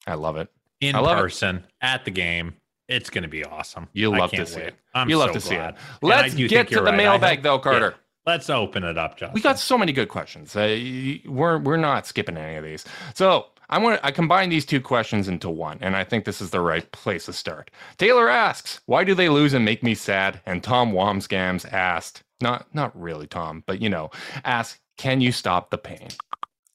I 0.07 0.15
love 0.15 0.35
it 0.37 0.49
in 0.81 0.95
person 0.95 1.57
it. 1.57 1.63
at 1.81 2.05
the 2.05 2.11
game. 2.11 2.55
It's 2.87 3.09
going 3.09 3.21
to 3.23 3.29
be 3.29 3.45
awesome. 3.45 3.87
You 3.93 4.11
love 4.11 4.31
to 4.31 4.45
see 4.45 4.57
wait. 4.57 4.67
it. 4.67 4.75
I'm 4.93 5.09
you 5.09 5.17
love 5.17 5.29
so 5.29 5.39
to 5.39 5.47
glad. 5.47 5.75
see 5.77 5.81
it. 5.81 5.97
Let's 6.01 6.33
get 6.33 6.67
to 6.69 6.75
the 6.75 6.83
right. 6.83 6.97
mailbag, 6.97 7.41
though, 7.41 7.59
Carter. 7.59 7.91
Yeah. 7.91 7.97
Let's 8.25 8.49
open 8.49 8.83
it 8.83 8.97
up, 8.97 9.17
Justin. 9.17 9.33
We 9.33 9.41
got 9.41 9.57
so 9.57 9.77
many 9.77 9.93
good 9.93 10.09
questions. 10.09 10.55
Uh, 10.55 10.77
we're 11.25 11.57
we're 11.57 11.77
not 11.77 12.05
skipping 12.05 12.37
any 12.37 12.55
of 12.57 12.63
these. 12.63 12.85
So 13.15 13.47
I 13.69 13.79
want 13.79 13.99
I 14.03 14.11
combine 14.11 14.49
these 14.49 14.65
two 14.65 14.81
questions 14.81 15.27
into 15.27 15.49
one, 15.49 15.77
and 15.81 15.95
I 15.95 16.03
think 16.03 16.25
this 16.25 16.41
is 16.41 16.51
the 16.51 16.59
right 16.61 16.89
place 16.91 17.25
to 17.25 17.33
start. 17.33 17.71
Taylor 17.97 18.29
asks, 18.29 18.81
"Why 18.85 19.03
do 19.03 19.15
they 19.15 19.29
lose 19.29 19.53
and 19.53 19.65
make 19.65 19.81
me 19.81 19.95
sad?" 19.95 20.41
And 20.45 20.61
Tom 20.61 20.91
Wamsgams 20.91 21.71
asked, 21.71 22.23
not 22.41 22.67
not 22.75 22.99
really 22.99 23.25
Tom, 23.27 23.63
but 23.65 23.81
you 23.81 23.89
know, 23.89 24.11
ask, 24.43 24.79
"Can 24.97 25.21
you 25.21 25.31
stop 25.31 25.71
the 25.71 25.77
pain?" 25.79 26.09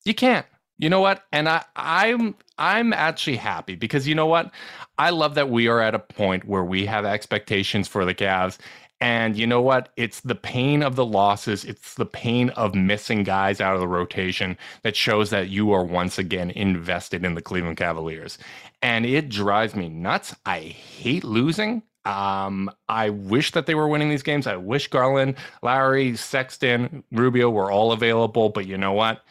You 0.04 0.14
can't. 0.14 0.46
You 0.78 0.90
know 0.90 1.00
what? 1.00 1.24
And 1.32 1.48
I, 1.48 1.64
I'm 1.74 2.34
I'm 2.58 2.92
actually 2.92 3.36
happy 3.36 3.74
because 3.76 4.06
you 4.06 4.14
know 4.14 4.26
what? 4.26 4.50
I 4.98 5.10
love 5.10 5.34
that 5.34 5.50
we 5.50 5.68
are 5.68 5.80
at 5.80 5.94
a 5.94 5.98
point 5.98 6.44
where 6.46 6.64
we 6.64 6.86
have 6.86 7.04
expectations 7.04 7.88
for 7.88 8.04
the 8.04 8.14
Cavs. 8.14 8.58
And 9.00 9.36
you 9.36 9.46
know 9.46 9.60
what? 9.60 9.90
It's 9.96 10.20
the 10.20 10.34
pain 10.34 10.82
of 10.82 10.96
the 10.96 11.04
losses. 11.04 11.64
It's 11.64 11.94
the 11.94 12.06
pain 12.06 12.48
of 12.50 12.74
missing 12.74 13.24
guys 13.24 13.60
out 13.60 13.74
of 13.74 13.80
the 13.80 13.88
rotation 13.88 14.56
that 14.82 14.96
shows 14.96 15.28
that 15.30 15.50
you 15.50 15.72
are 15.72 15.84
once 15.84 16.18
again 16.18 16.50
invested 16.50 17.24
in 17.24 17.34
the 17.34 17.42
Cleveland 17.42 17.76
Cavaliers. 17.76 18.38
And 18.80 19.04
it 19.04 19.28
drives 19.28 19.74
me 19.76 19.90
nuts. 19.90 20.34
I 20.46 20.60
hate 20.60 21.24
losing. 21.24 21.82
Um, 22.06 22.70
I 22.88 23.10
wish 23.10 23.52
that 23.52 23.66
they 23.66 23.74
were 23.74 23.88
winning 23.88 24.08
these 24.08 24.22
games. 24.22 24.46
I 24.46 24.56
wish 24.56 24.88
Garland, 24.88 25.34
Lauri, 25.62 26.16
Sexton, 26.16 27.02
Rubio 27.12 27.50
were 27.50 27.70
all 27.70 27.92
available. 27.92 28.48
But 28.48 28.66
you 28.66 28.78
know 28.78 28.92
what? 28.92 29.22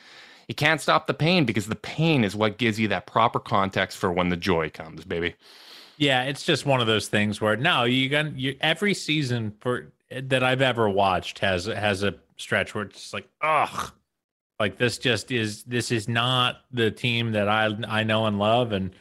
You 0.48 0.56
can't 0.56 0.82
stop 0.82 1.08
the 1.08 1.14
pain 1.14 1.46
because 1.46 1.68
the 1.68 1.76
pain 1.76 2.24
is 2.24 2.36
what 2.36 2.58
gives 2.58 2.80
you 2.80 2.88
that 2.90 3.08
proper 3.08 3.40
context 3.40 3.98
for 3.98 4.12
when 4.12 4.30
the 4.30 4.38
joy 4.38 4.70
comes, 4.70 5.06
baby. 5.06 5.36
Yeah, 5.98 6.24
it's 6.24 6.44
just 6.44 6.66
one 6.66 6.82
of 6.82 6.88
those 6.88 7.08
things 7.08 7.40
where 7.40 7.56
no, 7.56 7.84
you 7.84 8.10
got 8.10 8.38
you 8.38 8.56
every 8.62 8.94
season 8.94 9.54
for 9.60 9.92
that 10.12 10.44
I've 10.44 10.62
ever 10.62 10.90
watched 10.90 11.40
has 11.40 11.66
has 11.66 12.04
a 12.04 12.16
stretch 12.38 12.76
where 12.76 12.86
it's 12.86 13.02
just 13.02 13.14
like 13.14 13.28
ugh, 13.42 13.92
like 14.60 14.78
this 14.78 14.98
just 14.98 15.32
is 15.32 15.64
this 15.64 15.92
is 15.92 16.08
not 16.08 16.58
the 16.72 16.92
team 16.92 17.32
that 17.32 17.48
I 17.48 17.70
I 17.88 18.04
know 18.04 18.26
and 18.26 18.40
love 18.40 18.72
and 18.72 18.92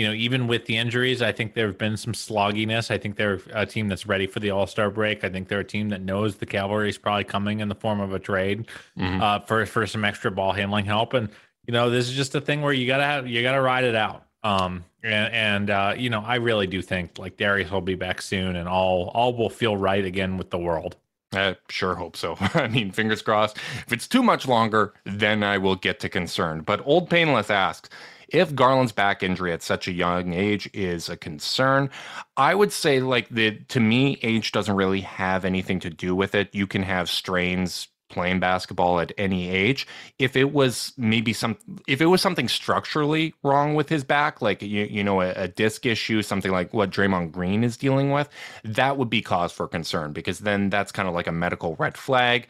you 0.00 0.06
know, 0.06 0.14
even 0.14 0.46
with 0.46 0.64
the 0.64 0.78
injuries, 0.78 1.20
I 1.20 1.30
think 1.30 1.52
there 1.52 1.66
have 1.66 1.76
been 1.76 1.98
some 1.98 2.14
slogginess. 2.14 2.90
I 2.90 2.96
think 2.96 3.16
they're 3.16 3.38
a 3.52 3.66
team 3.66 3.88
that's 3.88 4.06
ready 4.06 4.26
for 4.26 4.40
the 4.40 4.50
All 4.50 4.66
Star 4.66 4.90
break. 4.90 5.24
I 5.24 5.28
think 5.28 5.48
they're 5.48 5.60
a 5.60 5.64
team 5.64 5.90
that 5.90 6.00
knows 6.00 6.36
the 6.36 6.46
Cavalry 6.46 6.88
is 6.88 6.96
probably 6.96 7.24
coming 7.24 7.60
in 7.60 7.68
the 7.68 7.74
form 7.74 8.00
of 8.00 8.14
a 8.14 8.18
trade 8.18 8.66
mm-hmm. 8.98 9.20
uh, 9.20 9.40
for 9.40 9.66
for 9.66 9.86
some 9.86 10.06
extra 10.06 10.30
ball 10.30 10.52
handling 10.52 10.86
help. 10.86 11.12
And 11.12 11.28
you 11.66 11.74
know, 11.74 11.90
this 11.90 12.08
is 12.08 12.16
just 12.16 12.34
a 12.34 12.40
thing 12.40 12.62
where 12.62 12.72
you 12.72 12.86
gotta 12.86 13.04
have 13.04 13.28
you 13.28 13.42
gotta 13.42 13.60
ride 13.60 13.84
it 13.84 13.94
out. 13.94 14.24
Um, 14.42 14.84
and, 15.02 15.34
and 15.34 15.70
uh, 15.70 15.94
you 15.98 16.08
know, 16.08 16.22
I 16.22 16.36
really 16.36 16.66
do 16.66 16.80
think 16.80 17.18
like 17.18 17.36
Darius 17.36 17.70
will 17.70 17.82
be 17.82 17.94
back 17.94 18.22
soon, 18.22 18.56
and 18.56 18.66
all 18.66 19.08
all 19.08 19.36
will 19.36 19.50
feel 19.50 19.76
right 19.76 20.06
again 20.06 20.38
with 20.38 20.48
the 20.48 20.58
world. 20.58 20.96
I 21.34 21.56
sure 21.68 21.94
hope 21.94 22.16
so. 22.16 22.36
I 22.54 22.68
mean, 22.68 22.90
fingers 22.90 23.20
crossed. 23.20 23.58
If 23.86 23.92
it's 23.92 24.08
too 24.08 24.22
much 24.22 24.48
longer, 24.48 24.94
then 25.04 25.42
I 25.42 25.58
will 25.58 25.76
get 25.76 26.00
to 26.00 26.08
concern. 26.08 26.62
But 26.62 26.80
Old 26.86 27.10
Painless 27.10 27.50
asks 27.50 27.90
if 28.32 28.54
Garland's 28.54 28.92
back 28.92 29.22
injury 29.22 29.52
at 29.52 29.62
such 29.62 29.88
a 29.88 29.92
young 29.92 30.32
age 30.32 30.68
is 30.72 31.08
a 31.08 31.16
concern, 31.16 31.90
I 32.36 32.54
would 32.54 32.72
say 32.72 33.00
like 33.00 33.28
the 33.28 33.58
to 33.68 33.80
me 33.80 34.18
age 34.22 34.52
doesn't 34.52 34.74
really 34.74 35.02
have 35.02 35.44
anything 35.44 35.80
to 35.80 35.90
do 35.90 36.14
with 36.14 36.34
it. 36.34 36.54
You 36.54 36.66
can 36.66 36.82
have 36.82 37.08
strains 37.08 37.88
playing 38.10 38.40
basketball 38.40 39.00
at 39.00 39.12
any 39.16 39.48
age 39.48 39.86
if 40.18 40.36
it 40.36 40.52
was 40.52 40.92
maybe 40.96 41.32
some 41.32 41.56
if 41.86 42.00
it 42.00 42.06
was 42.06 42.20
something 42.20 42.48
structurally 42.48 43.32
wrong 43.42 43.74
with 43.74 43.88
his 43.88 44.04
back 44.04 44.42
like 44.42 44.60
you, 44.60 44.84
you 44.90 45.02
know 45.02 45.20
a, 45.20 45.30
a 45.34 45.48
disc 45.48 45.86
issue 45.86 46.20
something 46.20 46.50
like 46.50 46.74
what 46.74 46.90
Draymond 46.90 47.30
Green 47.30 47.62
is 47.62 47.76
dealing 47.76 48.10
with 48.10 48.28
that 48.64 48.98
would 48.98 49.08
be 49.08 49.22
cause 49.22 49.52
for 49.52 49.68
concern 49.68 50.12
because 50.12 50.40
then 50.40 50.70
that's 50.70 50.92
kind 50.92 51.08
of 51.08 51.14
like 51.14 51.28
a 51.28 51.32
medical 51.32 51.76
red 51.76 51.96
flag 51.96 52.48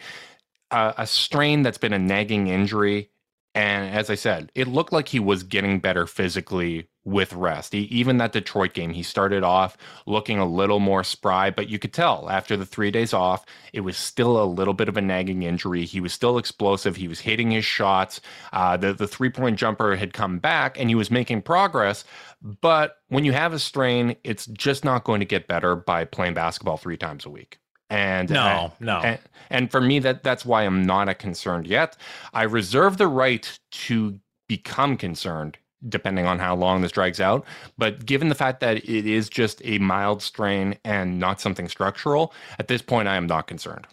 uh, 0.71 0.95
a 0.97 1.07
strain 1.07 1.63
that's 1.63 1.79
been 1.79 1.93
a 1.93 1.99
nagging 1.99 2.49
injury 2.49 3.11
and 3.55 3.95
as 3.95 4.11
I 4.11 4.15
said, 4.15 4.53
it 4.55 4.69
looked 4.69 4.93
like 4.93 5.09
he 5.09 5.19
was 5.19 5.43
getting 5.43 5.81
better 5.81 6.07
physically 6.07 6.89
with 7.05 7.33
rest. 7.33 7.73
He, 7.73 7.81
even 7.81 8.19
that 8.19 8.33
Detroit 8.33 8.75
game, 8.75 8.93
he 8.93 9.03
started 9.03 9.43
off 9.43 9.77
looking 10.07 10.39
a 10.39 10.47
little 10.47 10.79
more 10.79 11.03
spry, 11.03 11.51
but 11.51 11.69
you 11.69 11.79
could 11.79 11.93
tell 11.93 12.29
after 12.31 12.57
the 12.57 12.67
three 12.67 12.91
days 12.91 13.13
off, 13.13 13.45
it 13.73 13.81
was 13.81 13.97
still 13.97 14.41
a 14.41 14.45
little 14.45 14.75
bit 14.75 14.89
of 14.89 14.97
a 14.97 15.01
nagging 15.01 15.43
injury. 15.43 15.85
He 15.85 16.01
was 16.01 16.13
still 16.13 16.39
explosive. 16.39 16.97
He 16.97 17.09
was 17.09 17.21
hitting 17.21 17.51
his 17.51 17.65
shots. 17.65 18.21
Uh, 18.53 18.77
the 18.77 18.93
the 18.93 19.09
three 19.09 19.31
point 19.31 19.59
jumper 19.59 19.97
had 19.97 20.13
come 20.13 20.39
back, 20.39 20.79
and 20.79 20.89
he 20.89 20.95
was 20.95 21.11
making 21.11 21.43
progress. 21.43 22.05
But 22.43 22.99
when 23.09 23.25
you 23.25 23.33
have 23.33 23.53
a 23.53 23.59
strain, 23.59 24.17
it's 24.23 24.47
just 24.47 24.85
not 24.85 25.05
going 25.05 25.21
to 25.21 25.27
get 25.27 25.49
better 25.49 25.75
by 25.75 26.05
playing 26.05 26.35
basketball 26.35 26.77
three 26.77 26.97
times 26.97 27.27
a 27.27 27.31
week. 27.31 27.59
And 27.91 28.31
no, 28.31 28.41
uh, 28.41 28.71
no. 28.81 28.99
And, 29.01 29.19
and 29.51 29.71
for 29.71 29.81
me, 29.81 29.99
that 29.99 30.23
that's 30.23 30.45
why 30.45 30.65
I'm 30.65 30.85
not 30.85 31.09
a 31.09 31.15
concerned 31.15 31.67
yet. 31.67 31.97
I 32.33 32.45
reserve 32.45 32.97
the 32.97 33.09
right 33.09 33.59
to 33.73 34.19
become 34.49 34.97
concerned 34.97 35.59
depending 35.89 36.27
on 36.27 36.39
how 36.39 36.55
long 36.55 36.83
this 36.83 36.93
drags 36.93 37.21
out. 37.21 37.45
But 37.79 38.05
given 38.05 38.29
the 38.29 38.35
fact 38.35 38.61
that 38.61 38.77
it 38.77 39.07
is 39.07 39.29
just 39.29 39.63
a 39.65 39.79
mild 39.79 40.23
strain 40.23 40.77
and 40.85 41.19
not 41.19 41.41
something 41.41 41.69
structural, 41.69 42.35
at 42.59 42.69
this 42.69 42.83
point, 42.83 43.09
I 43.09 43.17
am 43.17 43.27
not 43.27 43.47
concerned. 43.47 43.87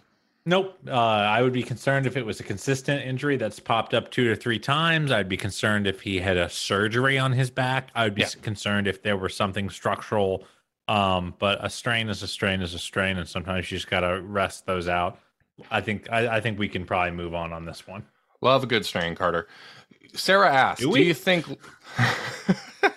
Nope. 0.45 0.77
Uh, 0.87 0.93
I 0.93 1.41
would 1.41 1.51
be 1.51 1.63
concerned 1.63 2.07
if 2.07 2.15
it 2.15 2.25
was 2.25 2.39
a 2.39 2.43
consistent 2.43 3.05
injury 3.05 3.35
that's 3.35 3.59
popped 3.59 3.93
up 3.93 4.11
two 4.11 4.29
to 4.29 4.35
three 4.35 4.59
times. 4.59 5.11
I'd 5.11 5.27
be 5.27 5.35
concerned 5.35 5.87
if 5.87 6.01
he 6.01 6.19
had 6.19 6.37
a 6.37 6.49
surgery 6.49 7.17
on 7.17 7.33
his 7.33 7.49
back. 7.49 7.89
I 7.95 8.05
would 8.05 8.15
be 8.15 8.21
yeah. 8.21 8.29
concerned 8.41 8.87
if 8.87 9.01
there 9.01 9.17
were 9.17 9.29
something 9.29 9.69
structural 9.69 10.45
um, 10.87 11.33
but 11.39 11.63
a 11.63 11.69
strain 11.69 12.09
is 12.09 12.23
a 12.23 12.27
strain 12.27 12.61
is 12.61 12.73
a 12.73 12.79
strain, 12.79 13.17
and 13.17 13.27
sometimes 13.27 13.71
you 13.71 13.77
just 13.77 13.89
gotta 13.89 14.21
rest 14.21 14.65
those 14.65 14.87
out. 14.87 15.19
I 15.71 15.81
think 15.81 16.07
I, 16.11 16.37
I 16.37 16.41
think 16.41 16.59
we 16.59 16.69
can 16.69 16.85
probably 16.85 17.11
move 17.11 17.33
on 17.33 17.53
on 17.53 17.65
this 17.65 17.87
one. 17.87 18.05
Love 18.41 18.63
a 18.63 18.67
good 18.67 18.85
strain, 18.85 19.15
Carter. 19.15 19.47
Sarah 20.13 20.53
asked, 20.53 20.81
"Do, 20.81 20.93
do 20.93 21.01
you 21.01 21.13
think?" 21.13 21.45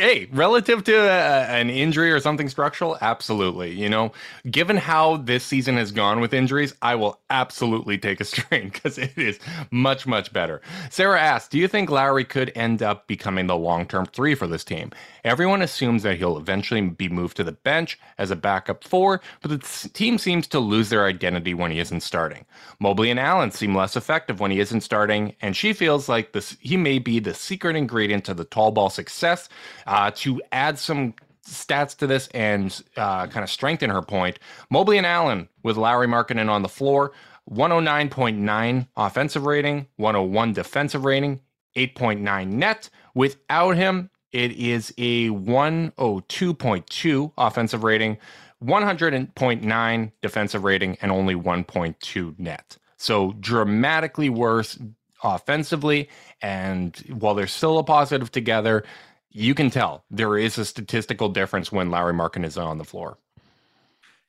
hey, 0.00 0.28
relative 0.32 0.82
to 0.84 0.98
an 0.98 1.68
injury 1.68 2.10
or 2.10 2.20
something 2.20 2.48
structural, 2.48 2.96
absolutely. 3.02 3.70
You 3.70 3.88
know, 3.88 4.12
given 4.50 4.78
how 4.78 5.18
this 5.18 5.44
season 5.44 5.76
has 5.76 5.92
gone 5.92 6.20
with 6.20 6.32
injuries, 6.32 6.74
I 6.80 6.94
will 6.94 7.20
absolutely 7.28 7.98
take 7.98 8.20
a 8.20 8.24
strain 8.30 8.70
because 8.70 8.96
it 8.96 9.16
is 9.18 9.38
much, 9.70 10.06
much 10.06 10.32
better. 10.32 10.62
Sarah 10.88 11.20
asked, 11.20 11.50
Do 11.50 11.58
you 11.58 11.68
think 11.68 11.90
Lauri 11.90 12.24
could 12.24 12.50
end 12.54 12.82
up 12.82 13.06
becoming 13.06 13.46
the 13.46 13.56
long 13.56 13.86
term 13.86 14.06
three 14.06 14.34
for 14.34 14.46
this 14.46 14.64
team? 14.64 14.90
Everyone 15.22 15.60
assumes 15.60 16.02
that 16.02 16.16
he'll 16.16 16.38
eventually 16.38 16.80
be 16.80 17.08
moved 17.08 17.36
to 17.36 17.44
the 17.44 17.52
bench 17.52 17.98
as 18.16 18.30
a 18.30 18.36
backup 18.36 18.84
four, 18.84 19.20
but 19.42 19.50
the 19.50 19.88
team 19.90 20.16
seems 20.16 20.46
to 20.48 20.58
lose 20.58 20.88
their 20.88 21.04
identity 21.04 21.52
when 21.52 21.70
he 21.70 21.78
isn't 21.78 22.00
starting. 22.00 22.46
Mobley 22.78 23.10
and 23.10 23.20
Allen 23.20 23.50
seem 23.50 23.74
less 23.74 23.96
effective 23.96 24.40
when 24.40 24.50
he 24.50 24.60
isn't 24.60 24.80
starting, 24.80 25.34
and 25.42 25.54
she 25.54 25.74
feels 25.74 26.08
like 26.08 26.32
this 26.32 26.56
he 26.60 26.78
may 26.78 26.98
be 26.98 27.20
the 27.20 27.34
secret 27.34 27.76
ingredient 27.76 28.24
to 28.24 28.34
the 28.34 28.44
tall 28.44 28.70
ball 28.70 28.88
success. 28.88 29.48
Uh, 29.90 30.10
to 30.12 30.40
add 30.52 30.78
some 30.78 31.12
stats 31.44 31.96
to 31.96 32.06
this 32.06 32.28
and 32.28 32.80
uh, 32.96 33.26
kind 33.26 33.42
of 33.42 33.50
strengthen 33.50 33.90
her 33.90 34.02
point, 34.02 34.38
Mobley 34.70 34.98
and 34.98 35.06
Allen 35.06 35.48
with 35.64 35.76
Lauri 35.76 36.06
Markkanen 36.06 36.48
on 36.48 36.62
the 36.62 36.68
floor, 36.68 37.10
109.9 37.50 38.86
offensive 38.96 39.46
rating, 39.46 39.88
101 39.96 40.52
defensive 40.52 41.04
rating, 41.04 41.40
8.9 41.76 42.52
net. 42.52 42.88
Without 43.16 43.76
him, 43.76 44.10
it 44.30 44.52
is 44.52 44.94
a 44.96 45.30
102.2 45.30 47.32
offensive 47.36 47.82
rating, 47.82 48.16
100.9 48.62 50.12
defensive 50.22 50.62
rating, 50.62 50.98
and 51.02 51.10
only 51.10 51.34
1.2 51.34 52.38
net. 52.38 52.78
So 52.96 53.32
dramatically 53.40 54.30
worse 54.30 54.78
offensively. 55.22 56.08
And 56.42 56.96
while 57.08 57.34
they're 57.34 57.46
still 57.46 57.78
a 57.78 57.84
positive 57.84 58.30
together, 58.30 58.84
you 59.30 59.54
can 59.54 59.70
tell 59.70 60.04
there 60.10 60.36
is 60.36 60.58
a 60.58 60.64
statistical 60.64 61.28
difference 61.28 61.70
when 61.70 61.90
Larry 61.90 62.12
Markkanen 62.12 62.44
is 62.44 62.58
on 62.58 62.78
the 62.78 62.84
floor. 62.84 63.18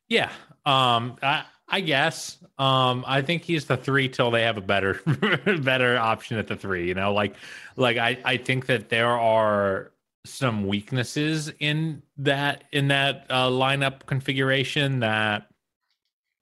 Yeah. 0.08 0.30
Um, 0.66 1.18
I, 1.24 1.46
I 1.68 1.82
guess. 1.82 2.38
Um, 2.60 3.04
I 3.08 3.22
think 3.22 3.44
he's 3.44 3.66
the 3.66 3.78
three 3.78 4.10
till 4.10 4.30
they 4.30 4.44
have 4.44 4.58
a 4.58 4.62
better 4.62 5.02
better 5.64 5.98
option 5.98 6.38
at 6.38 6.48
the 6.48 6.56
three. 6.56 6.88
You 6.88 6.94
know, 6.94 7.14
like 7.14 7.36
like 7.78 7.98
I, 7.98 8.20
I 8.24 8.38
think 8.38 8.68
that 8.68 8.90
there 8.90 9.10
are 9.10 9.92
some 10.26 10.68
weaknesses 10.68 11.52
in 11.60 12.04
that 12.18 12.66
in 12.72 12.90
that 12.90 13.26
uh, 13.30 13.48
lineup 13.48 14.06
configuration 14.06 15.00
that 15.00 15.48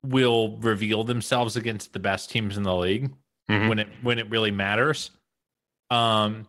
will 0.03 0.57
reveal 0.57 1.03
themselves 1.03 1.55
against 1.55 1.93
the 1.93 1.99
best 1.99 2.29
teams 2.31 2.57
in 2.57 2.63
the 2.63 2.75
league 2.75 3.13
mm-hmm. 3.49 3.69
when 3.69 3.79
it 3.79 3.87
when 4.01 4.19
it 4.19 4.29
really 4.29 4.51
matters. 4.51 5.11
Um, 5.89 6.47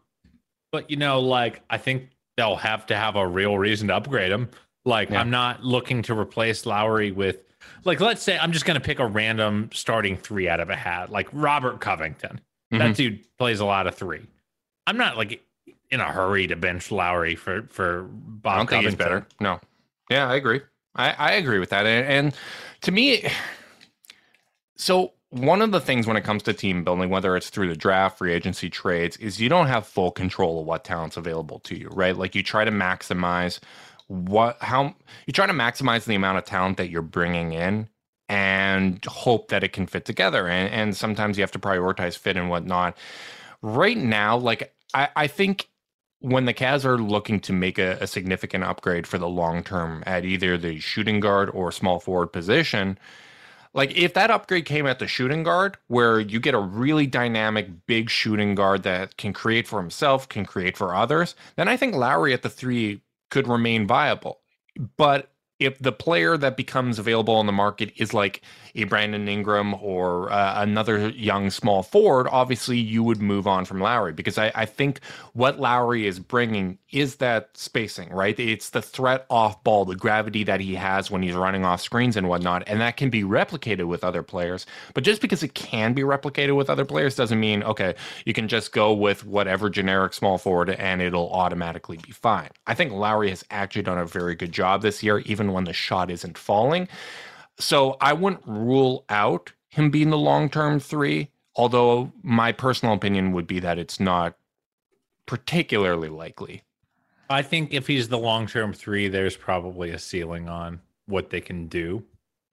but 0.73 0.91
you 0.91 0.97
know, 0.97 1.21
like 1.21 1.63
I 1.71 1.79
think 1.79 2.11
they'll 2.37 2.57
have 2.57 2.87
to 2.87 2.97
have 2.97 3.17
a 3.17 3.27
real 3.27 3.59
reason 3.59 3.89
to 3.89 3.97
upgrade 3.97 4.33
him. 4.33 4.51
Like 4.85 5.11
yeah. 5.11 5.21
I'm 5.21 5.31
not 5.31 5.65
looking 5.65 6.03
to 6.03 6.19
replace 6.19 6.67
Lauri 6.67 7.13
with 7.13 7.39
like 7.85 8.01
let's 8.01 8.23
say 8.23 8.39
I'm 8.39 8.53
just 8.53 8.65
gonna 8.65 8.81
pick 8.81 8.99
a 8.99 9.07
random 9.07 9.71
starting 9.73 10.17
three 10.17 10.49
out 10.49 10.61
of 10.61 10.71
a 10.71 10.77
hat, 10.77 11.11
like 11.11 11.29
Robert 11.33 11.81
Covington. 11.81 12.41
Mm-hmm. 12.73 12.79
That 12.79 12.97
dude 12.97 13.25
plays 13.39 13.61
a 13.61 13.65
lot 13.65 13.87
of 13.87 13.95
three. 13.95 14.27
I'm 14.87 14.97
not 14.97 15.17
like 15.17 15.43
in 15.91 16.01
a 16.01 16.05
hurry 16.05 16.47
to 16.47 16.57
bench 16.57 16.91
Lauri 16.91 17.35
for 17.35 17.63
for 17.69 18.03
Bob. 18.11 18.53
I 18.53 18.57
don't 18.59 18.67
Covington. 18.67 18.71
think 18.71 18.85
he's 18.85 18.95
better. 18.95 19.27
No. 19.41 19.61
Yeah, 20.11 20.29
I 20.29 20.37
agree. 20.37 20.61
I, 20.95 21.13
I 21.13 21.33
agree 21.33 21.61
with 21.61 21.71
that. 21.71 21.87
And, 21.87 22.07
and 22.07 22.35
to 22.83 22.93
me, 22.93 23.29
so 24.77 25.13
one 25.31 25.63
of 25.63 25.71
the 25.71 25.81
things 25.81 26.07
when 26.07 26.17
it 26.17 26.25
comes 26.25 26.43
to 26.45 26.53
team 26.53 26.83
building, 26.83 27.09
whether 27.09 27.37
it's 27.37 27.51
through 27.51 27.69
the 27.69 27.77
draft, 27.77 28.19
free 28.19 28.33
agency 28.33 28.69
trades, 28.69 29.17
is 29.19 29.41
you 29.41 29.49
don't 29.49 29.69
have 29.69 29.87
full 29.87 30.11
control 30.11 30.61
of 30.61 30.67
what 30.67 30.85
talent's 30.85 31.17
available 31.17 31.61
to 31.61 31.79
you, 31.79 31.89
right? 31.93 32.17
Like 32.17 32.35
you 32.35 32.43
try 32.43 32.65
to 32.65 32.71
maximize 32.71 33.61
what, 34.09 34.57
how 34.61 34.95
you 35.27 35.33
try 35.33 35.47
to 35.47 35.53
maximize 35.53 36.05
the 36.05 36.17
amount 36.17 36.39
of 36.39 36.45
talent 36.45 36.79
that 36.79 36.91
you're 36.91 37.03
bringing 37.03 37.53
in 37.53 37.89
and 38.29 39.05
hope 39.05 39.49
that 39.49 39.63
it 39.63 39.73
can 39.73 39.87
fit 39.87 40.05
together. 40.05 40.49
And, 40.49 40.73
and 40.73 40.97
sometimes 40.97 41.39
you 41.39 41.43
have 41.43 41.53
to 41.53 41.61
prioritize 41.61 42.19
fit 42.19 42.37
and 42.37 42.51
whatnot. 42.51 42.97
Right 43.63 43.97
now, 43.97 44.37
like 44.37 44.75
I, 44.95 45.09
I 45.15 45.27
think 45.29 45.69
when 46.19 46.45
the 46.45 46.55
Cavs 46.55 46.85
are 46.85 46.99
looking 46.99 47.39
to 47.41 47.53
make 47.53 47.79
a, 47.79 47.99
a 48.01 48.07
significant 48.09 48.65
upgrade 48.65 49.07
for 49.07 49.17
the 49.17 49.29
long 49.29 49.63
term 49.63 50.03
at 50.07 50.25
either 50.25 50.59
the 50.59 50.81
shooting 50.81 51.21
guard 51.21 51.51
or 51.51 51.71
small 51.71 52.01
forward 52.01 52.29
position, 52.29 52.99
like 53.73 53.97
if 53.97 54.15
that 54.15 54.31
upgrade 54.31 54.65
came 54.65 54.87
at 54.87 54.99
the 54.99 55.07
shooting 55.07 55.43
guard, 55.43 55.77
where 55.87 56.19
you 56.21 56.41
get 56.41 56.55
a 56.55 56.59
really 56.59 57.07
dynamic 57.07 57.87
big 57.87 58.11
shooting 58.11 58.55
guard 58.55 58.83
that 58.83 59.17
can 59.17 59.33
create 59.33 59.69
for 59.69 59.81
himself, 59.81 60.29
can 60.29 60.45
create 60.45 60.77
for 60.77 60.95
others, 60.95 61.35
then 61.57 61.69
I 61.69 61.77
think 61.77 61.95
Lauri 61.95 62.33
at 62.33 62.43
the 62.43 62.51
three 62.51 63.03
could 63.31 63.47
remain 63.47 63.87
viable. 63.87 64.41
But 64.97 65.31
if 65.61 65.79
the 65.79 65.93
player 65.93 66.37
that 66.39 66.57
becomes 66.57 66.99
available 66.99 67.35
on 67.35 67.47
the 67.47 67.53
market 67.53 67.93
is 67.97 68.15
like 68.15 68.43
a 68.75 68.85
Brandon 68.85 69.29
Ingram 69.29 69.75
or 69.75 70.33
uh, 70.33 70.63
another 70.63 71.11
young 71.11 71.51
small 71.51 71.83
forward, 71.83 72.29
obviously 72.31 72.79
you 72.79 73.03
would 73.03 73.21
move 73.21 73.47
on 73.47 73.65
from 73.65 73.81
Lauri 73.81 74.13
because 74.13 74.39
I, 74.39 74.51
I, 74.55 74.65
think 74.65 75.01
what 75.35 75.61
Lauri 75.61 76.07
is 76.07 76.19
bringing 76.19 76.79
is 76.91 77.17
that 77.17 77.51
spacing, 77.55 78.11
right? 78.11 78.39
It's 78.39 78.71
the 78.71 78.83
threat 78.83 79.27
off 79.29 79.63
ball, 79.65 79.85
the 79.85 79.97
gravity 79.97 80.45
that 80.45 80.61
he 80.61 80.75
has 80.77 81.11
when 81.11 81.23
he's 81.23 81.35
running 81.35 81.65
off 81.65 81.81
screens 81.81 82.17
and 82.17 82.29
whatnot, 82.29 82.63
and 82.67 82.81
that 82.81 82.97
can 82.97 83.11
be 83.11 83.23
replicated 83.23 83.87
with 83.87 84.05
other 84.05 84.23
players. 84.23 84.67
But 84.95 85.05
just 85.05 85.21
because 85.21 85.43
it 85.43 85.55
can 85.55 85.93
be 85.93 86.03
replicated 86.03 86.57
with 86.57 86.71
other 86.71 86.85
players 86.85 87.17
doesn't 87.17 87.39
mean 87.39 87.63
okay, 87.65 87.95
you 88.25 88.33
can 88.33 88.49
just 88.49 88.73
go 88.73 88.93
with 88.93 89.27
whatever 89.27 89.69
generic 89.69 90.15
small 90.15 90.39
forward 90.39 90.71
and 90.71 91.03
it'll 91.03 91.31
automatically 91.33 91.99
be 91.99 92.13
fine. 92.13 92.49
I 92.67 92.75
think 92.75 92.93
Lauri 92.93 93.31
has 93.31 93.45
actually 93.51 93.83
done 93.83 93.99
a 93.99 94.07
very 94.07 94.35
good 94.35 94.53
job 94.53 94.83
this 94.83 95.03
year, 95.03 95.19
even 95.21 95.50
when 95.53 95.65
the 95.65 95.73
shot 95.73 96.11
isn't 96.11 96.39
falling. 96.39 96.89
So 97.59 97.97
I 98.01 98.13
wouldn't 98.13 98.47
rule 98.47 99.05
out 99.09 99.53
him 99.69 99.91
being 99.91 100.11
the 100.11 100.19
long 100.19 100.49
term 100.49 100.81
three, 100.81 101.31
although 101.55 102.13
my 102.23 102.53
personal 102.53 102.95
opinion 102.95 103.33
would 103.33 103.47
be 103.47 103.61
that 103.61 103.79
it's 103.79 104.01
not 104.01 104.37
particularly 105.27 106.09
likely. 106.09 106.63
I 107.29 107.43
think 107.43 107.73
if 107.73 107.87
he's 107.87 108.09
the 108.09 108.19
long 108.19 108.47
term 108.47 108.73
three, 108.73 109.09
there's 109.09 109.37
probably 109.37 109.91
a 109.91 109.99
ceiling 109.99 110.49
on 110.49 110.81
what 111.07 111.31
they 111.31 111.41
can 111.41 111.69
do. 111.69 112.05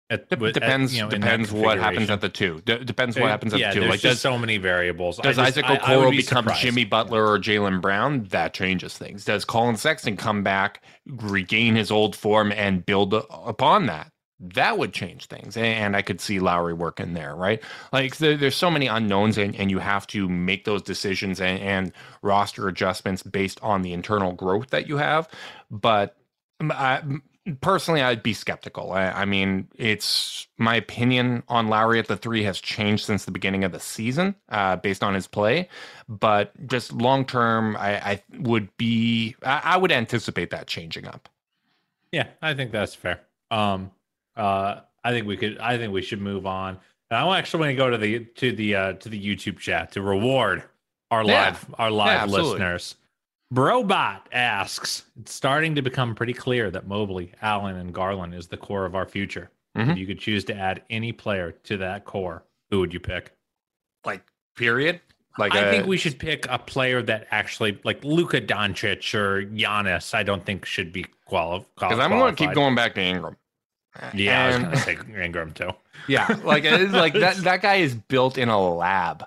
At, 0.09 0.29
depends. 0.29 0.93
At, 0.93 0.97
you 0.97 1.03
know, 1.03 1.09
depends 1.09 1.51
what 1.51 1.77
happens 1.77 2.09
at 2.09 2.21
the 2.21 2.29
two. 2.29 2.61
D- 2.65 2.83
depends 2.83 3.19
what 3.19 3.29
happens 3.29 3.53
at 3.53 3.59
yeah, 3.59 3.69
the 3.69 3.73
two. 3.73 3.79
There's 3.81 3.91
like, 3.91 4.01
does, 4.01 4.21
so 4.21 4.37
many 4.37 4.57
variables. 4.57 5.17
Does 5.17 5.35
just, 5.35 5.57
Isaac 5.57 5.65
Okoro 5.65 6.11
be 6.11 6.17
become 6.17 6.45
surprised. 6.45 6.61
Jimmy 6.61 6.85
Butler 6.85 7.25
or 7.25 7.37
Jaylen 7.37 7.81
Brown? 7.81 8.23
That 8.25 8.53
changes 8.53 8.97
things. 8.97 9.25
Does 9.25 9.43
Collin 9.43 9.75
Sexton 9.75 10.15
come 10.15 10.43
back, 10.43 10.81
regain 11.05 11.75
his 11.75 11.91
old 11.91 12.15
form, 12.15 12.53
and 12.53 12.85
build 12.85 13.13
upon 13.13 13.87
that? 13.87 14.11
that 14.39 14.77
would 14.77 14.93
change 14.93 15.25
things 15.25 15.57
and 15.57 15.95
i 15.95 16.01
could 16.03 16.21
see 16.21 16.39
Lauri 16.39 16.73
working 16.73 17.13
there 17.13 17.35
right 17.35 17.59
like 17.91 18.17
there, 18.17 18.37
there's 18.37 18.55
so 18.55 18.69
many 18.69 18.85
unknowns 18.85 19.37
and, 19.37 19.55
and 19.55 19.71
you 19.71 19.79
have 19.79 20.05
to 20.05 20.29
make 20.29 20.63
those 20.63 20.83
decisions 20.83 21.41
and, 21.41 21.59
and 21.59 21.91
roster 22.21 22.67
adjustments 22.67 23.23
based 23.23 23.59
on 23.63 23.81
the 23.81 23.93
internal 23.93 24.33
growth 24.33 24.69
that 24.69 24.87
you 24.87 24.97
have 24.97 25.27
but 25.71 26.17
um, 26.59 26.71
I, 26.71 27.01
personally 27.61 28.01
i'd 28.01 28.23
be 28.23 28.33
skeptical 28.33 28.91
I, 28.91 29.09
I, 29.09 29.25
mean 29.25 29.67
it's 29.75 30.47
my 30.57 30.75
opinion 30.75 31.43
on 31.47 31.67
Lauri 31.67 31.99
at 31.99 32.07
the 32.07 32.17
three 32.17 32.43
has 32.43 32.59
changed 32.59 33.05
since 33.05 33.25
the 33.25 33.31
beginning 33.31 33.63
of 33.63 33.71
the 33.71 33.79
season 33.79 34.35
uh, 34.49 34.75
based 34.75 35.03
on 35.03 35.13
his 35.13 35.27
play 35.27 35.69
but 36.09 36.51
just 36.67 36.91
long 36.91 37.25
term 37.25 37.77
I, 37.77 37.97
I, 37.97 38.23
would 38.39 38.75
be 38.77 39.35
I, 39.43 39.61
I 39.63 39.77
would 39.77 39.91
anticipate 39.91 40.49
that 40.49 40.67
changing 40.67 41.07
up 41.07 41.29
yeah 42.11 42.27
i 42.41 42.53
think 42.53 42.71
that's 42.71 42.95
fair 42.95 43.21
um 43.51 43.91
uh, 44.37 44.81
I 45.03 45.11
think 45.11 45.27
we 45.27 45.35
could. 45.35 45.57
I 45.57 45.77
think 45.77 45.91
we 45.91 46.01
should 46.01 46.21
move 46.21 46.45
on. 46.45 46.77
And 47.09 47.19
I 47.19 47.37
actually 47.37 47.61
want 47.61 47.69
to 47.71 47.75
go 47.75 47.89
to 47.89 47.97
the 47.97 48.19
to 48.35 48.51
the 48.51 48.75
uh, 48.75 48.93
to 48.93 49.09
the 49.09 49.19
YouTube 49.19 49.57
chat 49.57 49.93
to 49.93 50.01
reward 50.01 50.63
our 51.11 51.23
yeah. 51.23 51.45
live 51.45 51.75
our 51.77 51.91
live 51.91 52.29
yeah, 52.29 52.37
listeners. 52.37 52.95
Brobot 53.53 54.21
asks, 54.31 55.03
it's 55.19 55.33
starting 55.33 55.75
to 55.75 55.81
become 55.81 56.15
pretty 56.15 56.33
clear 56.33 56.69
that 56.71 56.87
Mobley, 56.87 57.31
Allen, 57.41 57.77
and 57.77 57.93
Garland 57.93 58.33
is 58.33 58.47
the 58.47 58.57
core 58.57 58.85
of 58.85 58.95
our 58.95 59.05
future. 59.05 59.49
Mm-hmm. 59.77 59.91
If 59.91 59.97
you 59.97 60.07
could 60.07 60.19
choose 60.19 60.43
to 60.45 60.55
add 60.55 60.83
any 60.89 61.11
player 61.11 61.51
to 61.63 61.77
that 61.77 62.05
core, 62.05 62.43
who 62.69 62.79
would 62.79 62.93
you 62.93 62.99
pick? 62.99 63.31
Like, 64.05 64.23
period? 64.55 64.99
Like 65.37 65.53
I 65.53 65.59
a... 65.59 65.71
think 65.71 65.87
we 65.87 65.97
should 65.97 66.17
pick 66.19 66.45
a 66.49 66.59
player 66.59 67.01
that 67.03 67.27
actually, 67.31 67.79
like 67.83 68.03
Luka 68.03 68.41
Doncic 68.41 69.13
or 69.13 69.43
Giannis, 69.45 70.13
I 70.13 70.23
don't 70.23 70.45
think 70.45 70.65
should 70.65 70.91
be 70.91 71.05
qualified. 71.25 71.67
Because 71.75 71.99
I'm 71.99 72.09
going 72.11 72.35
to 72.35 72.45
keep 72.45 72.53
going 72.53 72.75
back 72.75 72.95
to 72.95 73.01
Ingram. 73.01 73.37
Yeah, 74.13 74.47
and, 74.47 74.65
I 74.65 74.69
was 74.69 74.85
gonna 74.85 74.97
say 74.97 75.23
Ingram 75.23 75.51
too. 75.51 75.71
Yeah, 76.07 76.39
like 76.43 76.63
it 76.63 76.79
is 76.79 76.91
like 76.91 77.13
that. 77.15 77.37
That 77.43 77.63
guy 77.63 77.77
is 77.77 77.95
built 77.95 78.37
in 78.37 78.49
a 78.49 78.59
lab, 78.59 79.25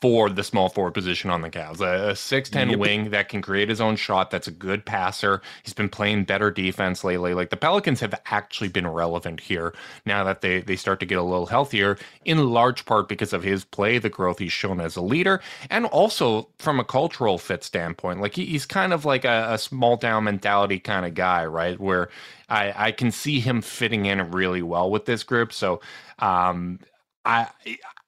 for 0.00 0.28
the 0.28 0.44
small 0.44 0.68
forward 0.68 0.94
position 0.94 1.30
on 1.30 1.42
the 1.42 1.50
Cavs. 1.50 1.80
A, 1.80 2.10
a 2.10 2.12
6'10 2.12 2.70
yep. 2.70 2.78
wing 2.78 3.10
that 3.10 3.28
can 3.28 3.42
create 3.42 3.68
his 3.68 3.80
own 3.80 3.96
shot, 3.96 4.30
that's 4.30 4.46
a 4.46 4.52
good 4.52 4.84
passer. 4.84 5.40
He's 5.62 5.74
been 5.74 5.88
playing 5.88 6.24
better 6.24 6.50
defense 6.50 7.04
lately. 7.04 7.34
Like 7.34 7.50
the 7.50 7.56
Pelicans 7.56 8.00
have 8.00 8.14
actually 8.26 8.68
been 8.68 8.86
relevant 8.86 9.40
here 9.40 9.74
now 10.04 10.24
that 10.24 10.40
they, 10.40 10.60
they 10.60 10.76
start 10.76 11.00
to 11.00 11.06
get 11.06 11.18
a 11.18 11.22
little 11.22 11.46
healthier, 11.46 11.98
in 12.24 12.50
large 12.50 12.84
part 12.84 13.08
because 13.08 13.32
of 13.32 13.42
his 13.42 13.64
play, 13.64 13.98
the 13.98 14.10
growth 14.10 14.38
he's 14.38 14.52
shown 14.52 14.80
as 14.80 14.96
a 14.96 15.02
leader, 15.02 15.40
and 15.70 15.86
also 15.86 16.48
from 16.58 16.78
a 16.78 16.84
cultural 16.84 17.38
fit 17.38 17.64
standpoint. 17.64 18.20
Like 18.20 18.34
he, 18.34 18.44
he's 18.44 18.66
kind 18.66 18.92
of 18.92 19.04
like 19.04 19.24
a, 19.24 19.48
a 19.50 19.58
small 19.58 19.96
town 19.96 20.24
mentality 20.24 20.78
kind 20.78 21.06
of 21.06 21.14
guy, 21.14 21.44
right? 21.46 21.78
Where 21.80 22.08
I, 22.48 22.72
I 22.76 22.92
can 22.92 23.10
see 23.10 23.40
him 23.40 23.62
fitting 23.62 24.06
in 24.06 24.30
really 24.30 24.62
well 24.62 24.90
with 24.90 25.06
this 25.06 25.22
group. 25.22 25.52
So 25.52 25.80
um, 26.18 26.80
I 27.24 27.48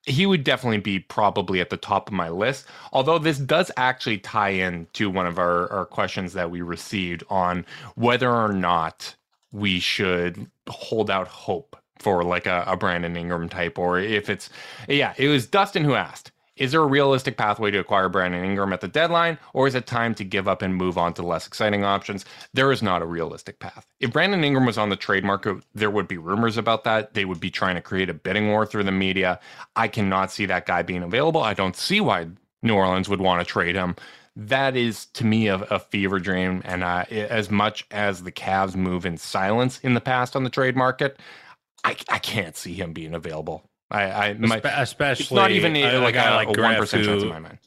he 0.07 0.25
would 0.25 0.45
definitely 0.45 0.79
be 0.79 1.01
probably 1.01 1.61
at 1.61 1.71
the 1.71 1.77
top 1.77 2.09
of 2.09 2.15
my 2.15 2.29
list. 2.29 2.67
Although 2.93 3.19
this 3.19 3.39
does 3.39 3.71
actually 3.77 4.19
tie 4.19 4.51
in 4.51 4.87
to 4.95 5.11
one 5.11 5.27
of 5.27 5.39
our, 5.39 5.71
our 5.73 5.85
questions 5.85 6.33
that 6.33 6.51
we 6.51 6.63
received 6.63 7.25
on 7.29 7.67
whether 7.97 8.31
or 8.31 8.53
not 8.53 9.15
we 9.53 9.81
should 9.81 10.49
hold 10.69 11.11
out 11.11 11.29
hope 11.29 11.77
for 11.99 12.23
like 12.23 12.47
a, 12.47 12.63
a 12.67 12.77
Brandon 12.77 13.17
Ingram 13.17 13.49
type, 13.49 13.79
or 13.79 13.99
if 13.99 14.31
it's 14.31 14.49
yeah, 14.89 15.15
it 15.17 15.29
was 15.29 15.47
Dustin 15.47 15.85
who 15.85 15.95
asked 15.95 16.31
is 16.57 16.73
there 16.73 16.81
a 16.81 16.87
realistic 16.87 17.37
pathway 17.37 17.71
to 17.71 17.79
acquire 17.79 18.09
Brandon 18.09 18.45
Ingram 18.45 18.73
at 18.73 18.81
the 18.81 18.89
deadline, 18.89 19.39
or 19.53 19.67
is 19.67 19.75
it 19.75 19.87
time 19.87 20.15
to 20.15 20.25
give 20.25 20.49
up 20.49 20.63
and 20.63 20.75
move 20.75 20.97
on 20.97 21.13
to 21.15 21.23
less 21.23 21.47
exciting 21.47 21.85
options? 21.85 22.25
There 22.55 22.73
is 22.73 22.83
not 22.83 23.03
a 23.03 23.07
realistic 23.07 23.59
path. 23.59 23.87
If 24.01 24.13
Brandon 24.13 24.43
Ingram 24.43 24.65
was 24.65 24.79
on 24.79 24.89
the 24.89 24.97
trade 24.97 25.25
market, 25.25 25.63
there 25.75 25.91
would 25.91 26.09
be 26.09 26.17
rumors 26.17 26.57
about 26.57 26.85
that. 26.85 27.15
They 27.15 27.25
would 27.25 27.41
be 27.41 27.51
trying 27.51 27.75
to 27.75 27.83
create 27.83 28.09
a 28.09 28.15
bidding 28.15 28.49
war 28.49 28.65
through 28.65 28.85
the 28.85 28.93
media. 28.93 29.39
I 29.77 29.89
cannot 29.89 30.33
see 30.33 30.47
that 30.47 30.67
guy 30.67 30.83
being 30.83 31.03
available. 31.03 31.43
I 31.43 31.55
don't 31.55 31.77
see 31.77 32.01
why 32.01 32.29
New 32.63 32.75
Orleans 32.75 33.09
would 33.09 33.21
want 33.21 33.47
to 33.47 33.51
trade 33.51 33.75
him. 33.77 33.95
That 34.35 34.77
is 34.77 35.07
to 35.07 35.25
me 35.25 35.49
a, 35.49 35.57
a 35.57 35.79
fever 35.79 36.19
dream. 36.19 36.63
And 36.65 36.83
uh, 36.83 37.05
as 37.11 37.51
much 37.51 37.87
as 37.91 38.23
the 38.23 38.33
Cavs 38.33 38.75
move 38.75 39.07
in 39.07 39.19
silence 39.19 39.79
in 39.81 39.95
the 39.95 40.01
past 40.01 40.37
on 40.37 40.45
the 40.45 40.51
trade 40.51 40.77
market, 40.77 41.19
I, 41.85 41.97
I 42.09 42.19
can't 42.19 42.57
see 42.57 42.75
him 42.75 42.93
being 42.93 43.15
available 43.15 43.69
I, 43.91 44.03
I 44.31 44.33
my, 44.35 44.61
especially 44.65 45.37
not 45.37 45.51
even 45.51 45.77
a, 45.77 45.99
like 45.99 46.17
a, 46.17 46.35
like 46.35 46.49
one 46.49 46.77
percent 46.77 47.05
chance 47.05 47.23
in 47.23 47.29
my 47.29 47.39
mind. 47.39 47.59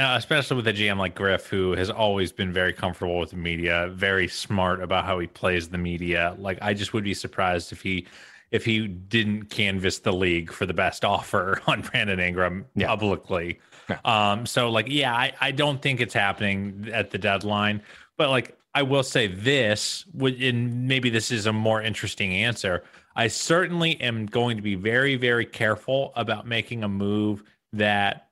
Especially 0.00 0.56
with 0.56 0.68
a 0.68 0.72
GM 0.72 0.96
like 0.96 1.16
Griff, 1.16 1.46
who 1.46 1.72
has 1.72 1.90
always 1.90 2.30
been 2.30 2.52
very 2.52 2.72
comfortable 2.72 3.18
with 3.18 3.30
the 3.30 3.36
media, 3.36 3.90
very 3.92 4.28
smart 4.28 4.80
about 4.80 5.04
how 5.04 5.18
he 5.18 5.26
plays 5.26 5.70
the 5.70 5.78
media. 5.78 6.36
Like, 6.38 6.58
I 6.62 6.72
just 6.72 6.92
would 6.92 7.02
be 7.02 7.14
surprised 7.14 7.72
if 7.72 7.82
he 7.82 8.06
if 8.50 8.64
he 8.64 8.86
didn't 8.86 9.46
canvass 9.46 9.98
the 9.98 10.12
league 10.12 10.52
for 10.52 10.66
the 10.66 10.72
best 10.72 11.04
offer 11.04 11.60
on 11.66 11.82
Brandon 11.82 12.20
Ingram 12.20 12.66
yeah. 12.74 12.86
publicly. 12.86 13.60
Yeah. 13.88 13.98
Um, 14.04 14.46
so 14.46 14.70
like, 14.70 14.86
yeah, 14.88 15.14
I, 15.14 15.32
I 15.40 15.50
don't 15.50 15.82
think 15.82 16.00
it's 16.00 16.14
happening 16.14 16.88
at 16.92 17.10
the 17.10 17.18
deadline, 17.18 17.82
but 18.16 18.30
like, 18.30 18.56
I 18.74 18.82
will 18.82 19.02
say 19.02 19.26
this, 19.26 20.04
would 20.14 20.40
and 20.40 20.86
maybe 20.86 21.10
this 21.10 21.32
is 21.32 21.46
a 21.46 21.52
more 21.52 21.82
interesting 21.82 22.32
answer. 22.32 22.84
I 23.18 23.26
certainly 23.26 24.00
am 24.00 24.26
going 24.26 24.56
to 24.58 24.62
be 24.62 24.76
very, 24.76 25.16
very 25.16 25.44
careful 25.44 26.12
about 26.14 26.46
making 26.46 26.84
a 26.84 26.88
move 26.88 27.42
that 27.72 28.28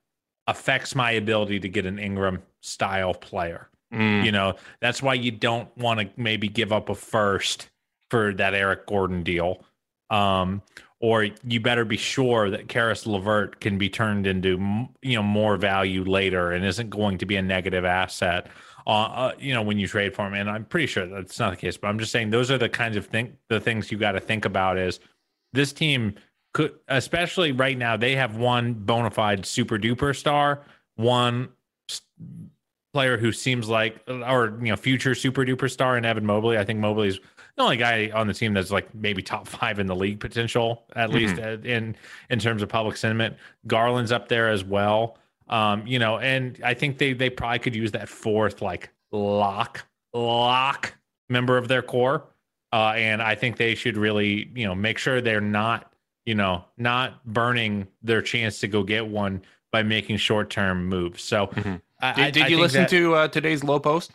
affects 0.47 0.95
my 0.95 1.11
ability 1.11 1.59
to 1.59 1.67
get 1.67 1.85
an 1.85 1.99
Ingram 1.99 2.41
style 2.61 3.13
player. 3.13 3.69
Mm. 3.93 4.23
You 4.23 4.31
know, 4.31 4.55
that's 4.79 5.03
why 5.03 5.15
you 5.15 5.29
don't 5.29 5.67
want 5.77 5.99
to 5.99 6.09
maybe 6.15 6.47
give 6.47 6.71
up 6.71 6.87
a 6.87 6.95
first 6.95 7.69
for 8.09 8.33
that 8.35 8.53
Eric 8.53 8.87
Gordon 8.87 9.23
deal. 9.23 9.65
Um, 10.09 10.61
or 11.01 11.27
you 11.43 11.59
better 11.59 11.83
be 11.83 11.97
sure 11.97 12.49
that 12.49 12.69
Caris 12.69 13.05
LeVert 13.05 13.59
can 13.59 13.77
be 13.77 13.89
turned 13.89 14.25
into 14.25 14.87
you 15.01 15.15
know 15.15 15.21
more 15.21 15.57
value 15.57 16.03
later 16.05 16.53
and 16.53 16.65
isn't 16.65 16.89
going 16.89 17.17
to 17.19 17.25
be 17.25 17.35
a 17.35 17.41
negative 17.41 17.85
asset 17.85 18.47
uh, 18.87 18.89
uh, 18.89 19.31
you 19.37 19.53
know, 19.53 19.61
when 19.61 19.77
you 19.77 19.85
trade 19.85 20.15
for 20.15 20.25
him. 20.25 20.33
And 20.33 20.49
I'm 20.49 20.63
pretty 20.63 20.87
sure 20.87 21.05
that's 21.05 21.37
not 21.37 21.51
the 21.51 21.57
case, 21.57 21.75
but 21.75 21.89
I'm 21.89 21.99
just 21.99 22.11
saying 22.11 22.29
those 22.29 22.49
are 22.49 22.57
the 22.57 22.69
kinds 22.69 22.95
of 22.95 23.05
think 23.05 23.35
the 23.49 23.59
things 23.59 23.91
you 23.91 23.97
got 23.97 24.13
to 24.13 24.21
think 24.21 24.45
about 24.45 24.77
is 24.77 25.01
this 25.51 25.73
team 25.73 26.15
could, 26.53 26.73
especially 26.87 27.51
right 27.51 27.77
now, 27.77 27.97
they 27.97 28.15
have 28.15 28.37
one 28.37 28.73
bona 28.73 29.11
fide 29.11 29.45
super 29.45 29.77
duper 29.77 30.15
star, 30.15 30.61
one 30.95 31.49
player 32.93 33.17
who 33.17 33.33
seems 33.33 33.67
like, 33.67 34.01
or 34.07 34.57
you 34.61 34.69
know, 34.69 34.77
future 34.77 35.13
super 35.13 35.43
duper 35.43 35.69
star 35.69 35.97
in 35.97 36.05
Evan 36.05 36.25
Mobley. 36.25 36.57
I 36.57 36.63
think 36.63 36.79
Mobley's 36.79 37.19
the 37.57 37.63
only 37.63 37.77
guy 37.77 38.09
on 38.13 38.27
the 38.27 38.33
team 38.33 38.53
that's 38.53 38.71
like 38.71 38.95
maybe 38.95 39.21
top 39.21 39.47
five 39.59 39.79
in 39.79 39.87
the 39.87 39.95
league 39.95 40.21
potential, 40.21 40.85
at 40.95 41.09
mm-hmm. 41.09 41.17
least 41.17 41.39
uh, 41.39 41.57
in 41.67 41.93
in 42.29 42.39
terms 42.39 42.61
of 42.61 42.69
public 42.69 42.95
sentiment. 42.95 43.35
Garland's 43.67 44.13
up 44.13 44.29
there 44.29 44.47
as 44.49 44.63
well. 44.63 45.17
Um, 45.49 45.87
you 45.87 45.99
know, 45.99 46.19
and 46.19 46.59
I 46.63 46.73
think 46.73 46.97
they 46.97 47.13
they 47.13 47.29
probably 47.29 47.59
could 47.59 47.75
use 47.75 47.91
that 47.91 48.09
fourth 48.09 48.61
like 48.61 48.89
lock 49.11 49.85
lock 50.13 50.93
member 51.29 51.57
of 51.57 51.67
their 51.67 51.81
core. 51.81 52.25
Uh, 52.73 52.93
and 52.95 53.21
I 53.21 53.35
think 53.35 53.57
they 53.57 53.75
should 53.75 53.95
really, 53.95 54.49
you 54.53 54.65
know, 54.65 54.75
make 54.75 54.97
sure 54.97 55.21
they're 55.21 55.39
not, 55.39 55.93
you 56.25 56.35
know, 56.35 56.65
not 56.77 57.25
burning 57.25 57.87
their 58.03 58.21
chance 58.21 58.59
to 58.59 58.67
go 58.67 58.83
get 58.83 59.07
one 59.07 59.41
by 59.71 59.83
making 59.83 60.17
short 60.17 60.49
term 60.49 60.85
moves. 60.85 61.23
So, 61.23 61.47
mm-hmm. 61.47 61.75
I, 62.01 62.13
did, 62.13 62.33
did 62.33 62.43
I 62.43 62.47
you 62.47 62.59
listen 62.59 62.81
that, 62.81 62.89
to 62.89 63.15
uh, 63.15 63.27
today's 63.29 63.63
Lowe 63.63 63.79
Post? 63.79 64.11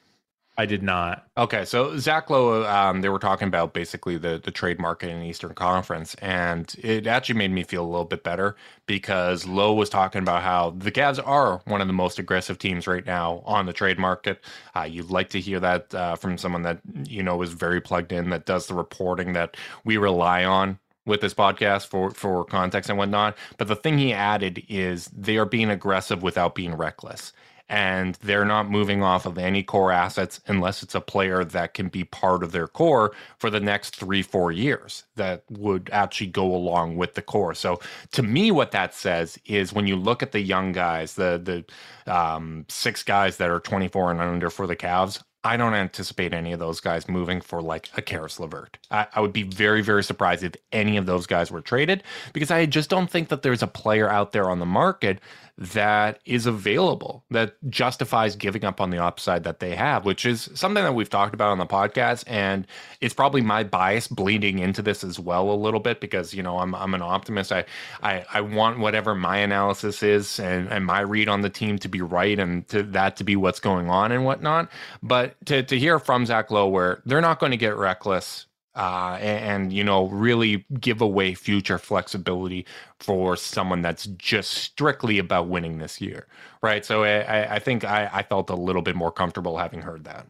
I 0.58 0.66
did 0.66 0.82
not. 0.82 1.26
Okay, 1.38 1.64
so 1.64 1.96
Zach 1.96 2.28
Lowe, 2.28 2.64
um, 2.64 3.00
they 3.00 3.08
were 3.08 3.18
talking 3.18 3.48
about 3.48 3.72
basically 3.72 4.18
the 4.18 4.38
the 4.42 4.50
trade 4.50 4.78
market 4.78 5.08
in 5.08 5.22
Eastern 5.22 5.54
Conference, 5.54 6.14
and 6.16 6.74
it 6.78 7.06
actually 7.06 7.36
made 7.36 7.52
me 7.52 7.62
feel 7.62 7.82
a 7.82 7.88
little 7.88 8.04
bit 8.04 8.22
better 8.22 8.54
because 8.84 9.46
Lowe 9.46 9.72
was 9.72 9.88
talking 9.88 10.20
about 10.20 10.42
how 10.42 10.70
the 10.76 10.92
Cavs 10.92 11.18
are 11.26 11.62
one 11.64 11.80
of 11.80 11.86
the 11.86 11.94
most 11.94 12.18
aggressive 12.18 12.58
teams 12.58 12.86
right 12.86 13.06
now 13.06 13.42
on 13.46 13.64
the 13.64 13.72
trade 13.72 13.98
market. 13.98 14.44
Uh, 14.76 14.82
you'd 14.82 15.10
like 15.10 15.30
to 15.30 15.40
hear 15.40 15.58
that 15.58 15.94
uh, 15.94 16.16
from 16.16 16.36
someone 16.36 16.62
that 16.62 16.80
you 17.08 17.22
know 17.22 17.40
is 17.40 17.52
very 17.54 17.80
plugged 17.80 18.12
in, 18.12 18.28
that 18.28 18.44
does 18.44 18.66
the 18.66 18.74
reporting 18.74 19.32
that 19.32 19.56
we 19.84 19.96
rely 19.96 20.44
on 20.44 20.78
with 21.06 21.22
this 21.22 21.32
podcast 21.32 21.86
for 21.86 22.10
for 22.10 22.44
context 22.44 22.90
and 22.90 22.98
whatnot. 22.98 23.38
But 23.56 23.68
the 23.68 23.76
thing 23.76 23.96
he 23.96 24.12
added 24.12 24.62
is 24.68 25.06
they 25.06 25.38
are 25.38 25.46
being 25.46 25.70
aggressive 25.70 26.22
without 26.22 26.54
being 26.54 26.74
reckless 26.74 27.32
and 27.72 28.16
they're 28.16 28.44
not 28.44 28.70
moving 28.70 29.02
off 29.02 29.24
of 29.24 29.38
any 29.38 29.62
core 29.62 29.90
assets 29.90 30.40
unless 30.46 30.82
it's 30.82 30.94
a 30.94 31.00
player 31.00 31.42
that 31.42 31.72
can 31.72 31.88
be 31.88 32.04
part 32.04 32.42
of 32.42 32.52
their 32.52 32.68
core 32.68 33.12
for 33.38 33.48
the 33.48 33.61
next 33.61 33.96
three, 33.96 34.20
four 34.20 34.52
years 34.52 35.04
that 35.16 35.42
would 35.48 35.88
actually 35.90 36.26
go 36.26 36.54
along 36.54 36.96
with 36.98 37.14
the 37.14 37.22
core. 37.22 37.54
So 37.54 37.80
to 38.12 38.22
me, 38.22 38.50
what 38.50 38.72
that 38.72 38.94
says 38.94 39.38
is 39.46 39.72
when 39.72 39.87
you 39.87 39.96
look 39.96 40.22
at 40.22 40.32
the 40.32 40.40
young 40.40 40.72
guys, 40.72 41.14
the 41.14 41.64
the 42.06 42.12
um, 42.14 42.66
six 42.68 43.02
guys 43.02 43.38
that 43.38 43.48
are 43.48 43.61
24 43.61 44.11
and 44.11 44.20
under 44.20 44.50
for 44.50 44.66
the 44.66 44.76
Cavs, 44.76 45.22
I 45.44 45.56
don't 45.56 45.74
anticipate 45.74 46.32
any 46.32 46.52
of 46.52 46.61
those 46.61 46.80
guys 46.80 47.08
moving 47.08 47.40
for 47.40 47.61
like 47.61 47.88
a 47.96 48.02
Caris 48.02 48.38
LeVert. 48.38 48.78
I, 48.90 49.06
I, 49.14 49.20
would 49.20 49.32
be 49.32 49.42
very, 49.42 49.82
very 49.82 50.04
surprised 50.04 50.44
if 50.44 50.54
any 50.70 50.96
of 50.96 51.06
those 51.06 51.26
guys 51.26 51.50
were 51.50 51.61
traded 51.61 52.04
because 52.32 52.52
I 52.52 52.64
just 52.66 52.88
don't 52.88 53.11
think 53.11 53.28
that 53.28 53.42
there's 53.42 53.62
a 53.62 53.66
player 53.66 54.08
out 54.08 54.30
there 54.30 54.48
on 54.48 54.61
the 54.61 54.66
market 54.66 55.20
that 55.58 56.18
is 56.24 56.46
available 56.46 57.24
that 57.30 57.54
justifies 57.68 58.36
giving 58.36 58.64
up 58.64 58.80
on 58.80 58.90
the 58.90 59.02
upside 59.02 59.44
that 59.44 59.60
they 59.60 59.74
have, 59.74 60.04
which 60.04 60.24
is 60.24 60.48
something 60.54 60.82
that 60.82 60.94
we've 60.94 61.10
talked 61.10 61.34
about 61.34 61.50
on 61.50 61.58
the 61.58 61.66
podcast. 61.66 62.24
And 62.26 62.66
it's 63.00 63.12
probably 63.12 63.42
my 63.42 63.62
bias 63.62 64.08
bleeding 64.08 64.58
into 64.58 64.80
this 64.80 65.04
as 65.04 65.20
well 65.20 65.50
a 65.50 65.54
little 65.54 65.80
bit 65.80 66.00
because, 66.00 66.32
you 66.32 66.42
know, 66.42 66.58
I'm, 66.58 66.74
I'm 66.74 66.94
an 66.94 67.02
optimist. 67.02 67.52
I, 67.52 67.66
I, 68.02 68.24
I 68.32 68.40
want 68.40 68.78
whatever 68.78 69.14
my 69.14 69.36
analysis 69.36 70.02
is 70.02 70.40
and, 70.40 70.68
and 70.68 70.86
my 70.86 71.00
read 71.00 71.28
on 71.28 71.42
the 71.42 71.50
team 71.50 71.78
to 71.80 71.88
be 71.88 72.00
right 72.00 72.38
and 72.38 72.66
to 72.68 72.82
that 72.84 73.16
to 73.16 73.24
be 73.24 73.36
what's 73.36 73.60
going 73.60 73.90
on 73.90 74.10
and 74.10 74.24
whatnot. 74.24 74.70
But 75.02 75.34
to, 75.46 75.62
to 75.62 75.78
hear 75.78 75.98
from 75.98 76.24
Zach 76.24 76.50
Lowe 76.50 76.68
where 76.68 77.02
they're 77.04 77.20
not 77.20 77.40
going 77.40 77.52
to 77.52 77.58
get 77.58 77.76
reckless 77.76 78.46
uh, 78.74 79.18
and, 79.20 79.44
and, 79.44 79.72
you 79.72 79.85
know 79.85 80.08
really 80.08 80.64
give 80.80 81.00
away 81.00 81.35
future 81.35 81.78
flexibility 81.78 82.66
for 83.00 83.37
someone 83.37 83.82
that's 83.82 84.06
just 84.16 84.52
strictly 84.52 85.18
about 85.18 85.48
winning 85.48 85.78
this 85.78 86.00
year, 86.00 86.26
right? 86.62 86.85
So 86.85 87.04
I, 87.04 87.56
I 87.56 87.58
think 87.58 87.85
I, 87.85 88.08
I 88.12 88.22
felt 88.22 88.50
a 88.50 88.56
little 88.56 88.82
bit 88.82 88.96
more 88.96 89.12
comfortable 89.12 89.58
having 89.58 89.82
heard 89.82 90.04
that. 90.04 90.26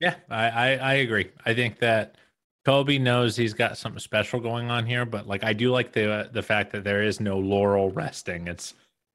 Yeah, 0.00 0.14
I, 0.30 0.48
I, 0.48 0.68
I 0.76 0.92
agree. 0.94 1.30
I 1.44 1.54
think 1.54 1.78
that 1.78 2.16
Koby 2.66 3.00
knows 3.00 3.36
he's 3.36 3.54
got 3.54 3.78
something 3.78 4.00
special 4.00 4.40
going 4.40 4.70
on 4.70 4.86
here, 4.86 5.04
but 5.04 5.26
like 5.26 5.44
I 5.44 5.52
do 5.52 5.70
like 5.70 5.92
the 5.92 6.28
the 6.32 6.42
fact 6.42 6.72
that 6.72 6.84
there 6.84 7.02
is 7.02 7.20
no 7.20 7.38
laurel 7.38 7.90
resting. 7.90 8.48
It's 8.48 8.74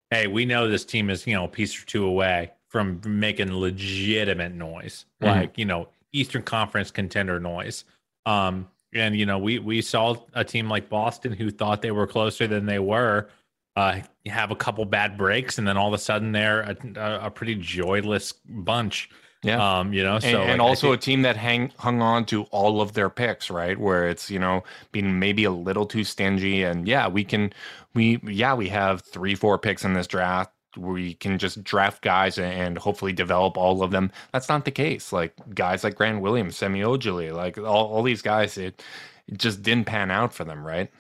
hey, 0.10 0.28
we 0.28 0.46
know 0.46 0.68
this 0.68 0.86
team 0.86 1.10
is 1.10 1.28
you 1.28 1.36
know 1.36 1.46
a 1.46 1.50
piece 1.50 1.82
or 1.82 1.86
two 1.86 2.06
away 2.06 2.52
from 2.70 3.02
making 3.06 3.54
legitimate 3.54 4.54
noise, 4.54 5.06
mm-hmm. 5.22 5.40
like 5.40 5.58
you 5.58 5.66
know 5.66 5.90
Eastern 6.12 6.42
Conference 6.42 6.92
contender 6.92 7.40
noise. 7.40 7.84
Um, 8.26 8.68
and 8.94 9.16
you 9.16 9.26
know, 9.26 9.38
we 9.38 9.60
we 9.60 9.82
saw 9.82 10.16
a 10.34 10.44
team 10.44 10.70
like 10.70 10.90
Boston 10.90 11.34
who 11.34 11.52
thought 11.52 11.82
they 11.82 11.92
were 11.92 12.08
closer 12.08 12.48
than 12.48 12.66
they 12.66 12.80
were, 12.80 13.30
uh, 13.76 14.00
have 14.26 14.52
a 14.52 14.56
couple 14.56 14.86
bad 14.86 15.18
breaks, 15.18 15.58
and 15.58 15.68
then 15.68 15.78
all 15.78 15.88
of 15.88 15.94
a 15.94 15.98
sudden 15.98 16.32
they're 16.32 16.62
a, 16.62 17.26
a 17.26 17.32
pretty 17.32 17.56
joyless 17.56 18.32
bunch. 18.32 19.10
Yeah. 19.44 19.80
Um, 19.80 19.94
you 19.94 20.04
know, 20.04 20.18
so 20.18 20.28
and, 20.28 20.52
and 20.52 20.60
like, 20.60 20.68
also 20.68 20.92
think, 20.92 21.02
a 21.02 21.06
team 21.06 21.22
that 21.22 21.38
hang 21.38 21.72
hung 21.78 22.02
on 22.02 22.26
to 22.28 22.44
all 22.46 22.82
of 22.82 22.94
their 22.94 23.12
picks, 23.12 23.52
right? 23.52 23.78
Where 23.78 24.10
it's, 24.10 24.32
you 24.32 24.40
know, 24.40 24.64
being 24.92 25.20
maybe 25.20 25.44
a 25.44 25.52
little 25.52 25.86
too 25.86 26.04
stingy. 26.04 26.64
And 26.64 26.88
yeah, 26.88 27.08
we 27.08 27.24
can 27.24 27.54
we 27.94 28.20
yeah, 28.24 28.56
we 28.56 28.70
have 28.70 29.02
three, 29.02 29.36
four 29.36 29.60
picks 29.60 29.86
in 29.86 29.94
this 29.94 30.08
draft 30.08 30.52
we 30.78 31.14
can 31.16 31.38
just 31.38 31.64
draft 31.64 32.02
guys 32.02 32.38
and 32.38 32.78
hopefully 32.78 33.14
develop 33.14 33.58
all 33.58 33.84
of 33.84 33.92
them. 33.92 34.12
That's 34.32 34.50
not 34.50 34.66
the 34.66 34.72
case. 34.72 35.14
Like 35.14 35.34
guys 35.54 35.84
like 35.84 35.96
Grant 35.96 36.22
Williams, 36.22 36.56
Semi 36.56 36.82
Ojeleye, 36.82 37.34
like 37.34 37.58
all, 37.58 37.88
all 37.88 38.04
these 38.04 38.22
guys, 38.22 38.58
it, 38.58 38.84
it 39.28 39.38
just 39.38 39.62
didn't 39.64 39.86
pan 39.86 40.12
out 40.12 40.34
for 40.34 40.44
them, 40.44 40.66
right? 40.66 40.92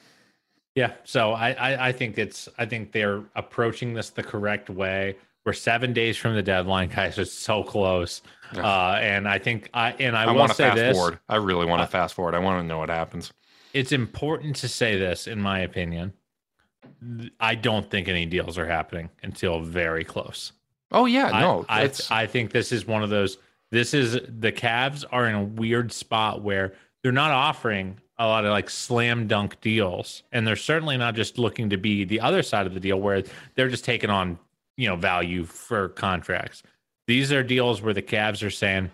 Yeah. 0.75 0.93
So 1.03 1.31
I, 1.31 1.51
I, 1.51 1.87
I 1.87 1.91
think 1.91 2.17
it's 2.17 2.49
I 2.57 2.65
think 2.65 2.91
they're 2.91 3.23
approaching 3.35 3.93
this 3.93 4.09
the 4.09 4.23
correct 4.23 4.69
way. 4.69 5.15
We're 5.45 5.53
seven 5.53 5.93
days 5.93 6.17
from 6.17 6.33
the 6.33 6.41
deadline, 6.41 6.89
guys. 6.89 7.19
It's 7.19 7.31
so 7.31 7.63
close. 7.63 8.21
Uh, 8.57 8.97
and 8.99 9.27
I 9.27 9.37
think 9.37 9.69
I 9.73 9.91
and 9.99 10.17
I, 10.17 10.23
I 10.23 10.31
will 10.31 10.39
want 10.39 10.49
to 10.51 10.55
say 10.55 10.63
fast 10.65 10.75
this. 10.75 10.97
forward. 10.97 11.19
I 11.29 11.35
really 11.35 11.65
want 11.65 11.81
to 11.81 11.83
Uh, 11.83 11.87
fast 11.87 12.15
forward. 12.15 12.33
I 12.33 12.39
want 12.39 12.61
to 12.61 12.67
know 12.67 12.79
what 12.79 12.89
happens. 12.89 13.31
It's 13.73 13.91
important 13.91 14.55
to 14.57 14.67
say 14.67 14.97
this, 14.97 15.27
in 15.27 15.39
my 15.39 15.59
opinion. 15.59 16.13
I 17.39 17.55
don't 17.55 17.89
think 17.89 18.07
any 18.07 18.25
deals 18.25 18.57
are 18.57 18.65
happening 18.65 19.09
until 19.23 19.61
very 19.61 20.03
close. 20.03 20.51
Oh 20.91 21.05
yeah, 21.05 21.29
no, 21.29 21.65
I, 21.67 21.83
I, 21.83 21.91
I 22.11 22.27
think 22.27 22.51
this 22.51 22.71
is 22.71 22.85
one 22.85 23.03
of 23.03 23.09
those. 23.09 23.37
This 23.71 23.93
is 23.93 24.13
the 24.13 24.51
Cavs 24.51 25.03
are 25.11 25.27
in 25.27 25.35
a 25.35 25.43
weird 25.43 25.91
spot 25.91 26.41
where 26.41 26.73
they're 27.03 27.11
not 27.11 27.31
offering 27.31 27.99
a 28.17 28.27
lot 28.27 28.45
of 28.45 28.51
like 28.51 28.69
slam 28.69 29.27
dunk 29.27 29.59
deals, 29.61 30.23
and 30.31 30.47
they're 30.47 30.55
certainly 30.55 30.97
not 30.97 31.15
just 31.15 31.37
looking 31.37 31.69
to 31.69 31.77
be 31.77 32.03
the 32.03 32.19
other 32.19 32.43
side 32.43 32.65
of 32.65 32.73
the 32.73 32.79
deal 32.79 32.99
where 32.99 33.23
they're 33.55 33.69
just 33.69 33.85
taking 33.85 34.09
on 34.09 34.39
you 34.77 34.87
know 34.87 34.95
value 34.95 35.43
for 35.43 35.89
contracts. 35.89 36.63
These 37.07 37.31
are 37.31 37.43
deals 37.43 37.81
where 37.81 37.93
the 37.93 38.01
Cavs 38.01 38.45
are 38.45 38.51
saying, 38.51 38.89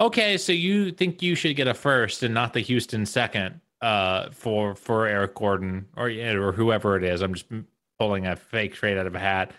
okay, 0.00 0.36
so 0.36 0.52
you 0.52 0.92
think 0.92 1.22
you 1.22 1.34
should 1.34 1.56
get 1.56 1.66
a 1.66 1.74
first 1.74 2.22
and 2.22 2.34
not 2.34 2.52
the 2.52 2.60
Houston 2.60 3.06
second 3.06 3.60
uh, 3.82 4.30
for 4.30 4.74
for 4.74 5.06
Eric 5.06 5.34
Gordon 5.34 5.86
or 5.96 6.08
or 6.08 6.52
whoever 6.52 6.96
it 6.96 7.04
is. 7.04 7.20
I'm 7.20 7.34
just 7.34 7.46
pulling 7.98 8.26
a 8.26 8.36
fake 8.36 8.74
trade 8.74 8.96
out 8.96 9.06
of 9.06 9.14
a 9.14 9.18
hat. 9.18 9.52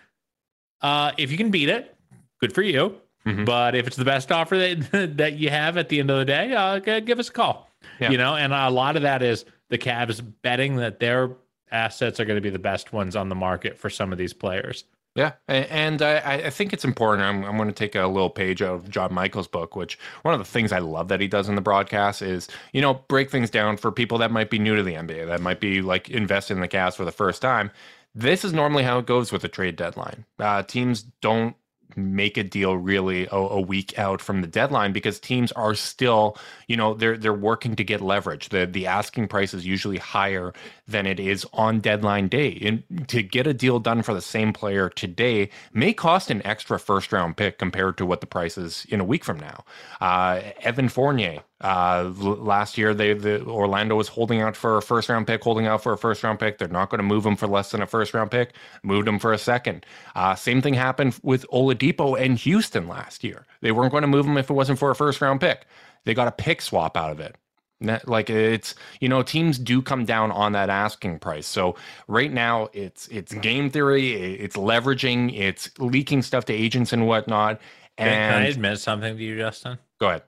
Uh, 0.82 1.12
if 1.18 1.32
you 1.32 1.38
can 1.38 1.52
beat 1.52 1.70
it, 1.70 1.96
good 2.40 2.54
for 2.54 2.62
you. 2.62 2.96
Mhm. 3.26 3.46
But 3.46 3.76
if 3.76 3.88
it's 3.88 3.96
the 3.96 4.06
best 4.06 4.32
offer 4.32 4.58
that 4.58 5.14
that 5.18 5.34
you 5.34 5.50
have 5.50 5.78
at 5.78 5.90
the 5.90 6.00
end 6.00 6.10
of 6.10 6.18
the 6.18 6.26
day, 6.26 6.54
uh, 6.54 6.80
give 6.80 7.20
us 7.20 7.30
a 7.30 7.32
call. 7.34 7.70
Yeah. 8.00 8.12
You 8.12 8.18
know, 8.18 8.36
and 8.36 8.54
a 8.54 8.70
lot 8.70 8.96
of 8.96 9.04
that 9.04 9.22
is 9.22 9.46
the 9.70 9.78
Cavs 9.78 10.22
betting 10.42 10.78
that 10.78 11.00
their 11.00 11.30
assets 11.72 12.20
are 12.20 12.26
going 12.26 12.38
to 12.38 12.42
be 12.42 12.50
the 12.50 12.60
best 12.60 12.94
ones 12.94 13.16
on 13.16 13.30
the 13.30 13.36
market 13.36 13.78
for 13.78 13.90
some 13.90 14.12
of 14.12 14.18
these 14.18 14.34
players. 14.34 14.86
Yeah, 15.16 15.34
and 15.48 16.02
I, 16.02 16.18
I 16.46 16.50
think 16.50 16.74
it's 16.74 16.84
important. 16.84 17.28
I'm, 17.28 17.44
I'm 17.46 17.56
going 17.56 17.68
to 17.70 17.74
take 17.74 17.94
a 17.94 18.08
little 18.08 18.32
page 18.32 18.64
out 18.64 18.74
of 18.74 18.90
John 18.90 19.14
Michael's 19.14 19.48
book, 19.48 19.76
which 19.76 20.00
one 20.24 20.34
of 20.34 20.40
the 20.40 20.46
things 20.46 20.72
I 20.72 20.80
love 20.80 21.08
that 21.10 21.22
he 21.22 21.28
does 21.28 21.48
in 21.48 21.54
the 21.54 21.62
broadcast 21.62 22.24
is, 22.24 22.48
you 22.72 22.82
know, 22.82 22.96
break 22.96 23.30
things 23.30 23.52
down 23.52 23.78
for 23.78 23.92
people 23.92 24.18
that 24.18 24.32
might 24.32 24.50
be 24.50 24.58
new 24.58 24.76
to 24.76 24.82
the 24.82 24.96
NBA, 24.96 25.28
that 25.28 25.40
might 25.40 25.60
be 25.60 25.84
like 25.84 26.10
invested 26.10 26.56
in 26.56 26.62
the 26.62 26.68
Cavs 26.68 26.96
for 26.96 27.06
the 27.06 27.12
first 27.12 27.44
time. 27.44 27.70
This 28.16 28.44
is 28.44 28.54
normally 28.54 28.84
how 28.84 28.98
it 28.98 29.06
goes 29.06 29.32
with 29.32 29.44
a 29.44 29.48
trade 29.48 29.76
deadline. 29.76 30.26
Uh, 30.40 30.64
teams 30.64 31.04
don't 31.04 31.56
make 31.96 32.38
a 32.38 32.44
deal 32.44 32.78
really 32.78 33.28
a, 33.28 33.36
a 33.36 33.62
week 33.62 33.98
out 33.98 34.22
from 34.22 34.42
the 34.42 34.48
deadline 34.48 34.94
because 34.94 35.20
teams 35.20 35.52
are 35.54 35.76
still, 35.76 36.38
you 36.68 36.78
know, 36.78 36.94
they're 36.94 37.18
they're 37.18 37.34
working 37.34 37.76
to 37.76 37.84
get 37.84 38.02
leverage. 38.02 38.50
The 38.50 38.66
the 38.66 38.88
asking 38.88 39.28
price 39.28 39.54
is 39.54 39.66
usually 39.66 39.98
higher 39.98 40.54
than 40.88 41.06
it 41.06 41.20
is 41.20 41.46
on 41.54 41.80
deadline 41.80 42.28
day. 42.28 42.58
And 42.62 43.08
to 43.10 43.24
get 43.24 43.48
a 43.48 43.54
deal 43.54 43.80
done 43.80 44.02
for 44.04 44.14
the 44.14 44.22
same 44.22 44.54
player 44.54 44.90
today 44.90 45.50
may 45.74 45.94
cost 45.94 46.30
an 46.30 46.46
extra 46.46 46.80
first 46.80 47.12
round 47.12 47.38
pick 47.38 47.58
compared 47.58 47.98
to 47.98 48.06
what 48.06 48.22
the 48.22 48.28
price 48.28 48.58
is 48.58 48.86
in 48.90 49.00
a 49.00 49.06
week 49.06 49.24
from 49.24 49.40
now. 49.40 49.64
Uh, 50.02 50.42
Evan 50.62 50.90
Fournier, 50.90 51.40
uh, 51.64 52.12
l- 52.20 52.36
last 52.36 52.78
year 52.78 52.94
they 52.94 53.14
the 53.14 53.44
Orlando 53.46 53.96
was 53.96 54.08
holding 54.10 54.42
out 54.42 54.56
for 54.56 54.78
a 54.78 54.82
first 54.82 55.10
round 55.10 55.26
pick, 55.26 55.42
holding 55.44 55.66
out 55.66 55.82
for 55.82 55.94
a 55.94 55.98
first 55.98 56.22
round 56.24 56.40
pick. 56.40 56.58
They're 56.58 56.68
not 56.68 56.90
going 56.90 57.00
to 57.00 57.04
move 57.04 57.26
him 57.26 57.36
for 57.36 57.48
less 57.48 57.72
than 57.72 57.82
a 57.82 57.88
first 57.88 58.14
round 58.14 58.30
pick. 58.32 58.54
Moved 58.84 59.08
him 59.08 59.18
for 59.18 59.34
a 59.34 59.38
second. 59.38 59.86
Uh, 60.16 60.36
same 60.36 60.62
thing 60.62 60.74
happened 60.74 61.18
with 61.24 61.46
Oladipo 61.52 62.20
and 62.20 62.38
Houston 62.38 62.88
last 62.88 63.24
year. 63.24 63.46
They 63.62 63.72
weren't 63.72 63.92
going 63.92 64.02
to 64.02 64.08
move 64.08 64.26
him 64.26 64.38
if 64.38 64.50
it 64.50 64.54
wasn't 64.54 64.78
for 64.80 64.92
a 64.92 64.96
first 64.96 65.22
round 65.22 65.40
pick. 65.42 65.66
They 66.06 66.14
got 66.14 66.28
a 66.28 66.32
pick 66.34 66.62
swap 66.62 66.98
out 66.98 67.12
of 67.12 67.20
it. 67.22 67.36
That- 67.82 68.08
Like 68.08 68.30
it's 68.30 68.76
you 69.00 69.10
know 69.10 69.24
teams 69.24 69.58
do 69.58 69.82
come 69.82 70.06
down 70.06 70.32
on 70.32 70.52
that 70.54 70.70
asking 70.70 71.20
price. 71.20 71.48
So 71.48 71.76
right 72.08 72.32
now 72.32 72.70
it's 72.74 73.08
it's 73.08 73.34
game 73.34 73.70
theory, 73.70 74.12
it's 74.36 74.56
leveraging, 74.58 75.38
it's 75.38 75.70
leaking 75.80 76.22
stuff 76.24 76.46
to 76.46 76.54
agents 76.54 76.92
and 76.94 77.08
whatnot. 77.08 77.60
Can, 77.98 78.08
can 78.08 78.42
I 78.42 78.46
admit 78.48 78.80
something 78.80 79.16
to 79.18 79.24
you, 79.24 79.38
Justin? 79.38 79.78
go 80.00 80.08
ahead. 80.10 80.24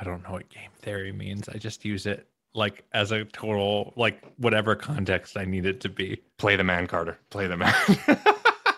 I 0.00 0.04
don't 0.04 0.22
know 0.22 0.32
what 0.32 0.48
game 0.48 0.70
theory 0.80 1.12
means. 1.12 1.48
I 1.48 1.58
just 1.58 1.84
use 1.84 2.06
it 2.06 2.26
like 2.54 2.84
as 2.92 3.12
a 3.12 3.24
total, 3.26 3.92
like 3.96 4.22
whatever 4.38 4.74
context 4.74 5.36
I 5.36 5.44
need 5.44 5.66
it 5.66 5.80
to 5.82 5.88
be. 5.88 6.22
Play 6.38 6.56
the 6.56 6.64
man, 6.64 6.86
Carter. 6.86 7.18
Play 7.30 7.46
the 7.46 7.56
man. 7.56 7.74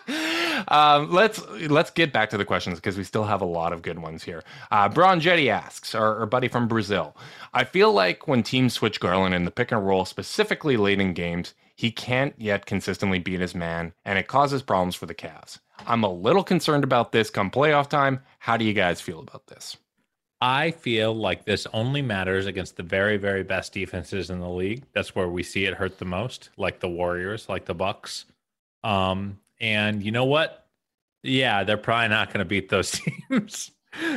um, 0.67 1.11
let's 1.11 1.41
let's 1.69 1.91
get 1.91 2.11
back 2.11 2.29
to 2.31 2.37
the 2.37 2.45
questions 2.45 2.77
because 2.77 2.97
we 2.97 3.03
still 3.03 3.23
have 3.23 3.41
a 3.41 3.45
lot 3.45 3.73
of 3.73 3.81
good 3.81 3.99
ones 3.99 4.23
here. 4.23 4.43
Uh, 4.69 4.89
Jetty 5.17 5.49
asks, 5.49 5.95
our, 5.95 6.19
our 6.19 6.25
buddy 6.25 6.47
from 6.47 6.67
Brazil, 6.67 7.15
I 7.53 7.63
feel 7.63 7.91
like 7.93 8.27
when 8.27 8.43
teams 8.43 8.73
switch 8.73 8.99
Garland 8.99 9.33
in 9.33 9.45
the 9.45 9.51
pick 9.51 9.71
and 9.71 9.85
roll, 9.85 10.05
specifically 10.05 10.77
late 10.77 10.99
in 10.99 11.13
games, 11.13 11.53
he 11.75 11.89
can't 11.89 12.35
yet 12.37 12.65
consistently 12.65 13.19
beat 13.19 13.39
his 13.39 13.55
man, 13.55 13.93
and 14.05 14.19
it 14.19 14.27
causes 14.27 14.61
problems 14.61 14.95
for 14.95 15.05
the 15.05 15.15
Cavs. 15.15 15.59
I'm 15.87 16.03
a 16.03 16.13
little 16.13 16.43
concerned 16.43 16.83
about 16.83 17.11
this 17.11 17.29
come 17.29 17.49
playoff 17.49 17.89
time. 17.89 18.21
How 18.39 18.57
do 18.57 18.65
you 18.65 18.73
guys 18.73 19.01
feel 19.01 19.19
about 19.19 19.47
this? 19.47 19.77
I 20.43 20.71
feel 20.71 21.15
like 21.15 21.45
this 21.45 21.65
only 21.71 22.01
matters 22.01 22.47
against 22.47 22.75
the 22.75 22.83
very, 22.83 23.15
very 23.15 23.43
best 23.43 23.71
defenses 23.71 24.29
in 24.29 24.41
the 24.41 24.49
league. 24.49 24.83
That's 24.91 25.15
where 25.15 25.29
we 25.29 25.41
see 25.41 25.63
it 25.63 25.73
hurt 25.73 25.99
the 25.99 26.05
most, 26.05 26.49
like 26.57 26.81
the 26.81 26.89
Warriors, 26.89 27.47
like 27.47 27.63
the 27.63 27.73
Bucks. 27.73 28.25
Um, 28.83 29.39
and 29.61 30.03
you 30.03 30.11
know 30.11 30.25
what? 30.25 30.67
Yeah, 31.23 31.63
they're 31.63 31.77
probably 31.77 32.09
not 32.09 32.27
going 32.27 32.39
to 32.39 32.45
beat 32.45 32.67
those 32.67 32.91
teams. 33.29 33.71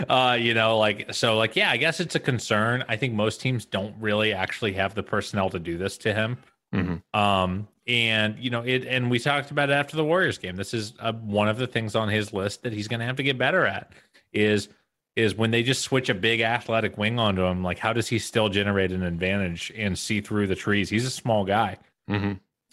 uh, 0.08 0.36
you 0.40 0.52
know, 0.52 0.78
like 0.78 1.14
so, 1.14 1.38
like 1.38 1.54
yeah, 1.54 1.70
I 1.70 1.76
guess 1.76 2.00
it's 2.00 2.16
a 2.16 2.20
concern. 2.20 2.84
I 2.88 2.96
think 2.96 3.14
most 3.14 3.40
teams 3.40 3.64
don't 3.64 3.94
really 4.00 4.32
actually 4.32 4.72
have 4.72 4.96
the 4.96 5.04
personnel 5.04 5.48
to 5.50 5.60
do 5.60 5.78
this 5.78 5.96
to 5.98 6.12
him. 6.12 6.38
Mhm. 6.74 7.02
Um, 7.16 7.68
and 7.86 8.36
you 8.40 8.50
know 8.50 8.62
it, 8.62 8.84
and 8.84 9.12
we 9.12 9.20
talked 9.20 9.52
about 9.52 9.70
it 9.70 9.74
after 9.74 9.96
the 9.96 10.04
Warriors 10.04 10.38
game. 10.38 10.56
This 10.56 10.74
is 10.74 10.94
uh, 10.98 11.12
one 11.12 11.48
of 11.48 11.56
the 11.56 11.68
things 11.68 11.94
on 11.94 12.08
his 12.08 12.32
list 12.32 12.64
that 12.64 12.72
he's 12.72 12.88
going 12.88 12.98
to 12.98 13.06
have 13.06 13.14
to 13.16 13.22
get 13.22 13.38
better 13.38 13.64
at. 13.64 13.92
Is 14.32 14.68
is 15.16 15.34
when 15.34 15.50
they 15.50 15.62
just 15.62 15.80
switch 15.82 16.08
a 16.10 16.14
big 16.14 16.40
athletic 16.42 16.98
wing 16.98 17.18
onto 17.18 17.42
him. 17.42 17.62
Like, 17.64 17.78
how 17.78 17.92
does 17.94 18.06
he 18.06 18.18
still 18.18 18.48
generate 18.50 18.92
an 18.92 19.02
advantage 19.02 19.72
and 19.74 19.98
see 19.98 20.20
through 20.20 20.46
the 20.46 20.54
trees? 20.54 20.90
He's 20.90 21.06
a 21.06 21.10
small 21.10 21.44
guy. 21.44 21.78
Mm-hmm. 22.08 22.32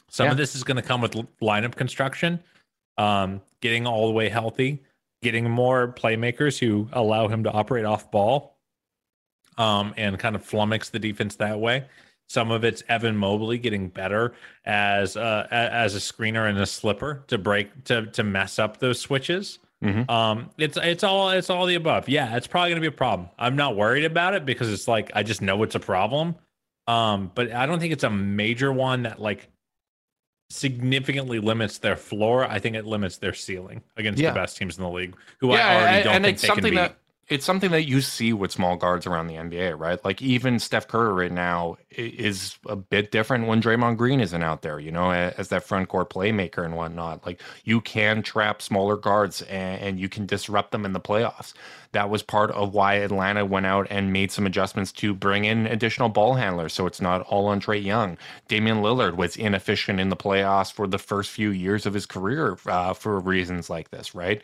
Some 0.09 0.25
Yeah. 0.25 0.31
of 0.31 0.37
this 0.37 0.53
is 0.53 0.63
going 0.63 0.75
to 0.77 0.83
come 0.83 1.01
with 1.01 1.13
lineup 1.41 1.75
construction, 1.75 2.39
um, 2.97 3.41
getting 3.61 3.87
all 3.87 4.07
the 4.07 4.13
way 4.13 4.27
healthy, 4.29 4.83
getting 5.21 5.49
more 5.49 5.87
playmakers 5.87 6.59
who 6.59 6.89
allow 6.91 7.29
him 7.29 7.45
to 7.45 7.51
operate 7.51 7.85
off 7.85 8.11
ball, 8.11 8.57
um, 9.57 9.93
and 9.97 10.19
kind 10.19 10.35
of 10.35 10.45
flummox 10.45 10.91
the 10.91 10.99
defense 10.99 11.37
that 11.37 11.59
way. 11.59 11.85
Some 12.27 12.51
of 12.51 12.63
it's 12.63 12.83
Evan 12.89 13.15
Mobley 13.17 13.57
getting 13.57 13.89
better 13.89 14.33
as 14.65 15.15
uh, 15.15 15.47
a- 15.51 15.53
as 15.53 15.93
a 15.95 15.99
screener 15.99 16.49
and 16.49 16.57
a 16.57 16.65
slipper 16.65 17.23
to 17.27 17.37
break 17.37 17.83
to 17.85 18.07
to 18.07 18.23
mess 18.23 18.59
up 18.59 18.77
those 18.77 18.99
switches. 18.99 19.59
Mhm. 19.83 20.09
Um, 20.09 20.49
it's 20.57 20.77
it's 20.81 21.03
all 21.03 21.29
it's 21.31 21.49
all 21.49 21.65
the 21.65 21.75
above. 21.75 22.07
Yeah, 22.07 22.35
it's 22.37 22.47
probably 22.47 22.69
gonna 22.71 22.81
be 22.81 22.87
a 22.87 22.91
problem. 22.91 23.29
I'm 23.37 23.55
not 23.55 23.75
worried 23.75 24.05
about 24.05 24.33
it 24.33 24.45
because 24.45 24.71
it's 24.71 24.87
like 24.87 25.11
I 25.13 25.23
just 25.23 25.41
know 25.41 25.61
it's 25.63 25.75
a 25.75 25.79
problem. 25.79 26.35
Um, 26.87 27.31
but 27.35 27.51
I 27.51 27.65
don't 27.65 27.79
think 27.79 27.93
it's 27.93 28.03
a 28.03 28.09
major 28.09 28.71
one 28.71 29.03
that 29.03 29.19
like 29.21 29.49
significantly 30.49 31.39
limits 31.39 31.79
their 31.79 31.95
floor. 31.95 32.45
I 32.45 32.59
think 32.59 32.75
it 32.75 32.85
limits 32.85 33.17
their 33.17 33.33
ceiling 33.33 33.81
against 33.97 34.21
Yeah. 34.21 34.31
the 34.31 34.35
best 34.39 34.57
teams 34.57 34.77
in 34.77 34.83
the 34.83 34.89
league, 34.89 35.15
who 35.39 35.51
I 35.51 35.75
already 35.75 36.03
don't 36.03 36.15
and 36.15 36.25
think 36.25 36.33
it's 36.35 36.41
they 36.43 36.47
can 36.47 36.55
something 36.55 36.71
beat. 36.71 36.77
that 36.77 36.97
it's 37.29 37.45
something 37.45 37.71
that 37.71 37.87
you 37.87 38.01
see 38.01 38.33
with 38.33 38.51
small 38.51 38.75
guards 38.75 39.07
around 39.07 39.27
the 39.27 39.35
NBA, 39.35 39.79
right? 39.79 40.03
Like 40.03 40.21
even 40.21 40.59
Steph 40.59 40.87
Curry 40.87 41.13
right 41.13 41.31
now 41.31 41.77
is 41.89 42.57
a 42.67 42.75
bit 42.75 43.11
different 43.11 43.47
when 43.47 43.61
Draymond 43.61 43.97
Green 43.97 44.19
isn't 44.19 44.43
out 44.43 44.61
there, 44.61 44.79
you 44.79 44.91
know, 44.91 45.11
as 45.11 45.47
that 45.47 45.63
front 45.63 45.87
court 45.87 46.09
playmaker 46.09 46.65
and 46.65 46.75
whatnot. 46.75 47.25
Like 47.25 47.41
you 47.63 47.79
can 47.79 48.23
trap 48.23 48.61
smaller 48.61 48.97
guards 48.97 49.41
and, 49.43 49.81
and 49.81 49.99
you 49.99 50.09
can 50.09 50.25
disrupt 50.25 50.71
them 50.71 50.85
in 50.85 50.91
the 50.91 50.99
playoffs. 50.99 51.53
That 51.93 52.09
was 52.09 52.21
part 52.21 52.51
of 52.51 52.73
why 52.73 52.95
Atlanta 52.95 53.45
went 53.45 53.65
out 53.65 53.87
and 53.89 54.13
made 54.13 54.31
some 54.31 54.45
adjustments 54.45 54.91
to 54.93 55.13
bring 55.13 55.45
in 55.45 55.65
additional 55.65 56.09
ball 56.09 56.35
handlers, 56.35 56.73
so 56.73 56.85
it's 56.85 57.01
not 57.01 57.21
all 57.21 57.47
on 57.47 57.61
Trae 57.61 57.83
Young. 57.83 58.17
Damian 58.47 58.81
Lillard 58.81 59.15
was 59.15 59.35
inefficient 59.35 59.99
in 59.99 60.09
the 60.09 60.15
playoffs 60.15 60.71
for 60.71 60.85
the 60.87 60.99
first 60.99 61.31
few 61.31 61.49
years 61.49 61.85
of 61.85 61.93
his 61.93 62.05
career 62.05 62.57
uh, 62.67 62.93
for 62.93 63.19
reasons 63.19 63.69
like 63.69 63.89
this, 63.89 64.13
right? 64.13 64.41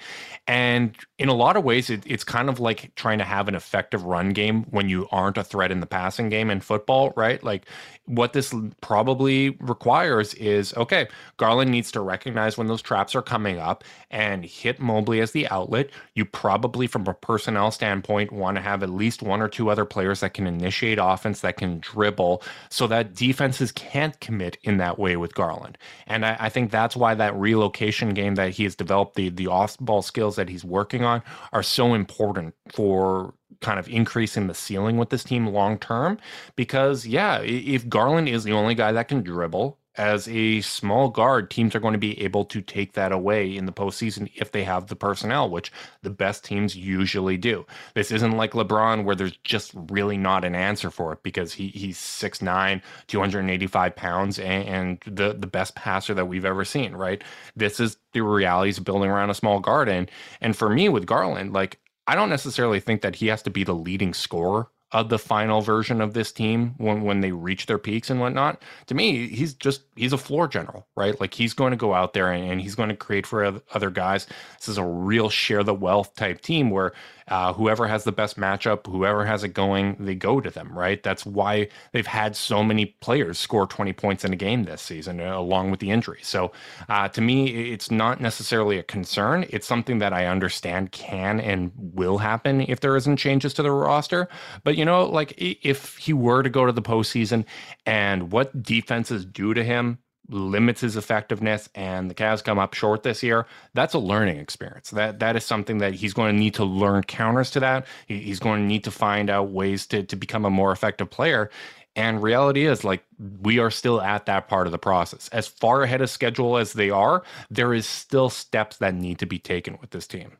And 0.47 0.95
in 1.17 1.29
a 1.29 1.33
lot 1.33 1.57
of 1.57 1.63
ways, 1.63 1.89
it, 1.89 2.03
it's 2.05 2.23
kind 2.23 2.49
of 2.49 2.59
like 2.59 2.93
trying 2.95 3.19
to 3.19 3.25
have 3.25 3.47
an 3.47 3.55
effective 3.55 4.03
run 4.03 4.29
game 4.29 4.63
when 4.69 4.89
you 4.89 5.07
aren't 5.11 5.37
a 5.37 5.43
threat 5.43 5.71
in 5.71 5.79
the 5.79 5.85
passing 5.85 6.29
game 6.29 6.49
in 6.49 6.61
football, 6.61 7.13
right? 7.15 7.43
Like 7.43 7.65
what 8.09 8.33
this 8.33 8.53
probably 8.81 9.51
requires 9.59 10.33
is 10.33 10.75
okay, 10.75 11.07
Garland 11.37 11.69
needs 11.69 11.91
to 11.91 12.01
recognize 12.01 12.57
when 12.57 12.65
those 12.65 12.81
traps 12.81 13.13
are 13.13 13.21
coming 13.21 13.59
up 13.59 13.83
and 14.09 14.43
hit 14.43 14.79
Mobley 14.79 15.21
as 15.21 15.31
the 15.31 15.47
outlet. 15.49 15.91
You 16.15 16.25
probably, 16.25 16.87
from 16.87 17.05
a 17.05 17.13
personnel 17.13 17.69
standpoint, 17.69 18.31
want 18.31 18.57
to 18.57 18.61
have 18.61 18.81
at 18.81 18.89
least 18.89 19.21
one 19.21 19.41
or 19.41 19.47
two 19.47 19.69
other 19.69 19.85
players 19.85 20.21
that 20.21 20.33
can 20.33 20.47
initiate 20.47 20.97
offense, 20.99 21.41
that 21.41 21.57
can 21.57 21.79
dribble, 21.81 22.41
so 22.69 22.87
that 22.87 23.13
defenses 23.13 23.71
can't 23.71 24.19
commit 24.19 24.57
in 24.63 24.77
that 24.77 24.97
way 24.97 25.15
with 25.15 25.35
Garland. 25.35 25.77
And 26.07 26.25
I, 26.25 26.35
I 26.39 26.49
think 26.49 26.71
that's 26.71 26.95
why 26.95 27.13
that 27.13 27.35
relocation 27.35 28.15
game 28.15 28.33
that 28.35 28.51
he 28.51 28.63
has 28.63 28.75
developed, 28.75 29.15
the 29.15 29.29
the 29.29 29.45
off 29.47 29.77
ball 29.77 30.01
skills 30.01 30.35
that 30.35 30.49
he's 30.49 30.65
working 30.65 31.03
on, 31.03 31.21
are 31.53 31.63
so 31.63 31.93
important 31.93 32.55
for 32.73 33.35
kind 33.61 33.79
of 33.79 33.87
increasing 33.89 34.47
the 34.47 34.53
ceiling 34.53 34.97
with 34.97 35.09
this 35.09 35.23
team 35.23 35.47
long 35.47 35.77
term. 35.77 36.17
Because, 36.55 37.05
yeah, 37.05 37.41
if 37.41 37.87
Garland 37.87 38.29
is 38.29 38.43
the 38.43 38.53
only 38.53 38.75
guy 38.75 38.91
that 38.91 39.07
can 39.07 39.21
dribble, 39.21 39.77
as 39.99 40.29
a 40.29 40.61
small 40.61 41.09
guard, 41.09 41.51
teams 41.51 41.75
are 41.75 41.79
going 41.81 41.91
to 41.91 41.99
be 41.99 42.19
able 42.21 42.45
to 42.45 42.61
take 42.61 42.93
that 42.93 43.11
away 43.11 43.53
in 43.53 43.65
the 43.65 43.71
postseason 43.73 44.31
if 44.33 44.53
they 44.53 44.63
have 44.63 44.87
the 44.87 44.95
personnel, 44.95 45.49
which 45.49 45.73
the 46.03 46.09
best 46.09 46.45
teams 46.45 46.73
usually 46.73 47.35
do. 47.35 47.65
This 47.95 48.09
isn't 48.09 48.37
like 48.37 48.53
LeBron 48.53 49.03
where 49.03 49.15
there's 49.15 49.35
just 49.43 49.71
really 49.73 50.15
not 50.15 50.45
an 50.45 50.55
answer 50.55 50.89
for 50.89 51.11
it 51.11 51.21
because 51.21 51.51
he 51.53 51.67
he's 51.67 51.97
6'9, 51.97 52.81
285 53.07 53.95
pounds, 53.97 54.39
and, 54.39 54.69
and 54.69 54.99
the, 55.05 55.33
the 55.33 55.47
best 55.47 55.75
passer 55.75 56.13
that 56.13 56.27
we've 56.27 56.45
ever 56.45 56.63
seen, 56.63 56.93
right? 56.93 57.21
This 57.57 57.81
is 57.81 57.97
the 58.13 58.21
realities 58.21 58.77
of 58.77 58.85
building 58.85 59.09
around 59.09 59.31
a 59.31 59.35
small 59.35 59.59
guard. 59.59 59.89
And, 59.89 60.09
and 60.39 60.55
for 60.55 60.69
me 60.69 60.87
with 60.87 61.07
Garland, 61.07 61.51
like 61.51 61.77
I 62.09 62.15
don't 62.15 62.31
necessarily 62.31 62.79
think 62.79 63.01
that 63.03 63.17
he 63.17 63.27
has 63.27 63.43
to 63.43 63.51
be 63.51 63.63
the 63.63 63.75
leading 63.75 64.15
scorer 64.15 64.67
of 64.91 65.09
the 65.09 65.19
final 65.19 65.61
version 65.61 66.01
of 66.01 66.15
this 66.15 66.31
team 66.31 66.73
when 66.79 67.03
when 67.03 67.21
they 67.21 67.31
reach 67.31 67.67
their 67.67 67.77
peaks 67.77 68.09
and 68.09 68.19
whatnot. 68.19 68.63
To 68.87 68.95
me, 68.95 69.27
he's 69.27 69.53
just 69.53 69.83
he's 69.95 70.11
a 70.11 70.17
floor 70.17 70.47
general, 70.47 70.87
right? 70.95 71.19
Like 71.21 71.35
he's 71.35 71.53
going 71.53 71.69
to 71.69 71.77
go 71.77 71.93
out 71.93 72.13
there 72.13 72.31
and, 72.31 72.53
and 72.53 72.61
he's 72.61 72.73
going 72.73 72.89
to 72.89 72.95
create 72.95 73.27
for 73.27 73.61
other 73.75 73.91
guys. 73.91 74.25
This 74.57 74.69
is 74.69 74.79
a 74.79 74.83
real 74.83 75.29
share 75.29 75.63
the 75.63 75.75
wealth 75.75 76.15
type 76.15 76.41
team 76.41 76.71
where 76.71 76.93
uh, 77.29 77.53
whoever 77.53 77.87
has 77.87 78.03
the 78.03 78.11
best 78.11 78.37
matchup, 78.37 78.85
whoever 78.87 79.25
has 79.25 79.43
it 79.43 79.49
going, 79.49 79.95
they 79.99 80.15
go 80.15 80.41
to 80.41 80.49
them, 80.49 80.77
right? 80.77 81.01
That's 81.03 81.25
why 81.25 81.69
they've 81.91 82.07
had 82.07 82.35
so 82.35 82.63
many 82.63 82.85
players 82.85 83.37
score 83.37 83.67
20 83.67 83.93
points 83.93 84.25
in 84.25 84.33
a 84.33 84.35
game 84.35 84.63
this 84.63 84.81
season, 84.81 85.19
uh, 85.19 85.37
along 85.37 85.71
with 85.71 85.79
the 85.79 85.91
injury. 85.91 86.19
So 86.23 86.51
uh, 86.89 87.07
to 87.09 87.21
me, 87.21 87.71
it's 87.71 87.91
not 87.91 88.19
necessarily 88.19 88.77
a 88.77 88.83
concern. 88.83 89.45
It's 89.49 89.67
something 89.67 89.99
that 89.99 90.13
I 90.13 90.25
understand 90.25 90.91
can 90.91 91.39
and 91.39 91.71
will 91.75 92.17
happen 92.17 92.61
if 92.61 92.79
there 92.79 92.95
isn't 92.95 93.17
changes 93.17 93.53
to 93.55 93.63
the 93.63 93.71
roster. 93.71 94.27
But, 94.63 94.75
you 94.75 94.85
know, 94.85 95.05
like 95.05 95.33
if 95.37 95.97
he 95.97 96.13
were 96.13 96.43
to 96.43 96.49
go 96.49 96.65
to 96.65 96.71
the 96.71 96.81
postseason 96.81 97.45
and 97.85 98.31
what 98.31 98.63
defenses 98.63 99.25
do 99.25 99.53
to 99.53 99.63
him, 99.63 99.99
limits 100.29 100.81
his 100.81 100.95
effectiveness 100.95 101.69
and 101.75 102.09
the 102.09 102.15
Cavs 102.15 102.43
come 102.43 102.59
up 102.59 102.73
short 102.73 103.03
this 103.03 103.23
year, 103.23 103.45
that's 103.73 103.93
a 103.93 103.99
learning 103.99 104.37
experience. 104.37 104.91
That 104.91 105.19
that 105.19 105.35
is 105.35 105.43
something 105.43 105.79
that 105.79 105.95
he's 105.95 106.13
going 106.13 106.33
to 106.33 106.39
need 106.39 106.53
to 106.55 106.63
learn 106.63 107.03
counters 107.03 107.51
to 107.51 107.59
that. 107.59 107.85
He's 108.07 108.39
going 108.39 108.61
to 108.61 108.67
need 108.67 108.83
to 108.83 108.91
find 108.91 109.29
out 109.29 109.49
ways 109.49 109.85
to 109.87 110.03
to 110.03 110.15
become 110.15 110.45
a 110.45 110.49
more 110.49 110.71
effective 110.71 111.09
player. 111.09 111.49
And 111.95 112.21
reality 112.21 112.65
is 112.65 112.83
like 112.83 113.03
we 113.41 113.59
are 113.59 113.71
still 113.71 114.01
at 114.01 114.25
that 114.27 114.47
part 114.47 114.67
of 114.67 114.71
the 114.71 114.77
process. 114.77 115.27
As 115.29 115.47
far 115.47 115.83
ahead 115.83 116.01
of 116.01 116.09
schedule 116.09 116.57
as 116.57 116.73
they 116.73 116.89
are, 116.89 117.23
there 117.49 117.73
is 117.73 117.85
still 117.85 118.29
steps 118.29 118.77
that 118.77 118.93
need 118.93 119.19
to 119.19 119.25
be 119.25 119.39
taken 119.39 119.77
with 119.81 119.89
this 119.89 120.07
team. 120.07 120.37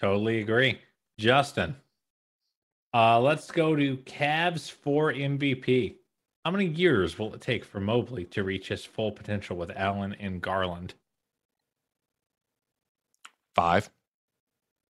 Totally 0.00 0.40
agree. 0.40 0.78
Justin. 1.18 1.76
Uh 2.94 3.20
let's 3.20 3.50
go 3.50 3.76
to 3.76 3.98
Cavs 3.98 4.70
for 4.70 5.12
MVP. 5.12 5.96
How 6.44 6.50
many 6.50 6.66
years 6.66 7.18
will 7.18 7.34
it 7.34 7.40
take 7.40 7.64
for 7.64 7.80
Mobley 7.80 8.24
to 8.26 8.44
reach 8.44 8.68
his 8.68 8.84
full 8.84 9.12
potential 9.12 9.56
with 9.56 9.70
Allen 9.76 10.14
and 10.18 10.40
Garland? 10.40 10.94
Five. 13.54 13.90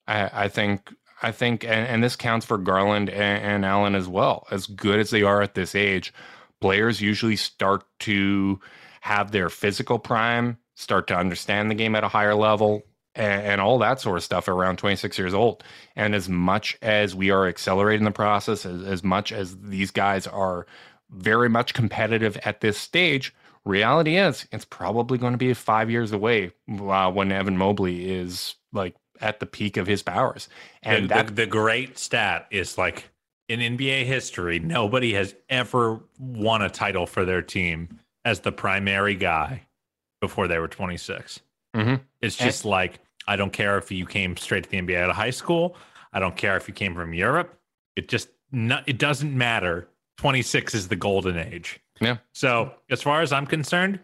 I, 0.07 0.45
I 0.45 0.49
think 0.49 0.93
I 1.23 1.31
think, 1.31 1.63
and, 1.65 1.87
and, 1.87 2.03
this 2.03 2.17
counts 2.17 2.45
for 2.45 2.59
Garland 2.59 3.09
and, 3.09 3.43
and 3.43 3.65
Allen 3.65 3.95
as 3.95 4.09
well. 4.09 4.47
As 4.51 4.67
good 4.67 4.99
as 4.99 5.11
they 5.11 5.23
are 5.23 5.41
at 5.41 5.55
this 5.55 5.75
age, 5.75 6.13
players 6.61 7.01
usually 7.01 7.37
start 7.37 7.85
to 8.01 8.61
have 9.03 9.31
their 9.31 9.49
physical 9.49 10.01
prime, 10.01 10.59
start 10.75 11.07
to 11.09 11.17
understand 11.17 11.71
the 11.71 11.77
game 11.77 11.95
at 11.95 12.03
a 12.03 12.09
higher 12.09 12.35
level, 12.35 12.83
and, 13.15 13.43
and, 13.43 13.61
all 13.61 13.79
that 13.79 14.01
sort 14.01 14.17
of 14.17 14.25
stuff 14.25 14.49
around 14.49 14.79
26 14.79 15.17
years 15.19 15.35
old. 15.35 15.63
And 15.95 16.15
as 16.15 16.29
much 16.29 16.77
as 16.83 17.15
we 17.15 17.31
are 17.31 17.47
accelerating 17.47 18.05
the 18.05 18.11
process, 18.11 18.67
as, 18.67 18.83
as 18.83 19.05
much 19.05 19.33
as 19.33 19.57
these 19.59 19.91
guys 19.91 20.27
are 20.27 20.67
very 21.13 21.49
much 21.49 21.75
competitive 21.75 22.37
at 22.45 22.61
this 22.61 22.79
stage. 22.79 23.35
Reality 23.65 24.17
is, 24.17 24.47
it's 24.51 24.65
probably 24.65 25.19
going 25.19 25.33
to 25.33 25.39
be 25.39 25.55
five 25.55 25.91
years 25.91 26.13
away 26.13 26.53
uh, 26.81 27.11
when 27.13 27.31
Evan 27.31 27.57
Mobley 27.57 28.11
is 28.11 28.57
like 28.73 28.97
at 29.21 29.39
the 29.39 29.47
peak 29.47 29.77
of 29.77 29.87
his 29.87 30.03
powers. 30.03 30.49
And 30.83 31.05
the, 31.05 31.09
that, 31.09 31.27
the, 31.29 31.33
the 31.33 31.47
great 31.47 31.99
stat 31.99 32.47
is 32.51 32.77
like 32.77 33.11
in 33.49 33.61
NBA 33.61 34.05
history, 34.05 34.59
nobody 34.59 35.13
has 35.13 35.35
ever 35.49 36.01
won 36.19 36.63
a 36.63 36.71
title 36.71 37.07
for 37.07 37.25
their 37.25 37.43
team 37.43 38.01
as 38.25 38.41
the 38.41 38.53
primary 38.53 39.15
guy 39.15 39.63
before 40.21 40.49
they 40.49 40.59
were 40.59 40.69
26. 40.69 41.41
Mm-hmm. 41.75 42.03
It's 42.21 42.37
just 42.37 42.65
and, 42.65 42.71
like, 42.71 43.01
I 43.27 43.37
don't 43.37 43.53
care 43.53 43.79
if 43.79 43.91
you 43.91 44.07
came 44.07 44.37
straight 44.37 44.65
to 44.65 44.71
the 44.71 44.81
NBA 44.81 44.97
out 44.97 45.11
of 45.11 45.17
high 45.17 45.31
school. 45.31 45.77
I 46.13 46.19
don't 46.19 46.37
care 46.37 46.57
if 46.57 46.67
you 46.67 46.75
came 46.75 46.95
from 46.95 47.15
Europe. 47.15 47.59
It 47.97 48.09
just, 48.09 48.29
not, 48.51 48.89
it 48.89 48.99
doesn't 48.99 49.37
matter 49.37 49.89
26 50.23 50.77
is 50.77 50.87
the 50.87 50.95
golden 50.95 51.37
age. 51.37 51.81
Yeah. 52.01 52.19
So 52.33 52.73
as 52.91 53.03
far 53.03 53.23
as 53.23 53.33
I'm 53.33 53.45
concerned, 53.45 53.99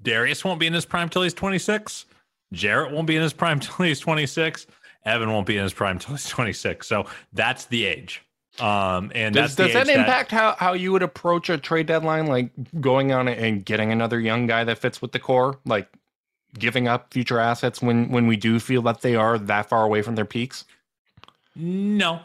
Darius 0.00 0.42
won't 0.42 0.58
be 0.58 0.66
in 0.66 0.72
his 0.72 0.86
prime 0.86 1.10
till 1.10 1.20
he's 1.20 1.34
26. 1.34 2.06
Jarrett 2.54 2.92
won't 2.92 3.06
be 3.06 3.16
in 3.16 3.22
his 3.22 3.34
prime 3.34 3.60
till 3.60 3.84
he's 3.84 4.00
26. 4.00 4.66
Evan 5.04 5.30
won't 5.30 5.46
be 5.46 5.58
in 5.58 5.64
his 5.64 5.74
prime 5.74 5.98
till 5.98 6.14
he's 6.14 6.26
26. 6.30 6.86
So 6.86 7.04
that's 7.34 7.66
the 7.66 7.84
age. 7.84 8.22
Um, 8.58 9.12
and 9.14 9.34
does, 9.34 9.54
does 9.54 9.74
that 9.74 9.90
impact 9.90 10.30
that, 10.30 10.36
how, 10.36 10.56
how 10.58 10.72
you 10.72 10.92
would 10.92 11.02
approach 11.02 11.50
a 11.50 11.58
trade 11.58 11.88
deadline? 11.88 12.26
Like 12.26 12.50
going 12.80 13.12
on 13.12 13.28
and 13.28 13.62
getting 13.62 13.92
another 13.92 14.18
young 14.18 14.46
guy 14.46 14.64
that 14.64 14.78
fits 14.78 15.02
with 15.02 15.12
the 15.12 15.18
core, 15.18 15.58
like 15.66 15.92
giving 16.58 16.88
up 16.88 17.12
future 17.12 17.38
assets 17.38 17.82
when, 17.82 18.08
when 18.08 18.26
we 18.26 18.38
do 18.38 18.58
feel 18.58 18.80
that 18.82 19.02
they 19.02 19.14
are 19.14 19.38
that 19.38 19.68
far 19.68 19.84
away 19.84 20.00
from 20.00 20.14
their 20.14 20.24
peaks? 20.24 20.64
No, 21.54 22.20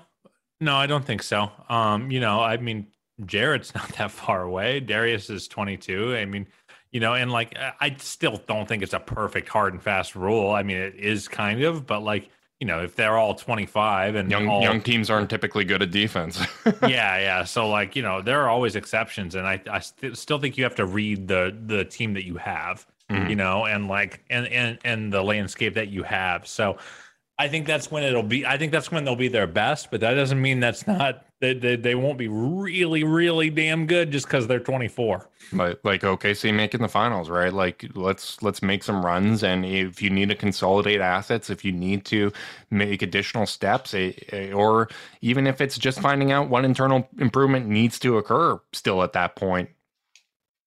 no, 0.59 0.75
I 0.75 0.87
don't 0.87 1.05
think 1.05 1.23
so. 1.23 1.51
Um, 1.69 2.11
you 2.11 2.19
know, 2.19 2.41
I 2.41 2.57
mean, 2.57 2.87
Jarrett's 3.25 3.73
not 3.75 3.89
that 3.97 4.11
far 4.11 4.43
away. 4.43 4.79
Darius 4.79 5.29
is 5.29 5.47
22. 5.47 6.15
I 6.15 6.25
mean, 6.25 6.47
you 6.91 6.99
know, 6.99 7.13
and 7.13 7.31
like, 7.31 7.57
I 7.79 7.95
still 7.99 8.41
don't 8.47 8.67
think 8.67 8.83
it's 8.83 8.93
a 8.93 8.99
perfect 8.99 9.49
hard 9.49 9.73
and 9.73 9.81
fast 9.81 10.15
rule. 10.15 10.51
I 10.51 10.63
mean, 10.63 10.77
it 10.77 10.95
is 10.95 11.27
kind 11.27 11.63
of, 11.63 11.85
but 11.85 12.01
like, 12.01 12.29
you 12.59 12.65
know, 12.65 12.83
if 12.83 12.95
they're 12.95 13.17
all 13.17 13.35
25 13.35 14.15
and 14.15 14.31
young 14.31 14.47
all, 14.47 14.61
young 14.61 14.81
teams 14.81 15.11
aren't 15.11 15.29
typically 15.29 15.63
good 15.63 15.83
at 15.83 15.91
defense. 15.91 16.39
yeah, 16.81 17.19
yeah. 17.19 17.43
So 17.43 17.69
like, 17.69 17.95
you 17.95 18.01
know, 18.01 18.21
there 18.21 18.41
are 18.41 18.49
always 18.49 18.75
exceptions, 18.75 19.35
and 19.35 19.45
I 19.45 19.61
I 19.69 19.77
st- 19.77 20.17
still 20.17 20.39
think 20.39 20.57
you 20.57 20.63
have 20.63 20.73
to 20.75 20.85
read 20.87 21.27
the 21.27 21.55
the 21.67 21.85
team 21.85 22.15
that 22.15 22.25
you 22.25 22.37
have, 22.37 22.87
mm-hmm. 23.11 23.29
you 23.29 23.35
know, 23.35 23.65
and 23.65 23.87
like 23.87 24.23
and 24.31 24.47
and 24.47 24.79
and 24.83 25.13
the 25.13 25.21
landscape 25.21 25.75
that 25.75 25.89
you 25.89 26.01
have. 26.01 26.47
So 26.47 26.79
I 27.39 27.47
think 27.47 27.67
that's 27.67 27.91
when 27.91 28.03
it'll 28.03 28.23
be. 28.23 28.45
I 28.45 28.57
think 28.57 28.71
that's 28.71 28.91
when 28.91 29.05
they'll 29.05 29.15
be 29.15 29.27
their 29.27 29.45
best, 29.45 29.91
but 29.91 30.01
that 30.01 30.15
doesn't 30.15 30.41
mean 30.41 30.59
that's 30.59 30.87
not 30.87 31.23
they 31.39 31.53
they, 31.53 31.75
they 31.75 31.93
won't 31.93 32.17
be 32.17 32.27
really 32.27 33.03
really 33.03 33.51
damn 33.51 33.85
good 33.85 34.11
just 34.11 34.25
because 34.25 34.47
they're 34.47 34.59
24. 34.59 35.29
Like 35.53 35.79
like 35.83 36.01
OKC 36.01 36.51
making 36.53 36.81
the 36.81 36.87
finals, 36.87 37.29
right? 37.29 37.53
Like 37.53 37.85
let's 37.93 38.41
let's 38.41 38.63
make 38.63 38.83
some 38.83 39.05
runs, 39.05 39.43
and 39.43 39.65
if 39.65 40.01
you 40.01 40.09
need 40.09 40.29
to 40.29 40.35
consolidate 40.35 40.99
assets, 40.99 41.51
if 41.51 41.63
you 41.63 41.71
need 41.71 42.05
to 42.05 42.33
make 42.71 43.03
additional 43.03 43.45
steps, 43.45 43.93
a, 43.93 44.15
a, 44.33 44.51
or 44.51 44.89
even 45.21 45.45
if 45.45 45.61
it's 45.61 45.77
just 45.77 45.99
finding 45.99 46.31
out 46.31 46.49
what 46.49 46.65
internal 46.65 47.07
improvement 47.19 47.67
needs 47.67 47.99
to 47.99 48.17
occur, 48.17 48.59
still 48.73 49.03
at 49.03 49.13
that 49.13 49.35
point, 49.35 49.69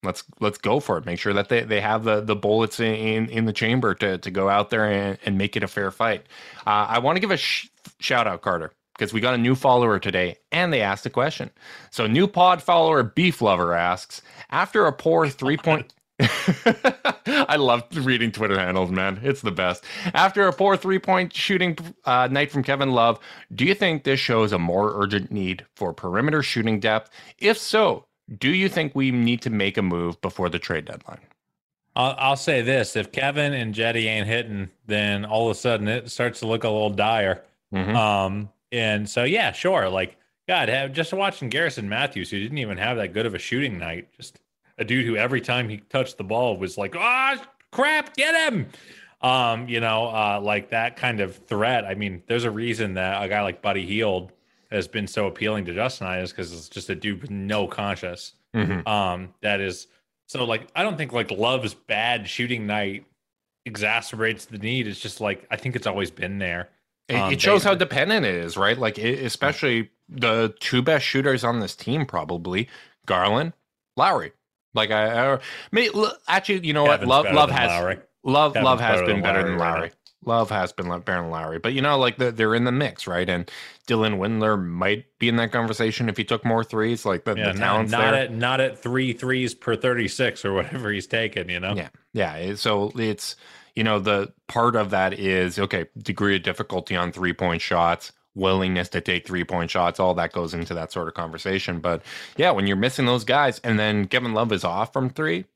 let's 0.02 0.24
let's 0.40 0.58
go 0.58 0.80
for 0.80 0.98
it. 0.98 1.06
Make 1.06 1.18
sure 1.18 1.32
that 1.32 1.48
they, 1.48 1.62
they 1.62 1.80
have 1.80 2.04
the, 2.04 2.20
the 2.20 2.36
bullets 2.36 2.80
in, 2.80 3.28
in 3.28 3.44
the 3.44 3.52
chamber 3.52 3.94
to, 3.94 4.18
to 4.18 4.30
go 4.30 4.48
out 4.48 4.70
there 4.70 4.90
and, 4.90 5.18
and 5.24 5.38
make 5.38 5.56
it 5.56 5.62
a 5.62 5.68
fair 5.68 5.90
fight. 5.90 6.26
Uh, 6.66 6.86
I 6.88 6.98
want 6.98 7.16
to 7.16 7.20
give 7.20 7.30
a 7.30 7.36
sh- 7.36 7.68
shout 7.98 8.26
out, 8.26 8.42
Carter, 8.42 8.72
because 8.96 9.12
we 9.12 9.20
got 9.20 9.34
a 9.34 9.38
new 9.38 9.54
follower 9.54 9.98
today 9.98 10.38
and 10.52 10.72
they 10.72 10.80
asked 10.80 11.06
a 11.06 11.10
question. 11.10 11.50
So, 11.90 12.06
new 12.06 12.26
pod 12.26 12.62
follower 12.62 13.02
Beef 13.02 13.42
Lover 13.42 13.74
asks 13.74 14.22
After 14.50 14.86
a 14.86 14.92
poor 14.92 15.28
three 15.28 15.56
point. 15.56 15.92
I 17.26 17.56
love 17.56 17.84
reading 17.94 18.30
Twitter 18.30 18.58
handles, 18.58 18.90
man. 18.90 19.20
It's 19.22 19.40
the 19.40 19.50
best. 19.50 19.84
After 20.12 20.46
a 20.46 20.52
poor 20.52 20.76
three 20.76 20.98
point 20.98 21.32
shooting 21.32 21.78
uh, 22.04 22.28
night 22.30 22.50
from 22.50 22.62
Kevin 22.62 22.90
Love, 22.92 23.18
do 23.54 23.64
you 23.64 23.74
think 23.74 24.04
this 24.04 24.20
shows 24.20 24.52
a 24.52 24.58
more 24.58 25.02
urgent 25.02 25.30
need 25.30 25.64
for 25.76 25.94
perimeter 25.94 26.42
shooting 26.42 26.78
depth? 26.78 27.10
If 27.38 27.56
so, 27.56 28.04
do 28.38 28.50
you 28.50 28.68
think 28.68 28.94
we 28.94 29.10
need 29.10 29.42
to 29.42 29.50
make 29.50 29.76
a 29.76 29.82
move 29.82 30.20
before 30.20 30.48
the 30.48 30.58
trade 30.58 30.84
deadline? 30.84 31.20
I'll, 31.96 32.14
I'll 32.18 32.36
say 32.36 32.62
this: 32.62 32.96
if 32.96 33.12
Kevin 33.12 33.52
and 33.52 33.74
Jetty 33.74 34.06
ain't 34.06 34.26
hitting, 34.26 34.70
then 34.86 35.24
all 35.24 35.50
of 35.50 35.56
a 35.56 35.58
sudden 35.58 35.88
it 35.88 36.10
starts 36.10 36.40
to 36.40 36.46
look 36.46 36.64
a 36.64 36.68
little 36.68 36.90
dire. 36.90 37.42
Mhm. 37.74 37.94
Um, 37.94 38.48
and 38.72 39.08
so 39.08 39.24
yeah, 39.24 39.52
sure. 39.52 39.88
Like, 39.88 40.16
God, 40.48 40.68
have, 40.68 40.92
just 40.92 41.12
watching 41.12 41.48
Garrison 41.48 41.88
Matthews, 41.88 42.30
who 42.30 42.38
didn't 42.38 42.58
even 42.58 42.78
have 42.78 42.96
that 42.98 43.12
good 43.12 43.26
of 43.26 43.34
a 43.34 43.38
shooting 43.38 43.78
night, 43.78 44.08
just 44.16 44.40
a 44.78 44.84
dude 44.84 45.06
who 45.06 45.16
every 45.16 45.40
time 45.40 45.68
he 45.68 45.78
touched 45.78 46.16
the 46.16 46.24
ball 46.24 46.56
was 46.56 46.78
like, 46.78 46.94
ah, 46.96 47.42
crap, 47.70 48.16
get 48.16 48.52
him. 48.52 48.66
Um, 49.20 49.68
you 49.68 49.80
know, 49.80 50.06
uh, 50.06 50.40
like 50.42 50.70
that 50.70 50.96
kind 50.96 51.20
of 51.20 51.36
threat. 51.36 51.84
I 51.84 51.94
mean, 51.94 52.22
there's 52.26 52.44
a 52.44 52.50
reason 52.50 52.94
that 52.94 53.22
a 53.22 53.28
guy 53.28 53.42
like 53.42 53.60
Buddy 53.60 53.84
Hield 53.84 54.32
has 54.70 54.86
been 54.88 55.06
so 55.06 55.26
appealing 55.26 55.64
to 55.66 55.74
Justin 55.74 56.06
and 56.06 56.16
I 56.16 56.20
is 56.20 56.30
because 56.30 56.52
it's 56.52 56.68
just 56.68 56.88
a 56.90 56.94
dude 56.94 57.22
with 57.22 57.30
no 57.30 57.66
conscience. 57.66 58.34
Mhm. 58.54 58.86
Um, 58.86 59.34
that 59.42 59.60
is 59.60 59.86
so 60.26 60.44
like 60.44 60.68
I 60.76 60.82
don't 60.82 60.96
think 60.96 61.12
like 61.12 61.30
Love's 61.30 61.74
bad 61.74 62.28
shooting 62.28 62.66
night 62.66 63.04
exacerbates 63.68 64.46
the 64.46 64.58
need. 64.58 64.86
It's 64.86 65.00
just 65.00 65.20
like 65.20 65.46
I 65.50 65.56
think 65.56 65.76
it's 65.76 65.86
always 65.86 66.10
been 66.10 66.38
there. 66.38 66.68
It, 67.08 67.16
Um, 67.16 67.32
it 67.32 67.40
shows 67.40 67.62
they- 67.64 67.70
how 67.70 67.74
dependent 67.74 68.24
it 68.24 68.34
is, 68.36 68.56
right? 68.56 68.78
Like, 68.78 68.96
it, 68.98 69.24
especially 69.24 69.90
the 70.08 70.54
two 70.60 70.80
best 70.82 71.04
shooters 71.04 71.42
on 71.42 71.58
this 71.60 71.74
team, 71.74 72.06
probably 72.06 72.68
Garland, 73.06 73.52
Lauri. 73.96 74.32
Like, 74.74 74.92
I, 74.92 75.34
I 75.34 75.38
may, 75.72 75.88
l- 75.92 76.16
actually, 76.28 76.64
you 76.64 76.72
know 76.72 76.84
what? 76.84 77.04
Love, 77.04 77.26
love 77.32 77.50
has 77.50 77.68
Lauri. 77.68 77.98
love, 78.22 78.52
Kevin's 78.52 78.64
love 78.64 78.80
has 78.80 79.00
better 79.00 79.06
been 79.12 79.22
better 79.22 79.40
Lauri 79.40 79.50
than 79.50 79.58
Lauri. 79.58 79.90
Love 80.26 80.50
has 80.50 80.70
been 80.72 80.88
le- 80.88 81.00
better 81.00 81.22
than 81.22 81.30
Lauri, 81.30 81.58
but 81.58 81.72
you 81.72 81.80
know, 81.80 81.98
like 81.98 82.18
they're, 82.18 82.30
they're 82.30 82.54
in 82.54 82.64
the 82.64 82.72
mix, 82.72 83.06
right? 83.06 83.28
And 83.28 83.50
Dylan 83.88 84.18
Windler 84.18 84.62
might 84.62 85.06
be 85.18 85.28
in 85.30 85.36
that 85.36 85.50
conversation 85.50 86.08
if 86.10 86.16
he 86.18 86.24
took 86.24 86.44
more 86.44 86.62
threes. 86.62 87.06
Like 87.06 87.24
the, 87.24 87.34
Yeah, 87.34 87.52
the 87.52 87.58
talent's 87.58 87.90
not 87.92 88.10
there. 88.12 88.14
at 88.24 88.32
not 88.32 88.60
at 88.60 88.78
three 88.78 89.12
threes 89.14 89.54
per 89.54 89.76
thirty 89.76 90.08
six 90.08 90.44
or 90.44 90.52
whatever 90.52 90.92
he's 90.92 91.06
taking. 91.06 91.48
You 91.48 91.60
know. 91.60 91.74
Yeah, 91.74 91.88
yeah. 92.12 92.54
So 92.56 92.92
it's 92.96 93.36
you 93.74 93.82
know 93.82 93.98
the 93.98 94.32
part 94.46 94.76
of 94.76 94.90
that 94.90 95.14
is 95.14 95.58
okay 95.58 95.86
degree 95.98 96.36
of 96.36 96.42
difficulty 96.42 96.96
on 96.96 97.12
three 97.12 97.32
point 97.32 97.62
shots, 97.62 98.12
willingness 98.34 98.90
to 98.90 99.00
take 99.00 99.26
three 99.26 99.44
point 99.44 99.70
shots. 99.70 99.98
All 99.98 100.12
that 100.14 100.32
goes 100.32 100.52
into 100.52 100.74
that 100.74 100.92
sort 100.92 101.08
of 101.08 101.14
conversation. 101.14 101.80
But 101.80 102.02
yeah, 102.36 102.50
when 102.50 102.66
you're 102.66 102.76
missing 102.76 103.06
those 103.06 103.24
guys, 103.24 103.58
and 103.60 103.78
then 103.78 104.06
Kevin 104.06 104.34
Love 104.34 104.52
is 104.52 104.64
off 104.64 104.92
from 104.92 105.08
three, 105.08 105.46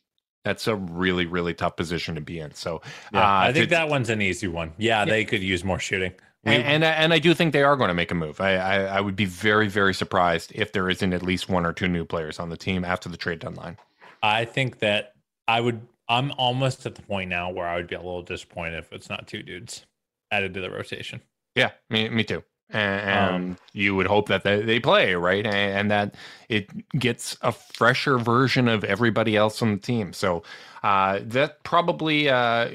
that's 0.45 0.66
a 0.66 0.76
really 0.76 1.26
really 1.26 1.55
tough 1.55 1.76
position 1.76 2.14
to 2.14 2.20
be 2.20 2.38
in. 2.38 2.55
So 2.55 2.82
Yeah, 3.12 3.20
uh, 3.20 3.40
I 3.49 3.53
think 3.53 3.70
that 3.70 3.88
one's 3.88 4.11
an 4.11 4.22
easy 4.22 4.47
one. 4.49 4.72
Yeah, 4.78 5.05
they 5.05 5.24
could 5.24 5.42
use 5.42 5.64
more 5.64 5.78
shooting. 5.78 6.12
We- 6.45 6.55
and, 6.57 6.64
and 6.64 6.84
and 6.84 7.12
I 7.14 7.18
do 7.18 7.32
think 7.34 7.53
they 7.53 7.62
are 7.62 7.76
going 7.76 7.88
to 7.88 7.95
make 7.95 8.11
a 8.11 8.14
move. 8.14 8.40
I, 8.40 8.57
I 8.57 8.74
I 8.97 9.01
would 9.01 9.16
be 9.16 9.24
very 9.24 9.66
very 9.68 9.95
surprised 9.95 10.53
if 10.55 10.72
there 10.72 10.88
isn't 10.90 11.12
at 11.12 11.22
least 11.22 11.49
one 11.49 11.64
or 11.64 11.72
two 11.72 11.88
new 11.88 12.05
players 12.05 12.38
on 12.38 12.51
the 12.51 12.57
team 12.57 12.84
after 12.84 13.09
the 13.09 13.16
trade 13.16 13.38
deadline. 13.38 13.78
I 14.22 14.45
think 14.45 14.78
that 14.80 15.14
I 15.49 15.61
would. 15.61 15.80
I'm 16.07 16.32
almost 16.32 16.84
at 16.84 16.97
the 16.97 17.03
point 17.03 17.30
now 17.30 17.51
where 17.51 17.66
I 17.66 17.76
would 17.76 17.86
be 17.86 17.95
a 17.95 17.99
little 17.99 18.20
disappointed 18.22 18.78
if 18.78 18.92
it's 18.92 19.09
not 19.09 19.26
two 19.26 19.42
dudes 19.42 19.86
added 20.30 20.53
to 20.53 20.61
the 20.61 20.70
rotation. 20.70 21.22
Yeah, 21.55 21.70
me, 21.88 22.11
me 22.11 22.24
too. 22.24 22.45
And, 22.70 23.34
Um, 23.34 23.56
you 23.72 23.94
would 23.94 24.06
hope 24.06 24.28
that 24.28 24.42
they, 24.42 24.80
play 24.80 25.14
right, 25.14 25.46
and, 25.46 25.90
that 25.90 26.14
it 26.48 26.68
gets 26.98 27.36
a 27.42 27.52
fresher 27.52 28.18
version 28.18 28.68
of 28.68 28.84
everybody 28.84 29.36
else 29.36 29.60
on 29.62 29.74
the 29.74 29.80
team. 29.80 30.12
So 30.12 30.42
uh, 30.82 31.20
that 31.22 31.62
probably 31.62 32.28
uh, 32.28 32.70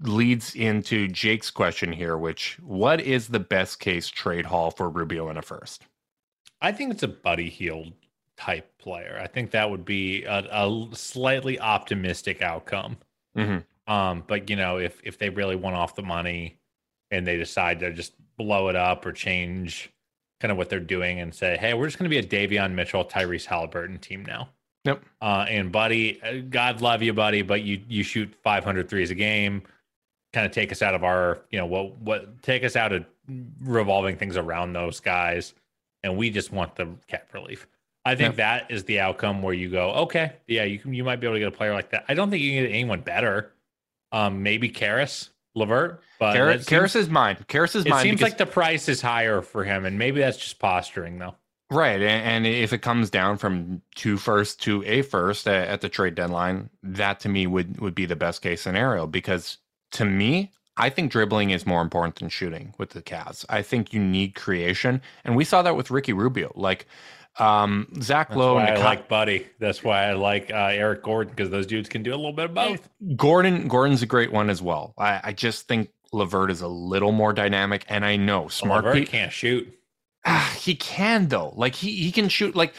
leads 0.00 0.54
into 0.54 1.08
Jake's 1.08 1.50
question 1.50 1.92
here, 1.92 2.16
which 2.16 2.58
what 2.62 3.00
is 3.00 3.28
the 3.28 3.40
best 3.40 3.80
case 3.80 4.08
trade 4.08 4.46
haul 4.46 4.70
for 4.70 4.88
Rubio 4.88 5.28
in 5.28 5.36
a 5.36 5.42
first? 5.42 5.84
I 6.60 6.72
think 6.72 6.90
it's 6.92 7.02
a 7.02 7.08
Buddy 7.08 7.50
Hield 7.50 7.92
type 8.36 8.76
player. 8.78 9.20
I 9.22 9.26
think 9.26 9.50
that 9.52 9.70
would 9.70 9.84
be 9.84 10.24
a, 10.24 10.38
a 10.50 10.88
slightly 10.92 11.60
optimistic 11.60 12.42
outcome. 12.42 12.96
Mhm. 13.36 13.64
Um, 13.86 14.24
but 14.26 14.48
you 14.48 14.56
know, 14.56 14.78
if 14.78 15.00
if 15.04 15.18
they 15.18 15.28
really 15.28 15.56
want 15.56 15.76
off 15.76 15.94
the 15.94 16.02
money 16.02 16.58
and 17.10 17.26
they 17.26 17.36
decide 17.36 17.80
to 17.80 17.92
just 17.92 18.14
blow 18.36 18.68
it 18.68 18.76
up 18.76 19.04
or 19.06 19.12
change 19.12 19.90
kind 20.40 20.50
of 20.52 20.58
what 20.58 20.68
they're 20.68 20.80
doing 20.80 21.20
and 21.20 21.34
say, 21.34 21.56
hey, 21.58 21.74
we're 21.74 21.86
just 21.86 21.98
going 21.98 22.10
to 22.10 22.10
be 22.10 22.18
a 22.18 22.48
Davion 22.48 22.72
Mitchell, 22.72 23.04
Tyrese 23.04 23.46
Halliburton 23.46 23.98
team 23.98 24.24
now. 24.24 24.48
Yep. 24.84 25.02
Uh, 25.22 25.46
and 25.48 25.72
Buddy, 25.72 26.20
uh, 26.22 26.42
God 26.50 26.82
love 26.82 27.02
you, 27.02 27.14
Buddy, 27.14 27.40
but 27.42 27.62
you 27.62 27.80
you 27.88 28.02
shoot 28.02 28.34
500 28.42 28.88
threes 28.88 29.10
a 29.10 29.14
game. 29.14 29.62
Kind 30.34 30.44
of 30.44 30.52
take 30.52 30.72
us 30.72 30.82
out 30.82 30.94
of 30.94 31.04
our, 31.04 31.40
you 31.50 31.58
know, 31.58 31.64
what 31.66 31.96
what 31.98 32.42
take 32.42 32.64
us 32.64 32.76
out 32.76 32.92
of 32.92 33.06
revolving 33.62 34.16
things 34.16 34.36
around 34.36 34.74
those 34.74 35.00
guys, 35.00 35.54
and 36.02 36.16
we 36.18 36.28
just 36.28 36.52
want 36.52 36.76
the 36.76 36.88
cap 37.08 37.32
relief. 37.32 37.66
I 38.04 38.14
think 38.14 38.32
Yep. 38.32 38.36
that 38.36 38.70
is 38.70 38.84
the 38.84 39.00
outcome 39.00 39.40
where 39.40 39.54
you 39.54 39.70
go, 39.70 39.90
okay, 39.92 40.32
yeah, 40.46 40.64
you 40.64 40.78
can, 40.78 40.92
you 40.92 41.02
might 41.04 41.16
be 41.16 41.26
able 41.26 41.36
to 41.36 41.40
get 41.40 41.48
a 41.48 41.56
player 41.56 41.72
like 41.72 41.88
that. 41.90 42.04
I 42.06 42.12
don't 42.12 42.28
think 42.28 42.42
you 42.42 42.50
can 42.52 42.64
get 42.64 42.70
anyone 42.74 43.00
better. 43.00 43.52
Um, 44.12 44.42
maybe 44.42 44.68
Caris, 44.68 45.30
Levert, 45.56 46.00
but 46.18 46.34
Caris, 46.34 46.54
it 46.54 46.58
seems, 46.58 46.68
Caris 46.68 46.96
is 46.96 47.08
mine. 47.08 47.36
Caris 47.48 47.74
is 47.74 47.84
it 47.86 47.90
mine. 47.90 48.02
seems 48.02 48.18
because- 48.18 48.32
like 48.32 48.38
the 48.38 48.46
price 48.46 48.88
is 48.88 49.00
higher 49.00 49.40
for 49.42 49.64
him, 49.64 49.84
and 49.84 49.98
maybe 49.98 50.20
that's 50.20 50.36
just 50.38 50.58
posturing, 50.58 51.18
though. 51.18 51.34
Right, 51.70 52.00
and, 52.02 52.44
and 52.44 52.46
if 52.46 52.72
it 52.72 52.78
comes 52.78 53.08
down 53.10 53.38
from 53.38 53.80
two 53.94 54.16
first 54.18 54.60
to 54.62 54.84
a 54.84 55.02
first 55.02 55.48
at, 55.48 55.68
at 55.68 55.80
the 55.80 55.88
trade 55.88 56.14
deadline, 56.14 56.68
that 56.82 57.20
to 57.20 57.28
me 57.28 57.46
would 57.46 57.80
would 57.80 57.94
be 57.94 58.06
the 58.06 58.16
best 58.16 58.42
case 58.42 58.60
scenario 58.60 59.06
because 59.06 59.58
to 59.92 60.04
me, 60.04 60.52
I 60.76 60.90
think 60.90 61.10
dribbling 61.10 61.50
is 61.50 61.66
more 61.66 61.80
important 61.80 62.16
than 62.16 62.28
shooting 62.28 62.74
with 62.78 62.90
the 62.90 63.00
Cavs. 63.02 63.44
I 63.48 63.62
think 63.62 63.92
you 63.92 64.00
need 64.00 64.34
creation, 64.34 65.00
and 65.24 65.36
we 65.36 65.44
saw 65.44 65.62
that 65.62 65.74
with 65.76 65.90
Ricky 65.90 66.12
Rubio. 66.12 66.52
Like 66.54 66.86
um, 67.38 67.88
Zach 68.00 68.28
That's 68.28 68.38
Lowe, 68.38 68.54
why 68.54 68.66
I 68.66 68.76
like 68.76 69.08
Buddy. 69.08 69.46
That's 69.58 69.82
why 69.82 70.04
I 70.04 70.12
like 70.12 70.50
uh, 70.52 70.70
Eric 70.72 71.02
Gordon 71.02 71.32
because 71.34 71.50
those 71.50 71.66
dudes 71.66 71.88
can 71.88 72.02
do 72.02 72.14
a 72.14 72.16
little 72.16 72.32
bit 72.32 72.46
of 72.46 72.54
both. 72.54 72.88
Gordon. 73.16 73.68
Gordon's 73.68 74.02
a 74.02 74.06
great 74.06 74.32
one 74.32 74.50
as 74.50 74.62
well. 74.62 74.94
I, 74.98 75.20
I 75.24 75.32
just 75.32 75.66
think 75.66 75.90
LeVert 76.12 76.50
is 76.50 76.60
a 76.60 76.68
little 76.68 77.12
more 77.12 77.32
dynamic, 77.32 77.84
and 77.88 78.04
I 78.04 78.16
know 78.16 78.48
smart 78.48 78.84
Levert 78.84 79.04
pe- 79.04 79.06
can't 79.06 79.32
shoot. 79.32 79.72
Ah, 80.24 80.56
he 80.58 80.74
can 80.74 81.28
though. 81.28 81.52
Like 81.56 81.74
he 81.74 81.92
he 81.96 82.12
can 82.12 82.28
shoot. 82.28 82.54
Like 82.54 82.74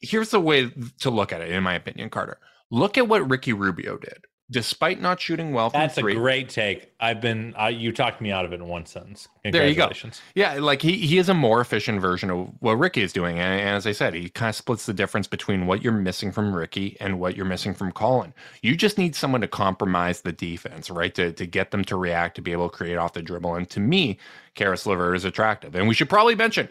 here's 0.00 0.30
the 0.30 0.40
way 0.40 0.70
to 1.00 1.10
look 1.10 1.32
at 1.32 1.40
it, 1.40 1.50
in 1.50 1.62
my 1.62 1.74
opinion, 1.74 2.10
Carter. 2.10 2.38
Look 2.70 2.98
at 2.98 3.06
what 3.06 3.28
Ricky 3.28 3.52
Rubio 3.52 3.98
did. 3.98 4.24
Despite 4.50 5.00
not 5.00 5.18
shooting 5.20 5.54
well 5.54 5.70
from 5.70 5.80
That's 5.80 5.94
three, 5.94 6.12
a 6.12 6.16
great 6.16 6.50
take. 6.50 6.92
I've 7.00 7.22
been 7.22 7.54
uh, 7.58 7.68
you 7.68 7.92
talked 7.92 8.20
me 8.20 8.30
out 8.30 8.44
of 8.44 8.52
it 8.52 8.56
in 8.56 8.68
one 8.68 8.84
sentence. 8.84 9.26
There 9.42 9.66
you 9.66 9.74
go. 9.74 9.90
Yeah, 10.34 10.54
like 10.54 10.82
he 10.82 10.98
he 10.98 11.16
is 11.16 11.30
a 11.30 11.34
more 11.34 11.62
efficient 11.62 12.02
version 12.02 12.28
of 12.30 12.50
what 12.60 12.74
Ricky 12.74 13.00
is 13.00 13.10
doing. 13.10 13.38
And, 13.38 13.58
and 13.58 13.70
as 13.70 13.86
I 13.86 13.92
said, 13.92 14.12
he 14.12 14.28
kind 14.28 14.50
of 14.50 14.54
splits 14.54 14.84
the 14.84 14.92
difference 14.92 15.26
between 15.26 15.66
what 15.66 15.82
you're 15.82 15.94
missing 15.94 16.30
from 16.30 16.54
Ricky 16.54 16.98
and 17.00 17.18
what 17.18 17.36
you're 17.36 17.46
missing 17.46 17.72
from 17.72 17.90
Collin. 17.90 18.34
You 18.60 18.76
just 18.76 18.98
need 18.98 19.16
someone 19.16 19.40
to 19.40 19.48
compromise 19.48 20.20
the 20.20 20.32
defense, 20.32 20.90
right? 20.90 21.14
To 21.14 21.32
to 21.32 21.46
get 21.46 21.70
them 21.70 21.82
to 21.86 21.96
react, 21.96 22.36
to 22.36 22.42
be 22.42 22.52
able 22.52 22.68
to 22.68 22.76
create 22.76 22.96
off 22.96 23.14
the 23.14 23.22
dribble. 23.22 23.54
And 23.54 23.68
to 23.70 23.80
me, 23.80 24.18
Caris 24.54 24.84
LeVert 24.84 25.16
is 25.16 25.24
attractive. 25.24 25.74
And 25.74 25.88
we 25.88 25.94
should 25.94 26.10
probably 26.10 26.34
mention 26.34 26.68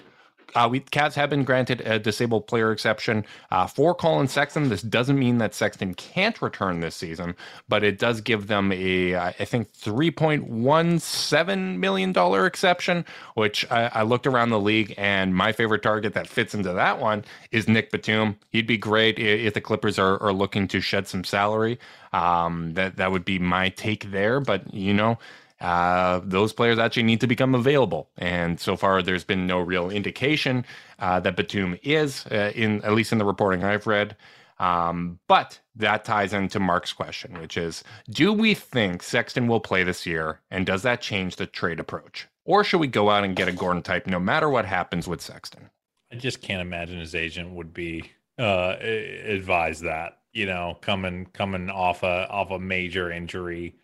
uh, 0.55 0.67
we 0.69 0.81
Cavs 0.81 1.13
have 1.13 1.29
been 1.29 1.43
granted 1.43 1.81
a 1.81 1.99
disabled 1.99 2.47
player 2.47 2.71
exception 2.71 3.25
uh, 3.51 3.67
for 3.67 3.95
Collin 3.95 4.27
Sexton. 4.27 4.69
This 4.69 4.81
doesn't 4.81 5.17
mean 5.17 5.37
that 5.39 5.53
Sexton 5.53 5.93
can't 5.93 6.41
return 6.41 6.79
this 6.79 6.95
season, 6.95 7.35
but 7.67 7.83
it 7.83 7.99
does 7.99 8.21
give 8.21 8.47
them 8.47 8.71
a 8.71 9.15
uh, 9.15 9.31
I 9.39 9.45
think 9.45 9.71
three 9.71 10.11
point 10.11 10.47
one 10.47 10.99
seven 10.99 11.79
million 11.79 12.11
dollar 12.11 12.45
exception. 12.45 13.05
Which 13.35 13.69
I, 13.71 13.89
I 13.93 14.01
looked 14.03 14.27
around 14.27 14.49
the 14.49 14.59
league, 14.59 14.93
and 14.97 15.35
my 15.35 15.51
favorite 15.51 15.83
target 15.83 16.13
that 16.13 16.27
fits 16.27 16.53
into 16.53 16.73
that 16.73 16.99
one 16.99 17.25
is 17.51 17.67
Nick 17.67 17.91
Batum. 17.91 18.37
He'd 18.51 18.67
be 18.67 18.77
great 18.77 19.19
if 19.19 19.53
the 19.53 19.61
Clippers 19.61 19.99
are, 19.99 20.21
are 20.21 20.33
looking 20.33 20.67
to 20.69 20.81
shed 20.81 21.07
some 21.07 21.23
salary. 21.23 21.79
Um, 22.13 22.73
that 22.75 22.97
that 22.97 23.11
would 23.11 23.25
be 23.25 23.39
my 23.39 23.69
take 23.69 24.11
there. 24.11 24.39
But 24.39 24.73
you 24.73 24.93
know 24.93 25.17
uh, 25.63 26.19
those 26.25 26.51
players 26.51 26.77
actually 26.77 27.03
need 27.03 27.21
to 27.21 27.27
become 27.27 27.55
available. 27.55 28.09
And 28.17 28.59
so 28.59 28.75
far, 28.75 29.01
there's 29.01 29.23
been 29.23 29.47
no 29.47 29.59
real 29.59 29.89
indication 29.89 30.65
uh, 30.99 31.21
that 31.21 31.37
Batum 31.37 31.77
is, 31.81 32.25
uh, 32.27 32.51
in 32.53 32.83
at 32.83 32.91
least 32.91 33.13
in 33.13 33.17
the 33.17 33.25
reporting 33.25 33.63
I've 33.63 33.87
read. 33.87 34.17
Um, 34.59 35.19
but 35.27 35.59
that 35.77 36.03
ties 36.03 36.33
into 36.33 36.59
Mark's 36.59 36.91
question, 36.91 37.39
which 37.39 37.55
is 37.57 37.83
Do 38.09 38.33
we 38.33 38.53
think 38.53 39.01
Sexton 39.01 39.47
will 39.47 39.61
play 39.61 39.83
this 39.83 40.05
year? 40.05 40.41
And 40.51 40.65
does 40.65 40.83
that 40.83 41.01
change 41.01 41.37
the 41.37 41.45
trade 41.45 41.79
approach? 41.79 42.27
Or 42.43 42.65
should 42.65 42.81
we 42.81 42.87
go 42.87 43.09
out 43.09 43.23
and 43.23 43.35
get 43.35 43.47
a 43.47 43.53
Gordon 43.53 43.83
type 43.83 44.05
no 44.05 44.19
matter 44.19 44.49
what 44.49 44.65
happens 44.65 45.07
with 45.07 45.21
Sexton? 45.21 45.69
I 46.11 46.17
just 46.17 46.41
can't 46.41 46.61
imagine 46.61 46.99
his 46.99 47.15
agent 47.15 47.51
would 47.51 47.73
be 47.73 48.11
uh 48.37 48.75
advise 48.81 49.79
that, 49.81 50.19
you 50.33 50.45
know, 50.45 50.77
coming 50.81 51.27
coming 51.27 51.69
off 51.69 52.03
a 52.03 52.29
off 52.29 52.51
a 52.51 52.59
major 52.59 53.11
injury 53.11 53.75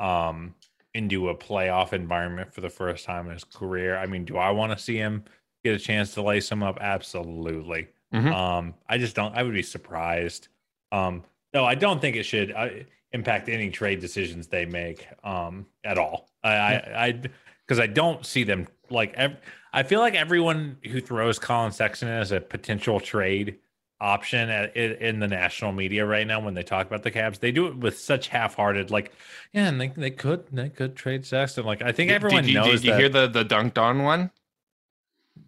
um 0.00 0.54
into 0.94 1.28
a 1.28 1.34
playoff 1.34 1.92
environment 1.92 2.52
for 2.52 2.60
the 2.60 2.70
first 2.70 3.04
time 3.04 3.26
in 3.26 3.32
his 3.32 3.44
career. 3.44 3.96
I 3.98 4.06
mean, 4.06 4.24
do 4.24 4.36
I 4.36 4.50
want 4.50 4.72
to 4.72 4.78
see 4.82 4.96
him 4.96 5.24
get 5.64 5.74
a 5.74 5.78
chance 5.78 6.14
to 6.14 6.22
lace 6.22 6.50
him 6.50 6.62
up? 6.62 6.78
Absolutely. 6.80 7.88
Mhm. 8.12 8.32
Um 8.32 8.74
I 8.88 8.98
just 8.98 9.14
don't 9.14 9.34
I 9.36 9.42
would 9.42 9.54
be 9.54 9.62
surprised. 9.62 10.48
Um 10.92 11.24
no, 11.54 11.64
I 11.64 11.74
don't 11.74 12.00
think 12.00 12.16
it 12.16 12.24
should 12.24 12.52
uh, 12.52 12.68
impact 13.12 13.48
any 13.48 13.70
trade 13.70 14.00
decisions 14.00 14.46
they 14.46 14.64
make 14.66 15.06
um 15.24 15.66
at 15.84 15.98
all. 15.98 16.28
I 16.42 16.52
I 16.54 17.06
I 17.06 17.22
because 17.66 17.78
I 17.80 17.86
don't 17.86 18.24
see 18.24 18.44
them 18.44 18.66
like 18.90 19.12
ev- 19.14 19.36
I 19.74 19.82
feel 19.82 20.00
like 20.00 20.14
everyone 20.14 20.78
who 20.90 21.00
throws 21.00 21.38
Collin 21.38 21.72
Sexton 21.72 22.08
as 22.08 22.32
a 22.32 22.40
potential 22.40 22.98
trade 22.98 23.58
option 24.00 24.48
at, 24.48 24.76
in, 24.76 24.92
in 24.92 25.18
the 25.20 25.26
national 25.28 25.72
media 25.72 26.06
right 26.06 26.26
now 26.26 26.40
when 26.40 26.54
they 26.54 26.62
talk 26.62 26.86
about 26.86 27.02
the 27.02 27.10
Cavs, 27.10 27.40
they 27.40 27.50
do 27.52 27.66
it 27.66 27.76
with 27.76 27.98
such 27.98 28.28
half-hearted, 28.28 28.90
like, 28.90 29.12
yeah, 29.52 29.66
and 29.68 29.80
they, 29.80 29.88
they 29.88 30.10
could 30.10 30.44
they 30.52 30.68
could 30.68 30.94
trade 30.96 31.26
Sexton. 31.26 31.64
Like 31.64 31.82
I 31.82 31.92
think 31.92 32.08
Did- 32.10 32.14
everyone 32.14 32.44
did 32.44 32.52
you, 32.52 32.58
knows 32.60 32.80
Did 32.80 32.84
you 32.84 32.90
that. 32.92 33.00
hear 33.00 33.08
the, 33.08 33.26
the 33.28 33.44
dunked 33.44 33.78
on 33.78 34.02
one? 34.02 34.30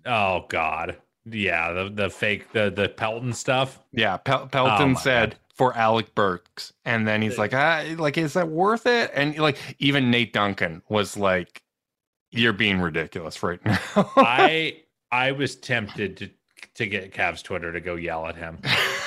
oh 0.06 0.46
god, 0.48 0.96
yeah, 1.24 1.72
the 1.72 1.90
the 1.90 2.10
fake 2.10 2.52
the 2.52 2.70
the 2.70 2.88
Pelton 2.88 3.32
stuff. 3.32 3.78
Yeah, 3.92 4.16
Pel- 4.16 4.46
Pelton 4.46 4.92
Oh, 4.96 5.00
said 5.00 5.36
for 5.54 5.76
Alec 5.76 6.14
Burks, 6.14 6.72
and 6.84 7.06
then 7.06 7.20
he's 7.22 7.36
like, 7.38 7.52
ah, 7.54 7.84
like, 7.98 8.16
is 8.16 8.32
that 8.34 8.48
worth 8.48 8.86
it? 8.86 9.10
And 9.14 9.36
like, 9.38 9.58
even 9.78 10.10
Nate 10.10 10.32
Duncan 10.32 10.82
was 10.88 11.16
like, 11.16 11.62
"You're 12.30 12.52
being 12.54 12.80
ridiculous 12.80 13.42
right 13.42 13.62
now." 13.64 13.78
I 14.16 14.80
I 15.12 15.32
was 15.32 15.56
tempted 15.56 16.16
to 16.18 16.30
to 16.80 16.86
get 16.86 17.12
Cavs 17.12 17.42
Twitter 17.42 17.72
to 17.72 17.80
go 17.80 17.94
yell 17.94 18.26
at 18.26 18.36
him. 18.36 18.58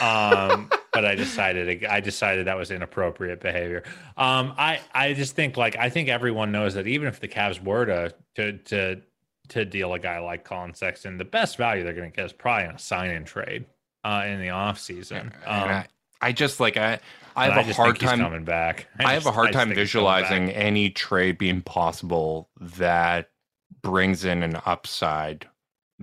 Um, 0.02 0.70
but 0.94 1.06
I 1.06 1.16
decided 1.16 1.84
I 1.86 2.00
decided 2.00 2.48
that 2.48 2.58
was 2.58 2.72
inappropriate 2.72 3.42
behavior. 3.42 3.84
Um, 4.16 4.54
I 4.58 4.80
I 4.94 5.14
just 5.14 5.36
think 5.36 5.58
like 5.58 5.76
I 5.76 5.90
think 5.90 6.08
everyone 6.10 6.52
knows 6.52 6.76
that 6.76 6.88
even 6.88 7.08
if 7.08 7.20
the 7.20 7.28
Cavs 7.28 7.62
were 7.62 7.86
to 7.86 8.14
to 8.36 8.58
to 8.58 9.02
to 9.50 9.66
deal 9.66 9.94
a 9.94 10.00
guy 10.00 10.20
like 10.20 10.44
Collin 10.44 10.74
Sexton, 10.74 11.18
the 11.18 11.26
best 11.26 11.58
value 11.58 11.84
they're 11.84 11.94
going 11.94 12.10
to 12.10 12.16
get 12.16 12.26
is 12.26 12.34
probably 12.34 12.74
a 12.74 12.80
sign 12.80 13.12
in 13.12 13.26
trade 13.26 13.66
uh, 14.04 14.24
in 14.26 14.40
the 14.40 14.50
off 14.50 14.80
season. 14.80 15.34
Um, 15.46 15.64
I, 15.64 15.86
I 16.22 16.32
just 16.32 16.60
like 16.60 16.78
I, 16.78 17.00
I 17.36 17.50
have 17.50 17.70
a 17.70 17.74
hard 17.74 18.00
time. 18.00 18.20
coming 18.20 18.46
back. 18.46 18.88
I, 19.00 19.14
have 19.14 19.24
just- 19.24 19.28
a 19.28 19.32
hard 19.32 19.52
time 19.52 19.70
think 19.70 19.80
he's 19.80 19.92
coming 19.92 20.08
back. 20.08 20.22
visualizing 20.30 20.50
any 20.52 20.90
trade 20.90 21.38
being 21.38 21.62
possible 21.62 22.50
that 22.60 23.30
brings 23.82 24.24
in 24.24 24.44
an 24.44 24.60
upside 24.66 25.48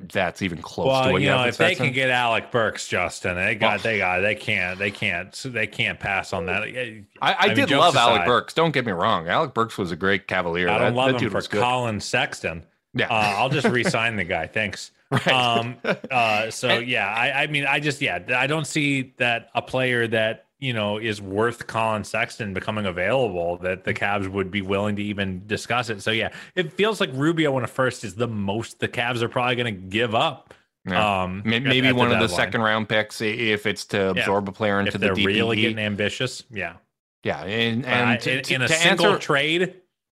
that's 0.08 0.42
even 0.42 0.62
close 0.62 0.86
to 0.86 0.88
Well, 0.88 1.12
what 1.12 1.22
you 1.22 1.28
know, 1.28 1.44
if 1.44 1.56
they 1.56 1.74
can 1.74 1.92
get 1.92 2.10
Alec 2.10 2.50
Burks, 2.50 2.86
Justin, 2.88 3.36
they 3.36 3.54
got, 3.54 3.70
Well- 3.70 3.78
they 3.82 3.98
got, 3.98 4.20
they 4.20 4.34
can't, 4.34 4.78
they 4.78 4.90
can't, 4.90 5.32
they 5.46 5.66
can't 5.66 5.98
pass 6.00 6.32
on 6.32 6.46
that. 6.46 6.62
I, 6.62 7.04
I, 7.20 7.36
I 7.40 7.48
did 7.54 7.68
jokes 7.68 7.94
love 7.94 7.96
Alec 7.96 8.26
Burks. 8.26 8.54
Don't 8.54 8.72
get 8.72 8.86
me 8.86 8.92
wrong. 8.92 9.28
Alec 9.28 9.54
Burks 9.54 9.76
was 9.78 9.90
a 9.92 9.96
great 9.96 10.26
Cavalier. 10.26 10.68
I 10.68 10.78
don't 10.78 10.94
love 10.94 11.12
that 11.12 11.22
him 11.22 11.30
for. 11.30 11.40
Collin 11.42 12.00
Sexton. 12.00 12.64
Yeah, 12.94 13.06
Uh, 13.08 13.34
I'll 13.38 13.48
just 13.50 13.68
re-sign 13.72 14.16
the 14.16 14.24
guy. 14.24 14.46
Thanks. 14.46 14.90
right. 15.10 15.28
Um, 15.28 15.76
uh, 16.10 16.50
so 16.50 16.78
yeah, 16.78 17.08
I, 17.08 17.42
I 17.42 17.46
mean, 17.46 17.66
I 17.66 17.80
just 17.80 18.00
yeah, 18.00 18.20
I 18.36 18.46
don't 18.46 18.66
see 18.66 19.12
that 19.18 19.50
a 19.54 19.62
player 19.62 20.06
that 20.08 20.46
you 20.60 20.72
know 20.72 20.98
is 20.98 21.20
worth 21.20 21.66
Collin 21.66 22.04
Sexton 22.04 22.54
becoming 22.54 22.86
available 22.86 23.56
that 23.58 23.84
the 23.84 23.94
Cavs 23.94 24.28
would 24.28 24.50
be 24.50 24.62
willing 24.62 24.96
to 24.96 25.02
even 25.02 25.46
discuss 25.46 25.90
it. 25.90 26.02
So 26.02 26.10
yeah, 26.10 26.30
it 26.54 26.72
feels 26.72 27.00
like 27.00 27.10
Rubio 27.14 27.56
in 27.58 27.64
a 27.64 27.66
first 27.66 28.04
is 28.04 28.14
the 28.14 28.28
most 28.28 28.78
the 28.78 28.88
Cavs 28.88 29.22
are 29.22 29.28
probably 29.28 29.56
going 29.56 29.74
to 29.74 29.80
give 29.80 30.14
up. 30.14 30.54
Yeah. 30.88 31.22
Um, 31.22 31.40
at- 31.40 31.62
maybe 31.62 31.88
at 31.88 31.94
one 31.94 32.06
of 32.08 32.12
the 32.20 32.26
deadline. 32.26 32.36
second 32.36 32.60
round 32.62 32.88
picks 32.88 33.20
if 33.20 33.66
it's 33.66 33.84
to 33.86 34.10
absorb 34.10 34.48
a 34.48 34.52
player 34.52 34.78
into 34.80 34.88
if 34.88 34.92
the 34.94 34.98
they're 34.98 35.14
DPE. 35.14 35.26
really 35.26 35.56
getting 35.60 35.78
ambitious. 35.78 36.44
Yeah, 36.50 36.76
yeah, 37.22 37.42
and, 37.44 37.84
and 37.84 38.20
to, 38.22 38.38
in, 38.38 38.42
to- 38.44 38.54
in 38.54 38.62
a 38.62 38.68
single 38.68 39.06
answer, 39.08 39.18
trade, 39.18 39.74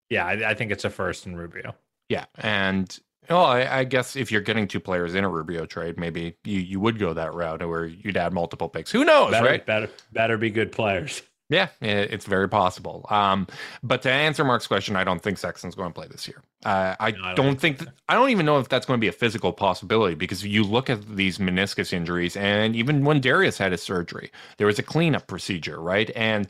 yeah, 0.10 0.26
I, 0.26 0.50
I 0.52 0.54
think 0.56 0.72
it's 0.72 0.84
a 0.86 0.90
first 0.90 1.28
in 1.28 1.36
Rubio. 1.36 1.76
yeah, 2.10 2.26
and 2.40 2.98
well, 3.30 3.46
I, 3.46 3.62
I 3.66 3.84
guess 3.84 4.16
if 4.16 4.32
you're 4.32 4.42
getting 4.42 4.68
two 4.68 4.80
players 4.80 5.16
in 5.16 5.24
a 5.24 5.30
Rubio 5.30 5.66
trade, 5.66 6.00
maybe 6.00 6.38
you, 6.44 6.60
you 6.60 6.80
would 6.80 7.00
go 7.00 7.14
that 7.14 7.34
route 7.34 7.68
where 7.68 7.86
you'd 7.86 8.18
add 8.18 8.34
multiple 8.34 8.70
picks. 8.70 8.92
Who 8.92 9.06
knows, 9.06 9.32
Better, 9.32 9.46
right? 9.46 9.66
better, 9.66 9.90
better 10.12 10.38
be 10.38 10.50
good 10.50 10.72
players. 10.72 11.22
Yeah, 11.48 11.68
it's 11.80 12.26
very 12.26 12.50
possible. 12.50 13.06
Um, 13.12 13.46
but 13.84 14.02
to 14.02 14.12
answer 14.12 14.44
Mark's 14.44 14.66
question, 14.66 14.96
I 14.96 15.04
don't 15.04 15.22
think 15.22 15.38
Sexton's 15.38 15.76
going 15.76 15.90
to 15.90 15.94
play 15.94 16.08
this 16.08 16.28
year. 16.28 16.42
Uh, 16.66 16.96
I, 17.00 17.12
No, 17.12 17.18
I 17.24 17.34
don't 17.36 17.46
don't 17.46 17.62
think 17.62 17.78
that, 17.78 17.90
I 18.10 18.16
don't 18.16 18.32
even 18.32 18.48
know 18.48 18.58
if 18.58 18.68
that's 18.68 18.88
going 18.88 18.98
to 18.98 19.02
be 19.02 19.10
a 19.10 19.12
physical 19.12 19.54
possibility 19.54 20.16
because 20.16 20.44
you 20.44 20.64
look 20.64 20.90
at 20.90 21.08
these 21.08 21.38
meniscus 21.38 21.94
injuries, 21.94 22.36
and 22.36 22.76
even 22.76 23.06
when 23.06 23.22
Darius 23.22 23.60
had 23.60 23.74
his 23.74 23.84
surgery, 23.84 24.32
there 24.58 24.66
was 24.66 24.80
a 24.80 24.84
cleanup 24.84 25.28
procedure, 25.28 25.80
right? 25.80 26.10
And 26.16 26.48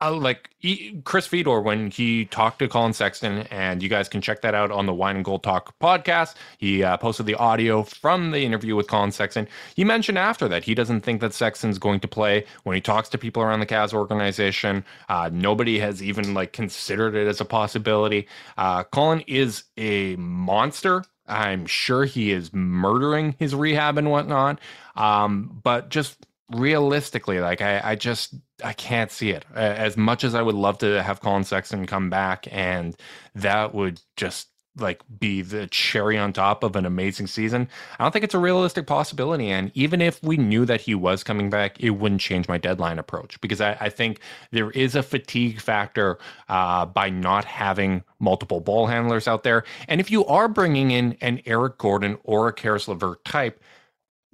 uh, 0.00 0.12
like 0.12 0.50
he, 0.58 1.00
Chris 1.04 1.26
Fedor, 1.26 1.60
when 1.60 1.90
he 1.90 2.26
talked 2.26 2.58
to 2.58 2.68
Collin 2.68 2.92
Sexton, 2.92 3.46
and 3.50 3.82
you 3.82 3.88
guys 3.88 4.08
can 4.08 4.20
check 4.20 4.42
that 4.42 4.54
out 4.54 4.70
on 4.70 4.86
the 4.86 4.92
Wine 4.92 5.16
and 5.16 5.24
Gold 5.24 5.42
Talk 5.42 5.78
podcast. 5.78 6.34
He 6.58 6.82
uh, 6.82 6.96
posted 6.98 7.26
the 7.26 7.34
audio 7.36 7.82
from 7.82 8.30
the 8.30 8.44
interview 8.44 8.76
with 8.76 8.88
Collin 8.88 9.12
Sexton. 9.12 9.48
He 9.74 9.84
mentioned 9.84 10.18
after 10.18 10.48
that 10.48 10.64
he 10.64 10.74
doesn't 10.74 11.00
think 11.00 11.20
that 11.22 11.32
Sexton's 11.32 11.78
going 11.78 12.00
to 12.00 12.08
play. 12.08 12.44
When 12.64 12.74
he 12.74 12.80
talks 12.80 13.08
to 13.10 13.18
people 13.18 13.42
around 13.42 13.60
the 13.60 13.66
Cavs 13.66 13.94
organization, 13.94 14.84
uh, 15.08 15.30
nobody 15.32 15.78
has 15.78 16.02
even 16.02 16.34
like 16.34 16.52
considered 16.52 17.14
it 17.14 17.26
as 17.26 17.40
a 17.40 17.46
possibility. 17.46 18.28
Uh, 18.58 18.84
Collin 18.84 19.22
is 19.26 19.64
a 19.78 20.16
monster. 20.16 21.04
I'm 21.26 21.66
sure 21.66 22.04
he 22.04 22.32
is 22.32 22.52
murdering 22.52 23.34
his 23.38 23.54
rehab 23.54 23.98
and 23.98 24.10
whatnot. 24.10 24.60
Um, 24.94 25.60
but 25.62 25.88
just 25.88 26.26
realistically, 26.50 27.40
like 27.40 27.60
I, 27.60 27.80
I 27.82 27.94
just 27.96 28.34
I 28.64 28.72
can't 28.72 29.10
see 29.10 29.30
it. 29.30 29.44
As 29.54 29.96
much 29.96 30.24
as 30.24 30.34
I 30.34 30.42
would 30.42 30.54
love 30.54 30.78
to 30.78 31.02
have 31.02 31.20
Collin 31.20 31.44
Sexton 31.44 31.86
come 31.86 32.08
back, 32.10 32.46
and 32.50 32.96
that 33.34 33.74
would 33.74 34.00
just 34.16 34.48
like 34.78 35.00
be 35.18 35.42
the 35.42 35.66
cherry 35.68 36.18
on 36.18 36.32
top 36.32 36.62
of 36.62 36.76
an 36.76 36.84
amazing 36.84 37.26
season. 37.26 37.68
I 37.98 38.04
don't 38.04 38.12
think 38.12 38.24
it's 38.24 38.34
a 38.34 38.38
realistic 38.38 38.86
possibility. 38.86 39.50
And 39.50 39.70
even 39.74 40.00
if 40.00 40.22
we 40.22 40.36
knew 40.36 40.64
that 40.66 40.82
he 40.82 40.94
was 40.94 41.24
coming 41.24 41.50
back, 41.50 41.80
it 41.80 41.90
wouldn't 41.90 42.20
change 42.20 42.48
my 42.48 42.58
deadline 42.58 42.98
approach 42.98 43.40
because 43.40 43.60
I, 43.60 43.76
I 43.80 43.88
think 43.88 44.20
there 44.50 44.70
is 44.72 44.94
a 44.94 45.02
fatigue 45.02 45.60
factor 45.60 46.18
uh, 46.48 46.86
by 46.86 47.08
not 47.08 47.44
having 47.44 48.04
multiple 48.18 48.60
ball 48.60 48.86
handlers 48.86 49.26
out 49.26 49.42
there. 49.44 49.64
And 49.88 50.00
if 50.00 50.10
you 50.10 50.26
are 50.26 50.48
bringing 50.48 50.90
in 50.90 51.16
an 51.20 51.40
Eric 51.46 51.78
Gordon 51.78 52.18
or 52.24 52.48
a 52.48 52.52
Caris 52.52 52.88
LeVert 52.88 53.24
type, 53.24 53.62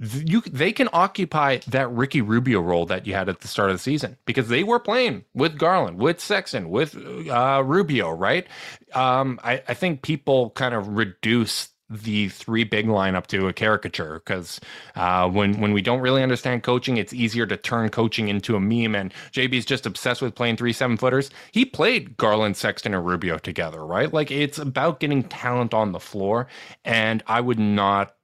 you 0.03 0.41
they 0.43 0.73
can 0.73 0.89
occupy 0.93 1.59
that 1.69 1.91
Ricky 1.93 2.21
Rubio 2.21 2.61
role 2.61 2.87
that 2.87 3.07
you 3.07 3.15
had 3.15 3.29
at 3.29 3.41
the 3.41 3.49
start 3.49 3.71
of 3.71 3.77
the 3.77 3.83
season 3.83 4.17
because 4.27 4.49
they 4.49 4.65
were 4.65 4.81
playing 4.81 5.25
with 5.35 5.59
Garland, 5.59 5.99
with 5.99 6.21
Sexton, 6.21 6.71
with 6.71 6.97
uh, 7.29 7.63
Rubio, 7.65 8.11
right? 8.11 8.47
Um, 8.95 9.39
I, 9.45 9.63
I 9.69 9.75
think 9.75 10.03
people 10.03 10.51
kind 10.51 10.75
of 10.75 10.89
reduce 10.89 11.69
the 11.89 12.31
three 12.31 12.65
big 12.65 12.87
lineup 12.87 13.27
to 13.27 13.49
a 13.49 13.53
caricature 13.53 14.15
because 14.25 14.59
uh, 14.97 15.29
when 15.29 15.61
when 15.61 15.73
we 15.73 15.83
don't 15.83 16.01
really 16.01 16.23
understand 16.23 16.65
coaching, 16.65 16.97
it's 16.97 17.13
easier 17.13 17.47
to 17.47 17.57
turn 17.57 17.89
coaching 17.91 18.29
into 18.29 18.57
a 18.57 18.61
meme. 18.61 18.97
And 18.97 19.15
JB's 19.33 19.67
just 19.67 19.87
obsessed 19.87 20.23
with 20.23 20.35
playing 20.35 20.57
three 20.57 20.73
seven 20.73 20.97
footers. 20.97 21.31
He 21.53 21.65
played 21.65 22.17
Garland, 22.17 22.57
Sexton, 22.57 22.95
and 22.95 23.07
Rubio 23.07 23.39
together, 23.39 23.85
right? 23.85 24.13
Like 24.13 24.31
it's 24.33 24.59
about 24.59 24.99
getting 24.99 25.23
talent 25.23 25.75
on 25.75 25.93
the 25.93 26.01
floor, 26.01 26.49
and 26.85 27.23
I 27.29 27.41
would 27.41 27.59
not 27.61 28.15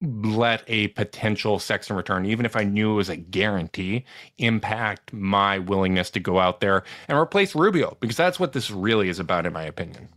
let 0.00 0.62
a 0.68 0.88
potential 0.88 1.58
Sexton 1.58 1.96
return, 1.96 2.24
even 2.24 2.46
if 2.46 2.54
I 2.54 2.64
knew 2.64 2.92
it 2.92 2.96
was 2.96 3.08
a 3.08 3.16
guarantee, 3.16 4.04
impact 4.38 5.12
my 5.12 5.58
willingness 5.58 6.10
to 6.10 6.20
go 6.20 6.38
out 6.38 6.60
there 6.60 6.84
and 7.08 7.18
replace 7.18 7.54
Rubio 7.54 7.96
because 8.00 8.16
that's 8.16 8.38
what 8.38 8.52
this 8.52 8.70
really 8.70 9.08
is 9.08 9.18
about, 9.18 9.46
in 9.46 9.52
my 9.52 9.64
opinion. 9.64 10.08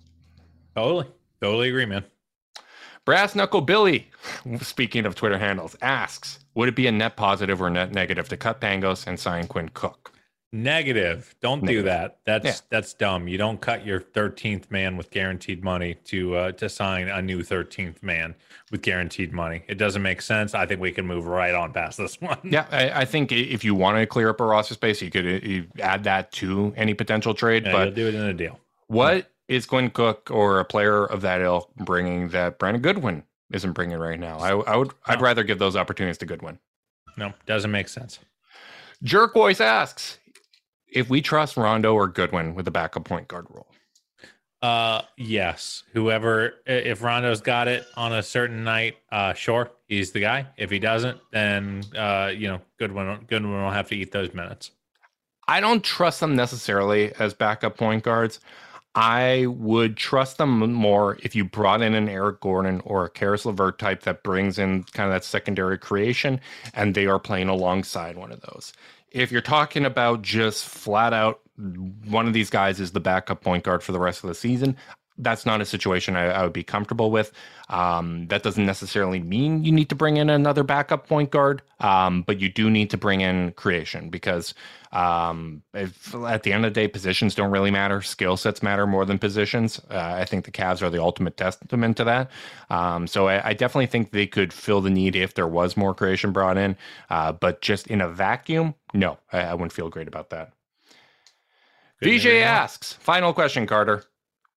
Totally, 0.75 1.07
totally 1.41 1.69
agree, 1.69 1.85
man. 1.85 2.05
Brass 3.03 3.33
Knuckle 3.33 3.61
Billy, 3.61 4.07
speaking 4.61 5.07
of 5.07 5.15
Twitter 5.15 5.39
handles, 5.39 5.75
asks 5.81 6.39
Would 6.53 6.69
it 6.69 6.75
be 6.75 6.85
a 6.85 6.91
net 6.91 7.15
positive 7.15 7.59
or 7.59 7.69
net 7.69 7.91
negative 7.91 8.29
to 8.29 8.37
cut 8.37 8.61
Pangos 8.61 9.07
and 9.07 9.19
sign 9.19 9.47
Quinn 9.47 9.69
Cook? 9.73 10.10
Negative. 10.53 11.33
Don't 11.41 11.65
do 11.65 11.83
that. 11.83 12.17
That's 12.25 12.45
Yeah. 12.45 12.55
that's 12.69 12.93
dumb. 12.93 13.29
You 13.29 13.37
don't 13.37 13.61
cut 13.61 13.85
your 13.85 14.01
13th 14.01 14.69
man 14.69 14.97
with 14.97 15.09
guaranteed 15.09 15.63
money 15.63 15.93
to 16.05 16.35
uh, 16.35 16.51
to 16.53 16.67
sign 16.67 17.07
a 17.07 17.21
new 17.21 17.41
13th 17.41 18.03
man 18.03 18.35
with 18.69 18.81
guaranteed 18.81 19.31
money. 19.31 19.63
It 19.69 19.75
doesn't 19.77 20.01
make 20.01 20.21
sense. 20.21 20.53
I 20.53 20.65
think 20.65 20.81
we 20.81 20.91
can 20.91 21.07
move 21.07 21.25
right 21.25 21.53
on 21.55 21.71
past 21.71 21.97
this 21.97 22.19
one. 22.21 22.37
Yeah, 22.43 22.65
I, 22.69 23.01
I 23.01 23.05
think 23.05 23.31
if 23.31 23.63
you 23.63 23.75
want 23.75 23.97
to 23.97 24.05
clear 24.05 24.27
up 24.29 24.41
a 24.41 24.45
roster 24.45 24.73
space, 24.73 25.01
you 25.01 25.09
could 25.09 25.25
uh, 25.25 25.45
you 25.47 25.67
add 25.79 26.03
that 26.03 26.33
to 26.33 26.73
any 26.75 26.93
potential 26.93 27.33
trade. 27.33 27.65
Yeah, 27.65 27.71
but 27.71 27.95
do 27.95 28.07
it 28.09 28.15
in 28.15 28.21
a 28.21 28.33
deal. 28.33 28.59
What 28.87 29.31
is 29.47 29.65
Quinn 29.65 29.89
Cook 29.89 30.29
or 30.31 30.59
a 30.59 30.65
player 30.65 31.05
of 31.05 31.21
that 31.21 31.39
ilk 31.39 31.73
bringing 31.77 32.27
that 32.29 32.59
Brandon 32.59 32.81
Goodwin 32.81 33.23
isn't 33.53 33.71
bringing 33.71 33.97
right 33.99 34.19
now? 34.19 34.37
I, 34.39 34.49
I 34.73 34.75
would 34.75 34.91
I'd 35.05 35.21
rather 35.21 35.43
give 35.43 35.59
those 35.59 35.77
opportunities 35.77 36.17
to 36.17 36.25
Goodwin. 36.25 36.59
No, 37.15 37.31
doesn't 37.45 37.71
make 37.71 37.87
sense. 37.87 38.19
Jerk 39.03 39.33
Voice 39.33 39.59
asks 39.59 40.19
if 40.91 41.09
we 41.09 41.21
trust 41.21 41.57
Rondo 41.57 41.93
or 41.93 42.07
Goodwin 42.07 42.53
with 42.53 42.65
the 42.65 42.71
backup 42.71 43.05
point 43.05 43.27
guard 43.27 43.47
role. 43.49 43.67
Uh, 44.61 45.01
yes. 45.17 45.83
Whoever, 45.93 46.55
if 46.67 47.01
Rondo's 47.01 47.41
got 47.41 47.67
it 47.67 47.85
on 47.97 48.13
a 48.13 48.21
certain 48.21 48.63
night, 48.63 48.97
uh, 49.11 49.33
sure, 49.33 49.71
he's 49.87 50.11
the 50.11 50.19
guy. 50.19 50.45
If 50.55 50.69
he 50.69 50.77
doesn't, 50.77 51.19
then 51.31 51.83
uh, 51.97 52.31
you 52.35 52.47
know, 52.47 52.61
Goodwin, 52.77 53.25
Goodwin 53.27 53.51
will 53.51 53.71
have 53.71 53.87
to 53.89 53.95
eat 53.95 54.11
those 54.11 54.33
minutes. 54.33 54.71
I 55.47 55.59
don't 55.59 55.83
trust 55.83 56.19
them 56.19 56.35
necessarily 56.35 57.11
as 57.15 57.33
backup 57.33 57.75
point 57.75 58.03
guards. 58.03 58.39
I 58.93 59.45
would 59.47 59.95
trust 59.95 60.37
them 60.37 60.73
more 60.73 61.17
if 61.23 61.33
you 61.33 61.45
brought 61.45 61.81
in 61.81 61.95
an 61.95 62.09
Eric 62.09 62.41
Gordon 62.41 62.81
or 62.83 63.05
a 63.05 63.09
Caris 63.09 63.45
LeVert 63.45 63.79
type 63.79 64.03
that 64.03 64.21
brings 64.21 64.59
in 64.59 64.83
kind 64.83 65.07
of 65.07 65.13
that 65.13 65.23
secondary 65.23 65.77
creation 65.77 66.41
and 66.73 66.93
they 66.93 67.07
are 67.07 67.19
playing 67.19 67.47
alongside 67.47 68.17
one 68.17 68.33
of 68.33 68.41
those. 68.41 68.73
If 69.11 69.31
you're 69.31 69.41
talking 69.41 69.85
about 69.85 70.21
just 70.21 70.65
flat 70.65 71.13
out 71.13 71.41
one 72.05 72.27
of 72.27 72.33
these 72.33 72.49
guys 72.49 72.79
is 72.79 72.91
the 72.91 72.99
backup 72.99 73.41
point 73.41 73.63
guard 73.63 73.83
for 73.83 73.91
the 73.91 73.99
rest 73.99 74.23
of 74.23 74.29
the 74.29 74.35
season, 74.35 74.75
that's 75.17 75.45
not 75.45 75.61
a 75.61 75.65
situation 75.65 76.15
I, 76.15 76.25
I 76.25 76.43
would 76.43 76.53
be 76.53 76.63
comfortable 76.63 77.11
with. 77.11 77.31
Um, 77.69 78.27
that 78.27 78.43
doesn't 78.43 78.65
necessarily 78.65 79.19
mean 79.19 79.63
you 79.63 79.71
need 79.71 79.89
to 79.89 79.95
bring 79.95 80.17
in 80.17 80.29
another 80.29 80.63
backup 80.63 81.07
point 81.07 81.31
guard, 81.31 81.61
um, 81.79 82.23
but 82.23 82.39
you 82.39 82.49
do 82.49 82.69
need 82.69 82.89
to 82.89 82.97
bring 82.97 83.21
in 83.21 83.51
creation 83.53 84.09
because 84.09 84.53
um, 84.91 85.61
if, 85.73 86.13
at 86.15 86.43
the 86.43 86.51
end 86.51 86.65
of 86.65 86.73
the 86.73 86.79
day, 86.81 86.87
positions 86.87 87.33
don't 87.33 87.51
really 87.51 87.71
matter. 87.71 88.01
Skill 88.01 88.35
sets 88.35 88.61
matter 88.61 88.85
more 88.85 89.05
than 89.05 89.19
positions. 89.19 89.79
Uh, 89.89 90.15
I 90.19 90.25
think 90.25 90.45
the 90.45 90.51
Cavs 90.51 90.81
are 90.81 90.89
the 90.89 91.01
ultimate 91.01 91.37
testament 91.37 91.97
to 91.97 92.03
that. 92.03 92.31
Um, 92.69 93.07
so 93.07 93.27
I, 93.27 93.49
I, 93.49 93.53
definitely 93.53 93.87
think 93.87 94.11
they 94.11 94.27
could 94.27 94.51
fill 94.51 94.81
the 94.81 94.89
need 94.89 95.15
if 95.15 95.33
there 95.33 95.47
was 95.47 95.77
more 95.77 95.93
creation 95.93 96.31
brought 96.31 96.57
in. 96.57 96.75
Uh, 97.09 97.31
but 97.31 97.61
just 97.61 97.87
in 97.87 98.01
a 98.01 98.09
vacuum, 98.09 98.75
no, 98.93 99.17
I, 99.31 99.41
I 99.41 99.53
wouldn't 99.53 99.73
feel 99.73 99.89
great 99.89 100.07
about 100.07 100.29
that. 100.31 100.53
Good 102.01 102.19
VJ 102.19 102.27
asks, 102.27 102.93
final 102.93 103.33
question, 103.33 103.67
Carter. 103.67 104.03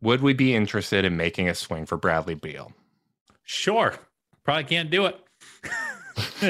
Would 0.03 0.23
we 0.23 0.35
be 0.35 0.55
interested 0.55 1.05
in 1.05 1.17
making 1.17 1.49
a 1.49 1.55
swing 1.55 1.87
for 1.87 1.97
Bradley 1.97 2.35
Beal? 2.35 2.73
Sure. 3.45 3.95
Probably 4.45 4.65
can't 4.65 4.91
do 4.91 5.07
it. 5.07 5.19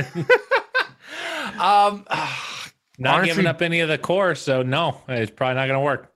um, 1.60 2.04
not 2.98 3.16
honestly, 3.16 3.26
giving 3.26 3.46
up 3.46 3.62
any 3.62 3.80
of 3.80 3.88
the 3.88 3.98
core, 3.98 4.34
so 4.34 4.62
no, 4.62 5.00
it's 5.08 5.30
probably 5.30 5.54
not 5.54 5.66
going 5.66 5.78
to 5.78 5.84
work. 5.84 6.12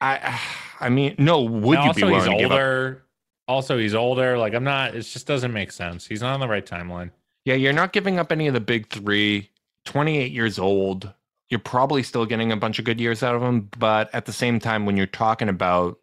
I, 0.00 0.40
I 0.80 0.88
mean, 0.88 1.14
no. 1.18 1.42
Would 1.42 1.78
and 1.78 1.86
you 1.88 1.94
be 1.94 2.02
willing 2.04 2.32
he's 2.32 2.50
older? 2.50 3.04
Also, 3.48 3.78
he's 3.78 3.94
older. 3.94 4.36
Like 4.38 4.54
I'm 4.54 4.64
not. 4.64 4.94
It 4.94 5.02
just 5.02 5.26
doesn't 5.26 5.52
make 5.52 5.72
sense. 5.72 6.06
He's 6.06 6.20
not 6.20 6.34
on 6.34 6.40
the 6.40 6.48
right 6.48 6.64
timeline. 6.64 7.10
Yeah, 7.44 7.54
you're 7.54 7.72
not 7.72 7.92
giving 7.92 8.18
up 8.18 8.30
any 8.30 8.46
of 8.46 8.54
the 8.54 8.60
big 8.60 8.88
three. 8.88 9.50
28 9.84 10.30
years 10.30 10.58
old. 10.58 11.12
You're 11.48 11.60
probably 11.60 12.02
still 12.02 12.24
getting 12.24 12.52
a 12.52 12.56
bunch 12.56 12.78
of 12.78 12.84
good 12.84 13.00
years 13.00 13.22
out 13.22 13.34
of 13.34 13.42
him, 13.42 13.68
but 13.78 14.14
at 14.14 14.26
the 14.26 14.32
same 14.32 14.58
time, 14.58 14.86
when 14.86 14.96
you're 14.96 15.06
talking 15.06 15.48
about 15.48 15.98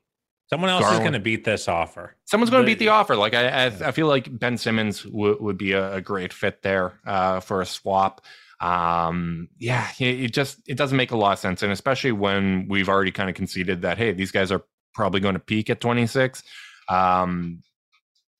Someone 0.49 0.71
else 0.71 0.81
Garland. 0.81 1.01
is 1.01 1.03
going 1.03 1.13
to 1.13 1.19
beat 1.19 1.43
this 1.43 1.67
offer. 1.67 2.15
Someone's 2.25 2.49
going 2.49 2.63
to 2.63 2.65
beat 2.65 2.79
the 2.79 2.87
offer. 2.87 3.15
Like 3.15 3.35
I, 3.35 3.47
I, 3.47 3.65
I 3.65 3.91
feel 3.91 4.07
like 4.07 4.27
Ben 4.39 4.57
Simmons 4.57 5.03
w- 5.03 5.37
would 5.39 5.57
be 5.57 5.73
a, 5.73 5.95
a, 5.95 6.01
great 6.01 6.33
fit 6.33 6.63
there 6.63 6.99
uh, 7.05 7.39
for 7.39 7.61
a 7.61 7.67
swap. 7.67 8.21
Um, 8.59 9.49
yeah, 9.59 9.87
it, 9.99 10.21
it, 10.21 10.33
just 10.33 10.57
it 10.67 10.75
doesn't 10.75 10.97
make 10.97 11.11
a 11.11 11.17
lot 11.17 11.33
of 11.33 11.39
sense, 11.39 11.61
and 11.61 11.71
especially 11.71 12.13
when 12.13 12.67
we've 12.67 12.89
already 12.89 13.11
kind 13.11 13.29
of 13.29 13.35
conceded 13.35 13.83
that 13.83 13.99
hey, 13.99 14.11
these 14.11 14.31
guys 14.31 14.51
are 14.51 14.63
probably 14.95 15.19
going 15.19 15.35
to 15.35 15.39
peak 15.39 15.69
at 15.69 15.81
26. 15.81 16.41
Um, 16.89 17.61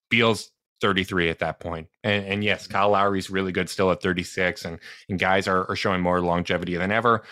Beal's 0.09 0.49
33 0.81 1.29
at 1.29 1.39
that 1.39 1.59
point. 1.59 1.87
And, 2.03 2.25
and, 2.25 2.43
yes, 2.43 2.65
Kyle 2.65 2.89
Lowry's 2.89 3.29
really 3.29 3.51
good 3.51 3.69
still 3.69 3.91
at 3.91 4.01
36, 4.01 4.65
and 4.65 4.79
and 5.09 5.19
guys 5.19 5.47
are, 5.47 5.69
are 5.69 5.75
showing 5.75 6.01
more 6.01 6.21
longevity 6.21 6.75
than 6.75 6.91
ever. 6.91 7.23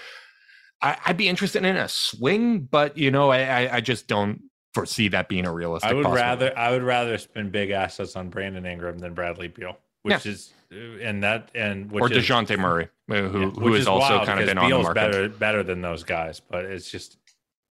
I, 0.82 0.98
would 1.08 1.18
be 1.18 1.28
interested 1.28 1.66
in 1.66 1.76
a 1.76 1.90
swing, 1.90 2.60
but 2.60 2.96
you 2.96 3.10
know, 3.10 3.32
I, 3.32 3.40
I, 3.40 3.76
I 3.78 3.82
just 3.82 4.08
don't 4.08 4.42
foresee 4.74 5.08
that 5.10 5.30
being 5.30 5.46
a 5.46 5.52
realistic. 5.52 5.90
I 5.90 5.94
would 5.94 6.08
rather 6.08 6.58
I 6.58 6.72
would 6.72 6.84
rather 6.84 7.18
spend 7.18 7.52
big 7.52 7.72
assets 7.72 8.16
on 8.16 8.30
Brandon 8.30 8.66
Ingram 8.66 9.00
than 9.00 9.14
Bradley 9.14 9.48
Beal, 9.48 9.78
which 10.04 10.26
yeah. 10.26 10.32
is 10.32 10.54
and 10.72 11.24
that 11.24 11.50
and 11.56 11.92
which 11.92 12.02
or 12.02 12.10
Dejounte 12.10 12.52
is, 12.52 12.60
Murray, 12.60 12.90
uh, 13.10 13.16
who 13.16 13.42
yeah, 13.42 13.50
who 13.52 13.74
has 13.74 13.88
also 13.88 14.26
kind 14.26 14.40
of 14.40 14.46
been 14.46 14.58
on 14.58 14.70
the 14.70 14.78
market. 14.78 14.94
better 14.94 15.30
better 15.30 15.64
than 15.64 15.82
those 15.82 16.04
guys, 16.04 16.40
but 16.40 16.66
it's 16.66 16.90
just 16.90 17.18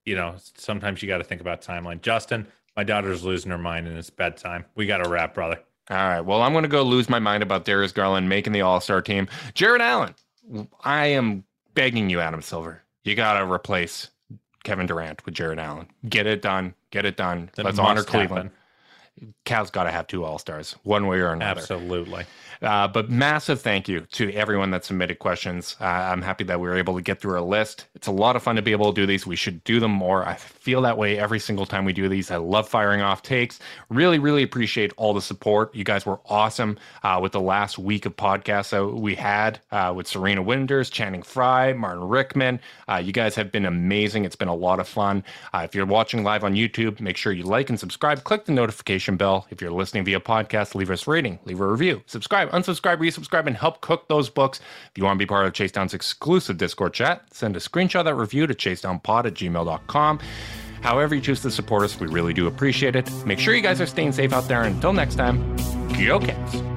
you 0.05 0.15
know 0.15 0.37
sometimes 0.57 1.03
you 1.03 1.09
got 1.09 1.19
to 1.19 1.25
think 1.25 1.41
about 1.41 1.63
timeline. 1.63 2.01
Justin, 2.01 2.47
my 2.77 2.85
daughter's 2.85 3.25
losing 3.25 3.51
her 3.51 3.59
mind 3.59 3.87
and 3.87 3.97
it's 3.97 4.11
bedtime. 4.11 4.65
We 4.75 4.87
got 4.87 4.99
to 4.99 5.09
wrap, 5.09 5.35
brother. 5.35 5.61
All 5.89 5.97
right. 5.97 6.21
Well, 6.21 6.43
I'm 6.43 6.53
going 6.53 6.65
to 6.65 6.69
go 6.69 6.83
lose 6.83 7.09
my 7.09 7.21
mind 7.21 7.45
about 7.45 7.65
Darius 7.65 7.93
Garland 7.93 8.29
making 8.29 8.53
the 8.53 8.63
All 8.63 8.81
Star 8.81 9.01
team. 9.01 9.29
Jarrett 9.55 9.81
Allen, 9.81 10.15
I 10.83 11.07
am 11.07 11.45
begging 11.75 12.11
you, 12.11 12.21
Adam 12.21 12.43
Silver, 12.43 12.83
you 13.05 13.15
got 13.15 13.39
to 13.39 13.51
replace 13.51 14.11
Kevin 14.67 14.87
Durant 14.87 15.25
with 15.25 15.35
Jarrett 15.35 15.61
Allen. 15.61 15.87
Get 16.09 16.27
it 16.27 16.43
done. 16.43 16.75
Get 16.91 17.05
it 17.05 17.17
done. 17.17 17.51
Let's 17.57 17.79
honor 17.79 18.03
Cleveland. 18.03 18.51
Happen. 18.51 19.35
Cal's 19.45 19.71
got 19.71 19.85
to 19.85 19.93
have 19.93 20.09
two 20.09 20.25
All 20.25 20.39
Stars, 20.39 20.75
one 20.83 21.07
way 21.07 21.21
or 21.21 21.33
another. 21.33 21.61
Absolutely. 21.61 22.25
Uh, 22.63 22.89
but 22.89 23.11
massive 23.11 23.61
thank 23.61 23.89
you 23.89 24.01
to 24.13 24.33
everyone 24.33 24.71
that 24.71 24.85
submitted 24.85 25.19
questions. 25.19 25.77
Uh, 25.81 25.85
I'm 25.85 26.23
happy 26.23 26.45
that 26.45 26.61
we 26.61 26.69
were 26.69 26.77
able 26.77 26.95
to 26.95 27.03
get 27.03 27.21
through 27.21 27.39
a 27.39 27.43
list. 27.43 27.87
It's 27.95 28.07
a 28.07 28.13
lot 28.13 28.37
of 28.37 28.43
fun 28.43 28.57
to 28.57 28.63
be 28.63 28.73
able 28.73 28.93
to 28.93 29.01
do 29.01 29.07
these. 29.07 29.27
We 29.27 29.37
should 29.37 29.63
do 29.65 29.81
them 29.81 29.91
more. 29.91 30.25
I 30.27 30.35
feel 30.35 30.83
that 30.83 30.97
way 30.97 31.19
every 31.19 31.39
single 31.39 31.67
time 31.67 31.85
we 31.85 31.93
do 31.93 32.09
these. 32.09 32.31
I 32.31 32.37
love 32.37 32.69
firing 32.69 33.01
off 33.01 33.23
takes. 33.23 33.59
Really, 33.89 34.19
really 34.19 34.43
appreciate 34.43 34.93
all 34.97 35.13
the 35.15 35.23
support. 35.23 35.75
You 35.75 35.85
guys 35.85 36.07
were 36.07 36.21
awesome 36.27 36.79
uh, 37.03 37.19
with 37.23 37.33
the 37.33 37.41
last 37.41 37.79
week 37.79 38.07
of 38.07 38.17
podcasts 38.17 38.71
that 38.71 38.87
we 38.87 39.15
had 39.15 39.61
uh, 39.71 39.93
with 39.95 40.07
Serena 40.07 40.43
Winters, 40.43 40.91
Channing 40.91 41.23
Frye, 41.23 41.73
Martin 41.73 42.09
Rickman. 42.09 42.61
Uh, 42.89 42.97
you 42.97 43.13
guys 43.13 43.35
have 43.35 43.53
been 43.53 43.67
amazing. 43.67 44.25
It's 44.25 44.37
been 44.37 44.49
a 44.49 44.55
lot 44.55 44.81
of 44.81 44.89
fun. 44.89 45.25
Uh, 45.53 45.63
if 45.65 45.75
you're 45.75 45.87
watching 45.87 46.25
live 46.25 46.45
on 46.45 46.55
YouTube, 46.55 47.01
make 47.01 47.17
sure 47.17 47.33
you 47.33 47.45
like 47.45 47.69
and 47.71 47.79
subscribe. 47.79 48.25
Click 48.25 48.45
the 48.45 48.53
notification 48.53 49.17
bell. 49.17 49.47
If 49.51 49.61
you're 49.61 49.71
listening 49.71 50.05
via 50.05 50.21
podcast, 50.21 50.75
leave 50.75 50.91
us 50.91 51.07
a 51.07 51.11
rating, 51.11 51.39
leave 51.45 51.61
a 51.61 51.67
review, 51.67 52.03
subscribe 52.07 52.46
subscribe, 52.51 52.99
unsubscribe, 52.99 52.99
resubscribe, 52.99 53.47
and 53.47 53.57
help 53.57 53.81
cook 53.81 54.09
those 54.09 54.29
books. 54.29 54.61
If 54.91 54.99
you 54.99 55.05
want 55.05 55.19
to 55.19 55.23
be 55.23 55.27
part 55.27 55.47
of 55.47 55.53
Chase 55.53 55.73
Down's 55.73 55.95
exclusive 55.95 56.57
Discord 56.57 56.95
chat, 56.95 57.23
send 57.33 57.57
a 57.57 57.61
screenshot 57.61 58.01
of 58.01 58.05
that 58.07 58.15
review 58.15 58.47
to 58.47 58.55
chasedownpod 58.55 59.27
at 59.27 59.35
gmail.com. 59.35 60.21
However, 60.83 61.15
you 61.15 61.21
choose 61.21 61.41
to 61.43 61.51
support 61.51 61.85
us, 61.85 61.99
we 61.99 62.07
really 62.07 62.33
do 62.33 62.47
appreciate 62.47 62.97
it. 62.97 63.11
Make 63.25 63.39
sure 63.39 63.55
you 63.55 63.63
guys 63.63 63.81
are 63.81 63.87
staying 63.87 64.13
safe 64.13 64.33
out 64.33 64.47
there. 64.47 64.63
Until 64.63 64.93
next 64.93 65.17
time, 65.17 65.57
go 65.89 66.21
Cavs. 66.21 66.76